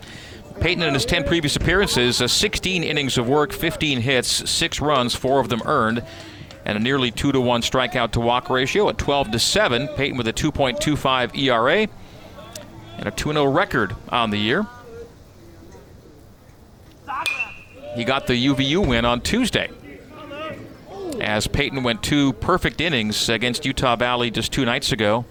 Peyton 0.60 0.82
in 0.82 0.94
his 0.94 1.04
10 1.04 1.24
previous 1.24 1.56
appearances, 1.56 2.22
uh, 2.22 2.28
16 2.28 2.82
innings 2.82 3.18
of 3.18 3.28
work, 3.28 3.52
15 3.52 4.00
hits, 4.00 4.48
6 4.50 4.80
runs, 4.80 5.14
4 5.14 5.40
of 5.40 5.48
them 5.48 5.60
earned, 5.66 6.02
and 6.64 6.78
a 6.78 6.80
nearly 6.80 7.10
2 7.10 7.32
to 7.32 7.40
1 7.40 7.60
strikeout 7.60 8.12
to 8.12 8.20
walk 8.20 8.48
ratio 8.48 8.88
at 8.88 8.98
12 8.98 9.32
to 9.32 9.38
7. 9.38 9.88
Peyton 9.88 10.16
with 10.16 10.28
a 10.28 10.32
2.25 10.32 11.36
ERA 11.36 11.88
and 12.98 13.06
a 13.06 13.10
2 13.10 13.32
0 13.32 13.44
record 13.44 13.94
on 14.08 14.30
the 14.30 14.38
year. 14.38 14.66
He 17.94 18.04
got 18.04 18.26
the 18.26 18.46
UVU 18.46 18.86
win 18.86 19.04
on 19.04 19.20
Tuesday. 19.20 19.70
As 21.20 21.46
Peyton 21.46 21.82
went 21.82 22.02
two 22.02 22.34
perfect 22.34 22.80
innings 22.80 23.28
against 23.28 23.64
Utah 23.64 23.96
Valley 23.96 24.30
just 24.30 24.52
two 24.52 24.66
nights 24.66 24.92
ago. 24.92 25.24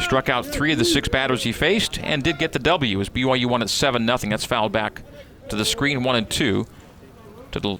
Struck 0.00 0.28
out 0.28 0.44
three 0.44 0.72
of 0.72 0.78
the 0.78 0.84
six 0.84 1.08
batters 1.08 1.42
he 1.44 1.52
faced 1.52 1.98
and 2.00 2.22
did 2.22 2.38
get 2.38 2.52
the 2.52 2.58
W 2.58 3.00
as 3.00 3.08
BYU 3.08 3.46
won 3.46 3.62
at 3.62 3.70
7 3.70 4.06
0. 4.06 4.18
That's 4.30 4.44
fouled 4.44 4.72
back 4.72 5.02
to 5.48 5.56
the 5.56 5.64
screen, 5.64 6.02
1 6.02 6.16
and 6.16 6.30
2 6.30 6.66
to 7.52 7.60
the 7.60 7.78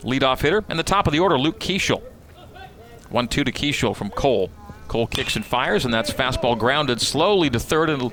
leadoff 0.00 0.42
hitter. 0.42 0.64
And 0.68 0.78
the 0.78 0.84
top 0.84 1.06
of 1.06 1.12
the 1.12 1.20
order, 1.20 1.38
Luke 1.38 1.58
Kiesel. 1.58 2.02
1 3.10 3.28
2 3.28 3.44
to 3.44 3.52
Kiesel 3.52 3.96
from 3.96 4.10
Cole. 4.10 4.50
Cole 4.88 5.06
kicks 5.06 5.36
and 5.36 5.44
fires, 5.44 5.84
and 5.84 5.94
that's 5.94 6.12
fastball 6.12 6.58
grounded 6.58 7.00
slowly 7.00 7.48
to 7.50 7.58
third 7.58 7.88
and 7.88 8.12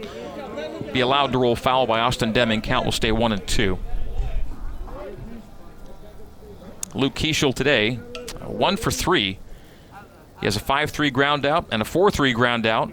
be 0.93 1.01
allowed 1.01 1.31
to 1.33 1.37
roll 1.37 1.55
foul 1.55 1.85
by 1.85 1.99
Austin 1.99 2.31
Deming. 2.31 2.61
Count 2.61 2.85
will 2.85 2.91
stay 2.91 3.11
1 3.11 3.31
and 3.33 3.45
2. 3.47 3.77
Luke 6.95 7.13
Kiesel 7.15 7.53
today, 7.53 7.99
uh, 8.41 8.49
1 8.49 8.77
for 8.77 8.91
3. 8.91 9.39
He 10.39 10.45
has 10.45 10.55
a 10.55 10.59
5 10.59 10.89
3 10.89 11.09
ground 11.09 11.45
out 11.45 11.65
and 11.71 11.81
a 11.81 11.85
4 11.85 12.11
3 12.11 12.33
ground 12.33 12.65
out 12.65 12.91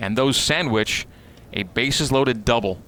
and 0.00 0.16
those 0.16 0.36
sandwich 0.36 1.06
a 1.52 1.62
bases 1.62 2.10
loaded 2.10 2.44
double. 2.44 2.80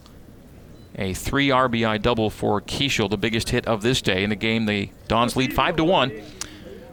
A 0.97 1.15
three 1.15 1.49
RBI 1.49 2.03
double 2.03 2.31
for 2.31 2.61
Kiesel, 2.61 3.09
the 3.11 3.17
biggest 3.17 3.51
hit 3.51 3.67
of 3.67 3.83
this 3.83 4.03
day 4.03 4.25
in 4.25 4.31
the 4.31 4.37
game. 4.37 4.67
The 4.67 4.91
Dons 5.09 5.37
lead 5.37 5.55
five 5.55 5.77
to 5.77 5.85
one. 5.85 6.11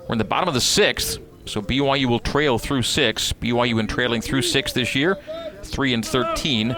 We're 0.07 0.13
in 0.13 0.17
the 0.17 0.25
bottom 0.25 0.47
of 0.47 0.53
the 0.53 0.61
sixth, 0.61 1.19
so 1.45 1.61
BYU 1.61 2.05
will 2.05 2.19
trail 2.19 2.59
through 2.59 2.83
six. 2.83 3.33
BYU 3.33 3.75
been 3.77 3.87
trailing 3.87 4.21
through 4.21 4.41
six 4.41 4.73
this 4.73 4.93
year, 4.93 5.17
three 5.63 5.93
and 5.93 6.05
13. 6.05 6.75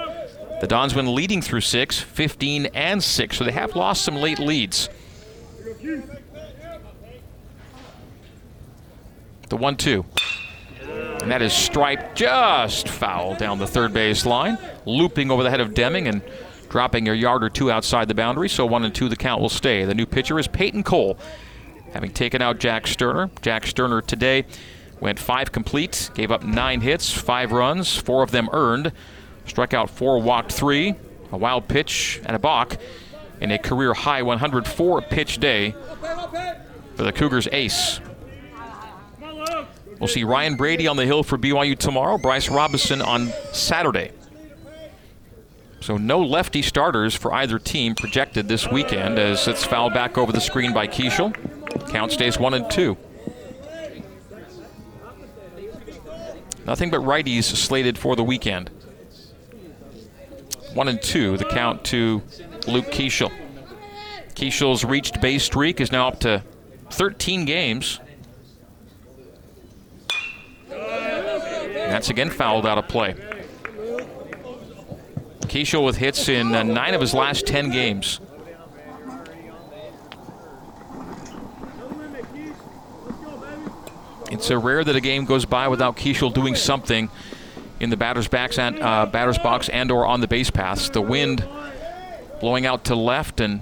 The 0.61 0.67
Dons 0.67 0.93
been 0.93 1.13
leading 1.13 1.41
through 1.41 1.61
six, 1.61 1.99
15 1.99 2.67
and 2.67 3.03
six, 3.03 3.37
so 3.37 3.43
they 3.43 3.51
have 3.51 3.75
lost 3.75 4.05
some 4.05 4.15
late 4.15 4.39
leads. 4.39 4.89
The 9.49 9.57
one-two. 9.57 10.05
And 10.87 11.31
that 11.31 11.41
is 11.41 11.53
striped 11.53 12.15
just 12.15 12.87
foul 12.87 13.35
down 13.35 13.57
the 13.57 13.67
third 13.67 13.93
base 13.93 14.25
line, 14.25 14.57
looping 14.85 15.31
over 15.31 15.43
the 15.43 15.49
head 15.49 15.61
of 15.61 15.73
Deming 15.73 16.07
and 16.07 16.21
dropping 16.69 17.07
a 17.07 17.13
yard 17.13 17.43
or 17.43 17.49
two 17.49 17.71
outside 17.71 18.07
the 18.07 18.13
boundary. 18.13 18.49
So 18.49 18.65
one 18.65 18.83
and 18.83 18.93
two, 18.93 19.09
the 19.09 19.15
count 19.15 19.41
will 19.41 19.49
stay. 19.49 19.85
The 19.85 19.95
new 19.95 20.05
pitcher 20.05 20.37
is 20.37 20.47
Peyton 20.47 20.83
Cole, 20.83 21.17
having 21.93 22.11
taken 22.11 22.41
out 22.41 22.59
Jack 22.59 22.85
Sterner. 22.85 23.29
Jack 23.41 23.65
Sterner 23.65 24.01
today 24.01 24.45
went 24.99 25.19
five 25.19 25.51
complete, 25.51 26.09
gave 26.13 26.31
up 26.31 26.43
nine 26.43 26.81
hits, 26.81 27.11
five 27.11 27.51
runs, 27.51 27.95
four 27.95 28.23
of 28.23 28.31
them 28.31 28.49
earned, 28.53 28.91
struck 29.45 29.73
out 29.73 29.89
four, 29.89 30.21
walked 30.21 30.51
three, 30.51 30.95
a 31.31 31.37
wild 31.37 31.67
pitch, 31.67 32.21
and 32.25 32.35
a 32.35 32.39
balk 32.39 32.77
in 33.41 33.51
a 33.51 33.57
career 33.57 33.93
high 33.93 34.21
104 34.21 35.01
pitch 35.03 35.37
day 35.39 35.75
for 36.95 37.03
the 37.03 37.11
Cougars 37.11 37.47
ace. 37.51 37.99
We'll 39.99 40.07
see 40.07 40.23
Ryan 40.23 40.55
Brady 40.55 40.87
on 40.87 40.97
the 40.97 41.05
hill 41.05 41.23
for 41.23 41.37
BYU 41.37 41.77
tomorrow, 41.77 42.17
Bryce 42.17 42.49
Robinson 42.49 43.01
on 43.01 43.31
Saturday. 43.53 44.11
So 45.79 45.97
no 45.97 46.21
lefty 46.21 46.61
starters 46.61 47.13
for 47.13 47.33
either 47.33 47.59
team 47.59 47.95
projected 47.95 48.47
this 48.47 48.67
weekend 48.69 49.19
as 49.19 49.47
it's 49.47 49.63
fouled 49.63 49.93
back 49.93 50.17
over 50.17 50.31
the 50.31 50.41
screen 50.41 50.73
by 50.73 50.87
Kiesel. 50.87 51.33
Count 51.89 52.11
stays 52.11 52.39
one 52.39 52.55
and 52.55 52.69
two. 52.69 52.97
Nothing 56.65 56.89
but 56.89 57.01
righties 57.01 57.43
slated 57.43 57.97
for 57.97 58.15
the 58.15 58.23
weekend. 58.23 58.71
One 60.73 60.87
and 60.87 61.01
two, 61.01 61.37
the 61.37 61.45
count 61.45 61.85
to 61.85 62.23
Luke 62.67 62.87
Kiesel. 62.87 63.31
Kiesel's 64.33 64.83
reached 64.83 65.21
base 65.21 65.43
streak 65.43 65.79
is 65.79 65.91
now 65.91 66.07
up 66.07 66.19
to 66.21 66.43
13 66.89 67.45
games. 67.45 67.99
That's 71.95 72.09
again 72.09 72.29
fouled 72.29 72.65
out 72.65 72.77
of 72.77 72.89
play. 72.89 73.15
Kiesel 75.43 75.85
with 75.85 75.95
hits 75.95 76.27
in 76.27 76.53
uh, 76.53 76.61
nine 76.61 76.93
of 76.93 76.99
his 76.99 77.13
last 77.13 77.47
10 77.47 77.71
games. 77.71 78.19
It's 84.29 84.49
a 84.49 84.57
rare 84.57 84.83
that 84.83 84.93
a 84.93 84.99
game 84.99 85.23
goes 85.23 85.45
by 85.45 85.69
without 85.69 85.95
Kiesel 85.95 86.33
doing 86.33 86.55
something 86.55 87.09
in 87.79 87.89
the 87.89 87.95
batter's, 87.95 88.27
and, 88.27 88.77
uh, 88.81 89.05
batter's 89.05 89.37
box 89.37 89.69
and 89.69 89.89
or 89.89 90.05
on 90.05 90.19
the 90.19 90.27
base 90.27 90.49
paths. 90.49 90.89
The 90.89 91.01
wind 91.01 91.47
blowing 92.41 92.65
out 92.65 92.83
to 92.85 92.95
left 92.95 93.39
and 93.39 93.61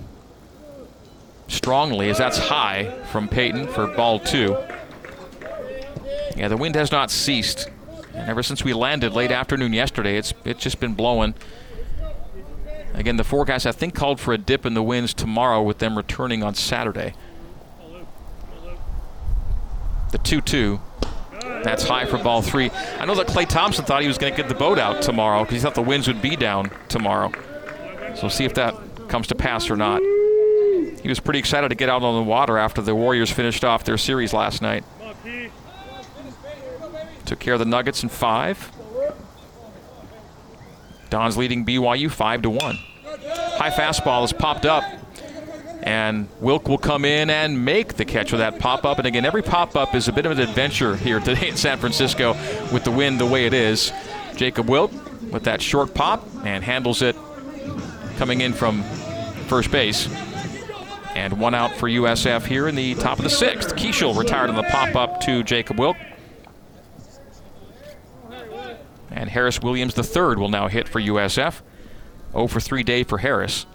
strongly 1.48 2.10
as 2.10 2.18
that's 2.18 2.40
high 2.40 3.00
from 3.12 3.28
Peyton 3.28 3.68
for 3.68 3.86
ball 3.86 4.18
two. 4.18 4.58
Yeah, 6.36 6.48
the 6.48 6.58
wind 6.58 6.74
has 6.74 6.92
not 6.92 7.12
ceased. 7.12 7.70
And 8.14 8.30
ever 8.30 8.44
since 8.44 8.64
we 8.64 8.74
landed 8.74 9.14
late 9.14 9.32
afternoon 9.32 9.74
yesterday, 9.74 10.18
it's 10.18 10.34
it's 10.46 10.62
just 10.62 10.80
been 10.80 10.94
blowing. 10.94 11.34
Again, 12.94 13.18
the 13.18 13.24
forecast 13.24 13.66
I 13.66 13.72
think 13.72 13.96
called 13.96 14.20
for 14.20 14.34
a 14.34 14.38
dip 14.38 14.66
in 14.66 14.76
the 14.76 14.84
winds 14.84 15.14
tomorrow 15.14 15.62
with 15.62 15.80
them 15.80 15.98
returning 15.98 16.44
on 16.44 16.54
Saturday. 16.54 17.16
The 20.12 20.20
2-2. 20.20 20.80
That's 21.64 21.84
high 21.84 22.06
for 22.06 22.20
ball 22.20 22.44
three. 22.44 22.70
I 23.00 23.06
know 23.06 23.16
that 23.16 23.28
Klay 23.28 23.48
Thompson 23.48 23.84
thought 23.84 24.02
he 24.04 24.08
was 24.08 24.20
going 24.20 24.32
to 24.32 24.38
get 24.38 24.48
the 24.48 24.56
boat 24.56 24.78
out 24.78 25.02
tomorrow 25.02 25.44
because 25.44 25.56
he 25.56 25.60
thought 25.62 25.76
the 25.76 25.82
winds 25.82 26.08
would 26.08 26.22
be 26.22 26.36
down 26.36 26.70
tomorrow. 26.88 27.32
So 28.16 28.24
we'll 28.24 28.30
see 28.30 28.46
if 28.46 28.54
that 28.54 28.76
comes 29.08 29.28
to 29.28 29.36
pass 29.36 29.72
or 29.72 29.76
not. 29.76 30.02
he 31.02 31.10
was 31.10 31.20
pretty 31.20 31.40
excited 31.40 31.70
to 31.70 31.76
get 31.76 31.90
out 31.90 32.04
on 32.04 32.16
the 32.16 32.30
water 32.30 32.58
after 32.58 32.82
the 32.82 32.94
Warriors 32.94 33.32
finished 33.32 33.64
off 33.64 33.84
their 33.84 33.98
series 33.98 34.34
last 34.34 34.62
night. 34.62 34.84
Took 37.26 37.40
care 37.40 37.54
of 37.54 37.60
the 37.60 37.66
Nuggets 37.66 38.04
in 38.04 38.10
five. 38.10 38.72
Don's 41.10 41.38
leading 41.38 41.66
BYU 41.66 42.10
five 42.10 42.42
to 42.42 42.50
one. 42.50 42.78
High 43.56 43.70
fastball 43.70 44.26
is 44.26 44.34
popped 44.34 44.66
up, 44.66 44.84
and 45.84 46.28
Wilk 46.40 46.68
will 46.68 46.80
come 46.80 47.06
in 47.06 47.30
and 47.30 47.64
make 47.64 47.94
the 47.96 48.06
catch 48.06 48.32
with 48.32 48.40
that 48.40 48.60
pop 48.60 48.84
up. 48.84 48.98
And 48.98 49.06
again, 49.06 49.24
every 49.24 49.44
pop 49.44 49.76
up 49.76 49.94
is 49.94 50.08
a 50.08 50.12
bit 50.12 50.26
of 50.26 50.32
an 50.32 50.40
adventure 50.40 50.96
here 50.96 51.20
today 51.20 51.50
in 51.50 51.56
San 51.56 51.78
Francisco 51.78 52.34
with 52.74 52.84
the 52.84 52.92
wind 52.92 53.20
the 53.20 53.26
way 53.26 53.46
it 53.46 53.54
is. 53.54 53.92
Jacob 54.36 54.68
Wilk 54.68 54.92
with 55.32 55.44
that 55.44 55.62
short 55.62 55.94
pop 55.94 56.28
and 56.44 56.64
handles 56.64 57.02
it 57.02 57.16
coming 58.18 58.42
in 58.42 58.54
from 58.54 58.82
first 59.48 59.72
base. 59.72 60.08
And 61.16 61.40
one 61.40 61.54
out 61.54 61.76
for 61.76 61.88
USF 61.88 62.48
here 62.48 62.68
in 62.68 62.74
the 62.74 62.96
top 62.96 63.20
of 63.20 63.24
the 63.24 63.30
sixth. 63.30 63.76
Kiesel 63.76 64.18
retired 64.18 64.50
on 64.50 64.56
the 64.56 64.64
pop 64.64 64.96
up 64.96 65.22
to 65.22 65.44
Jacob 65.44 65.78
Wilk. 65.78 65.96
And 69.14 69.30
Harris 69.30 69.62
Williams 69.62 69.98
III 69.98 70.36
will 70.36 70.50
now 70.50 70.68
hit 70.68 70.90
for 70.90 71.00
USF. 71.00 71.62
0 72.32 72.48
for 72.48 72.60
3 72.60 72.84
day 72.84 73.04
for 73.04 73.20
Harris. 73.20 73.66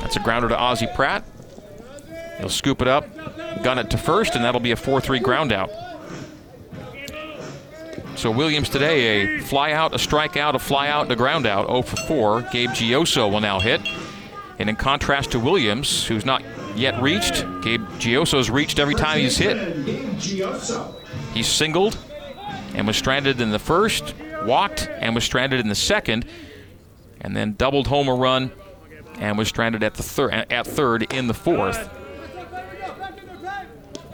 That's 0.00 0.16
a 0.16 0.20
grounder 0.20 0.48
to 0.48 0.58
Ozzie 0.58 0.88
Pratt. 0.94 1.24
He'll 2.38 2.48
scoop 2.48 2.80
it 2.82 2.88
up, 2.88 3.06
gun 3.62 3.78
it 3.78 3.90
to 3.90 3.98
first, 3.98 4.34
and 4.34 4.44
that'll 4.44 4.60
be 4.60 4.72
a 4.72 4.76
4 4.76 5.00
3 5.00 5.18
ground 5.18 5.52
out. 5.52 5.70
So 8.16 8.30
Williams 8.30 8.68
today, 8.68 9.38
a 9.38 9.40
fly 9.40 9.72
out, 9.72 9.94
a 9.94 9.96
strikeout, 9.96 10.54
a 10.54 10.58
fly 10.58 10.88
out, 10.88 11.04
and 11.04 11.12
a 11.12 11.16
ground 11.16 11.46
out. 11.46 11.68
0 11.68 11.82
for 11.82 11.96
4. 11.96 12.42
Gabe 12.52 12.70
Gioso 12.70 13.30
will 13.30 13.40
now 13.40 13.60
hit. 13.60 13.80
And 14.58 14.68
in 14.68 14.76
contrast 14.76 15.32
to 15.32 15.38
Williams, 15.38 16.06
who's 16.06 16.26
not 16.26 16.42
yet 16.76 17.00
reached, 17.00 17.46
Gabe 17.62 17.82
Gioso's 17.98 18.50
reached 18.50 18.78
every 18.78 18.94
time 18.94 19.20
he's 19.20 19.38
hit. 19.38 19.56
He's 21.32 21.48
singled 21.48 21.96
and 22.74 22.86
was 22.86 22.96
stranded 22.96 23.40
in 23.40 23.50
the 23.50 23.58
first, 23.58 24.14
walked 24.44 24.88
and 24.88 25.14
was 25.14 25.24
stranded 25.24 25.60
in 25.60 25.68
the 25.68 25.74
second, 25.74 26.24
and 27.20 27.36
then 27.36 27.54
doubled 27.54 27.86
home 27.86 28.08
a 28.08 28.14
run 28.14 28.52
and 29.18 29.36
was 29.36 29.48
stranded 29.48 29.82
at 29.82 29.94
the 29.94 30.02
third 30.02 30.32
at 30.32 30.66
third 30.66 31.12
in 31.12 31.26
the 31.26 31.34
fourth. 31.34 31.90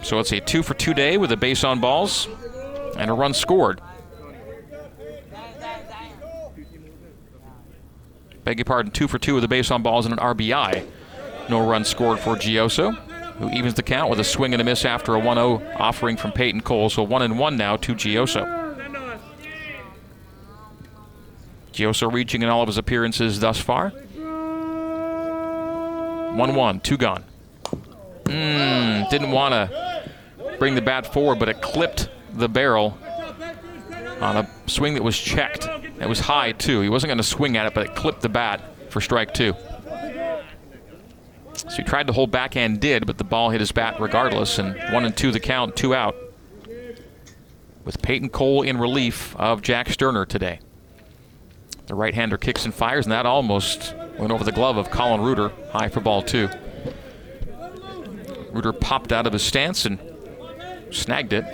So 0.03 0.19
it's 0.19 0.33
a 0.33 0.41
two 0.41 0.63
for 0.63 0.75
two 0.75 0.95
day 0.95 1.17
with 1.17 1.33
a 1.33 1.37
base 1.37 1.65
on 1.65 1.81
balls 1.81 2.29
and 2.97 3.11
a 3.11 3.13
run 3.13 3.35
scored. 3.35 3.81
Beg 8.45 8.59
your 8.59 8.65
pardon, 8.65 8.93
two 8.93 9.09
for 9.09 9.19
two 9.19 9.35
with 9.35 9.43
a 9.43 9.49
base 9.49 9.73
on 9.73 9.83
balls 9.83 10.07
and 10.07 10.13
an 10.13 10.21
RBI. 10.21 10.87
No 11.49 11.69
run 11.69 11.85
scored 11.85 12.21
for 12.21 12.37
Gioso, 12.37 12.97
who 13.39 13.51
evens 13.51 13.75
the 13.75 13.83
count 13.83 14.11
with 14.11 14.19
a 14.21 14.25
swing 14.25 14.55
and 14.55 14.61
a 14.61 14.65
miss 14.65 14.85
after 14.85 15.15
a 15.15 15.19
1 15.19 15.37
0 15.37 15.63
offering 15.77 16.17
from 16.17 16.33
Peyton 16.33 16.61
Cole. 16.63 16.89
So 16.91 17.03
1 17.03 17.23
and 17.23 17.39
1 17.39 17.57
now 17.57 17.77
to 17.77 17.95
Gioso. 17.95 18.65
Gioso 21.73 22.13
reaching 22.13 22.43
in 22.43 22.49
all 22.49 22.63
of 22.63 22.69
his 22.69 22.79
appearances 22.79 23.41
thus 23.41 23.61
far. 23.61 23.91
1 26.37 26.55
1, 26.55 26.81
two 26.81 26.97
gone. 26.97 27.25
Mm, 28.25 29.09
didn't 29.09 29.31
want 29.31 29.53
to 29.53 30.11
bring 30.59 30.75
the 30.75 30.83
bat 30.83 31.13
forward, 31.13 31.39
but 31.39 31.49
it 31.49 31.63
clipped 31.63 32.11
the 32.35 32.49
barrel 32.49 32.99
on 34.21 34.37
a 34.37 34.51
swing 34.67 34.95
that 34.95 35.03
was 35.03 35.19
checked. 35.19 35.69
It 36.01 36.09
was 36.09 36.21
high, 36.21 36.53
too. 36.53 36.81
He 36.81 36.89
wasn't 36.89 37.09
going 37.09 37.19
to 37.19 37.25
swing 37.25 37.57
at 37.57 37.67
it, 37.67 37.75
but 37.75 37.87
it 37.87 37.95
clipped 37.95 38.21
the 38.23 38.29
bat 38.29 38.61
for 38.91 39.01
strike 39.01 39.33
two. 39.33 39.55
So 41.57 41.77
he 41.77 41.83
tried 41.83 42.07
to 42.07 42.13
hold 42.13 42.31
back 42.31 42.57
and 42.57 42.81
did, 42.81 43.07
but 43.07 43.19
the 43.19 43.25
ball 43.25 43.51
hit 43.51 43.61
his 43.61 43.73
bat 43.73 44.01
regardless, 44.01 44.59
and 44.59 44.77
one 44.93 45.05
and 45.05 45.17
two 45.17 45.33
the 45.33 45.41
count, 45.41 45.77
two 45.77 45.95
out. 45.95 46.17
With 47.85 48.03
Peyton 48.03 48.29
Cole 48.29 48.63
in 48.63 48.79
relief 48.79 49.35
of 49.37 49.63
Jack 49.63 49.89
Sterner 49.89 50.27
today. 50.27 50.61
The 51.87 51.95
right 51.95 52.15
hander 52.15 52.37
kicks 52.37 52.65
and 52.65 52.75
fires, 52.75 53.07
and 53.07 53.13
that 53.13 53.27
almost 53.27 53.95
went 54.19 54.33
over 54.33 54.45
the 54.45 54.53
glove 54.53 54.77
of 54.77 54.91
Colin 54.91 55.21
Reuter. 55.21 55.53
High 55.71 55.89
for 55.89 56.01
ball 56.01 56.23
two. 56.23 56.49
Reuter 58.51 58.73
popped 58.73 59.13
out 59.13 59.27
of 59.27 59.33
his 59.33 59.43
stance 59.43 59.87
and 59.87 59.99
snagged 60.91 61.33
it, 61.33 61.45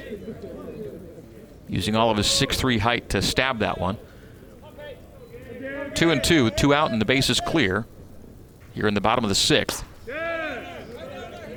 using 1.69 1.97
all 1.97 2.11
of 2.11 2.17
his 2.17 2.27
6'3 2.27 2.79
height 2.79 3.09
to 3.11 3.21
stab 3.21 3.59
that 3.59 3.79
one. 3.79 3.99
Two 5.95 6.11
and 6.11 6.23
two, 6.23 6.51
two 6.51 6.73
out, 6.73 6.91
and 6.91 7.01
the 7.01 7.05
base 7.05 7.29
is 7.29 7.41
clear. 7.41 7.87
Here 8.75 8.87
in 8.87 8.95
the 8.95 9.01
bottom 9.01 9.25
of 9.25 9.29
the 9.29 9.35
sixth. 9.35 9.85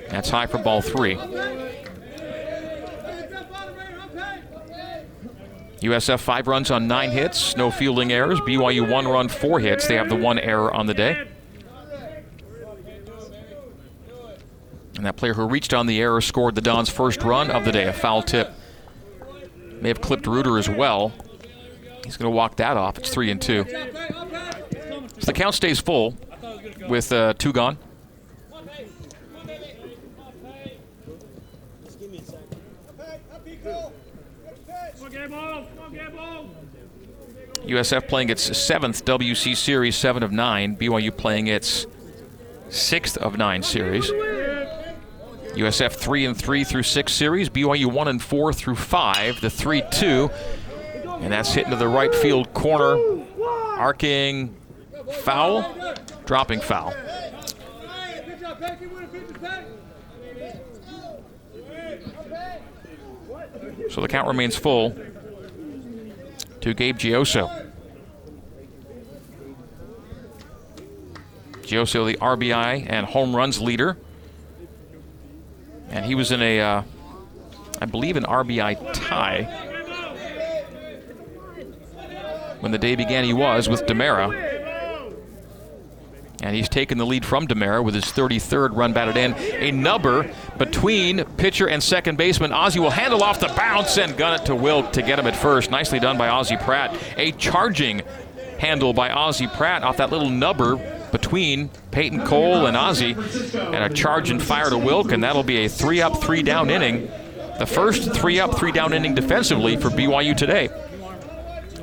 That's 0.10 0.30
high 0.30 0.48
for 0.48 0.58
ball 0.58 0.82
three. 0.82 1.18
USF 5.82 6.20
five 6.20 6.48
runs 6.48 6.72
on 6.72 6.88
nine 6.88 7.12
hits, 7.12 7.56
no 7.56 7.70
fielding 7.70 8.12
errors. 8.12 8.40
BYU 8.42 8.90
one 8.90 9.08
run, 9.08 9.28
four 9.30 9.60
hits. 9.60 9.88
They 9.88 9.96
have 9.96 10.10
the 10.10 10.16
one 10.16 10.40
error 10.40 10.74
on 10.74 10.88
the 10.88 10.94
day. 10.94 11.28
And 14.96 15.06
that 15.06 15.18
player 15.18 15.34
who 15.34 15.46
reached 15.46 15.74
on 15.74 15.86
the 15.88 16.00
error 16.00 16.22
scored 16.22 16.56
the 16.56 16.62
Dons' 16.62 16.90
first 16.90 17.22
run 17.24 17.52
of 17.52 17.66
the 17.66 17.72
day. 17.72 17.84
A 17.86 17.94
foul 17.94 18.24
tip 18.24 18.52
may 19.82 19.90
have 19.90 20.02
clipped 20.02 20.26
Reuter 20.26 20.58
as 20.58 20.70
well. 20.70 21.14
He's 22.06 22.18
going 22.18 22.32
to 22.32 22.36
walk 22.36 22.56
that 22.58 22.78
off. 22.78 22.98
It's 22.98 23.10
three 23.10 23.30
and 23.30 23.42
two. 23.42 23.66
So 23.66 25.26
the 25.26 25.34
count 25.34 25.56
stays 25.56 25.80
full 25.80 26.16
with 26.88 27.12
uh, 27.12 27.34
two 27.34 27.52
gone. 27.52 27.78
Come 34.96 35.06
on, 35.06 35.12
Gable. 35.12 35.66
Come 35.76 35.84
on, 35.84 35.94
Gable. 35.94 36.50
USF 37.68 38.08
playing 38.08 38.30
its 38.30 38.58
seventh 38.58 39.04
WC 39.06 39.56
Series, 39.56 39.96
seven 39.96 40.24
of 40.24 40.32
nine. 40.32 40.78
BYU 40.78 41.16
playing 41.16 41.48
its 41.48 41.88
sixth 42.70 43.18
of 43.18 43.38
nine 43.38 43.64
series. 43.64 44.10
USF 45.56 45.94
three 45.94 46.26
and 46.26 46.38
three 46.38 46.64
through 46.64 46.84
six 46.84 47.14
series. 47.14 47.50
BYU 47.50 47.92
one 47.92 48.08
and 48.08 48.22
four 48.22 48.54
through 48.54 48.76
five. 48.76 49.40
The 49.42 49.50
three-two, 49.50 50.30
and 51.06 51.32
that's 51.32 51.54
hit 51.54 51.66
into 51.66 51.78
the 51.78 51.88
right 51.88 52.14
field 52.14 52.54
corner. 52.54 52.98
Arcing 53.78 54.56
foul, 55.24 55.76
dropping 56.26 56.62
foul. 56.62 56.94
So 63.90 64.02
the 64.02 64.08
count 64.08 64.28
remains 64.28 64.56
full 64.56 64.96
to 66.66 66.74
Gabe 66.74 66.98
Gioso. 66.98 67.72
Gioso, 71.62 72.08
the 72.08 72.18
RBI 72.18 72.88
and 72.90 73.06
home 73.06 73.36
runs 73.36 73.62
leader. 73.62 74.00
And 75.90 76.04
he 76.06 76.16
was 76.16 76.32
in 76.32 76.42
a, 76.42 76.60
uh, 76.60 76.84
I 77.80 77.86
believe, 77.86 78.18
an 78.18 78.24
RBI 78.24 78.94
tie. 78.94 79.44
When 82.62 82.72
the 82.72 82.80
day 82.80 82.96
began, 82.96 83.26
he 83.26 83.34
was 83.34 83.70
with 83.70 83.86
Demera. 83.86 84.34
And 86.42 86.56
he's 86.56 86.68
taken 86.68 86.98
the 86.98 87.06
lead 87.06 87.26
from 87.26 87.48
Demera 87.48 87.84
with 87.84 87.94
his 87.94 88.06
33rd 88.06 88.76
run 88.76 88.92
batted 88.92 89.18
in. 89.18 89.36
A 89.36 89.70
nubber 89.70 90.34
between 90.58 91.24
pitcher 91.38 91.68
and 91.68 91.82
second 91.82 92.18
baseman. 92.18 92.52
Ozzie 92.52 92.80
will 92.80 92.90
handle 92.90 93.24
off 93.24 93.40
the 93.40 93.48
bounce 93.56 93.98
and 93.98 94.18
gun 94.18 94.40
it 94.40 94.46
to 94.46 94.56
Wilk 94.56 94.94
to 94.94 95.02
get 95.02 95.20
him 95.20 95.28
at 95.28 95.36
first. 95.36 95.72
Nicely 95.72 96.00
done 96.00 96.18
by 96.18 96.30
Ozzie 96.30 96.58
Pratt. 96.58 96.96
A 97.18 97.32
charging 97.34 98.02
handle 98.60 98.94
by 98.94 99.10
Ozzie 99.10 99.48
Pratt 99.48 99.84
off 99.84 99.98
that 99.98 100.12
little 100.12 100.30
nubber 100.30 100.78
between 101.12 101.70
Peyton 101.92 102.26
Cole 102.26 102.66
and 102.66 102.76
Ozzie. 102.78 103.14
And 103.14 103.76
a 103.76 103.90
charge 103.90 104.30
and 104.30 104.42
fire 104.42 104.70
to 104.70 104.78
Wilk, 104.78 105.12
and 105.12 105.24
that'll 105.24 105.44
be 105.44 105.66
a 105.66 105.70
three 105.70 106.02
up, 106.02 106.22
three 106.22 106.44
down 106.44 106.70
inning. 106.70 107.10
The 107.60 107.66
first 107.66 108.14
three 108.14 108.40
up, 108.40 108.58
three 108.58 108.72
down 108.72 108.94
inning 108.94 109.16
defensively 109.16 109.78
for 109.78 109.90
BYU 109.90 110.36
today. 110.36 110.70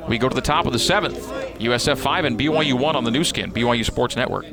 We 0.08 0.18
go 0.18 0.28
to 0.28 0.34
the 0.34 0.40
top 0.40 0.66
of 0.66 0.72
the 0.72 0.78
seventh. 0.78 1.18
USF 1.58 1.98
5 1.98 2.24
and 2.24 2.38
BYU 2.38 2.74
1 2.74 2.96
on 2.96 3.04
the 3.04 3.10
Nu 3.10 3.22
Skin, 3.22 3.52
BYU 3.52 3.84
Sports 3.84 4.16
Network. 4.16 4.46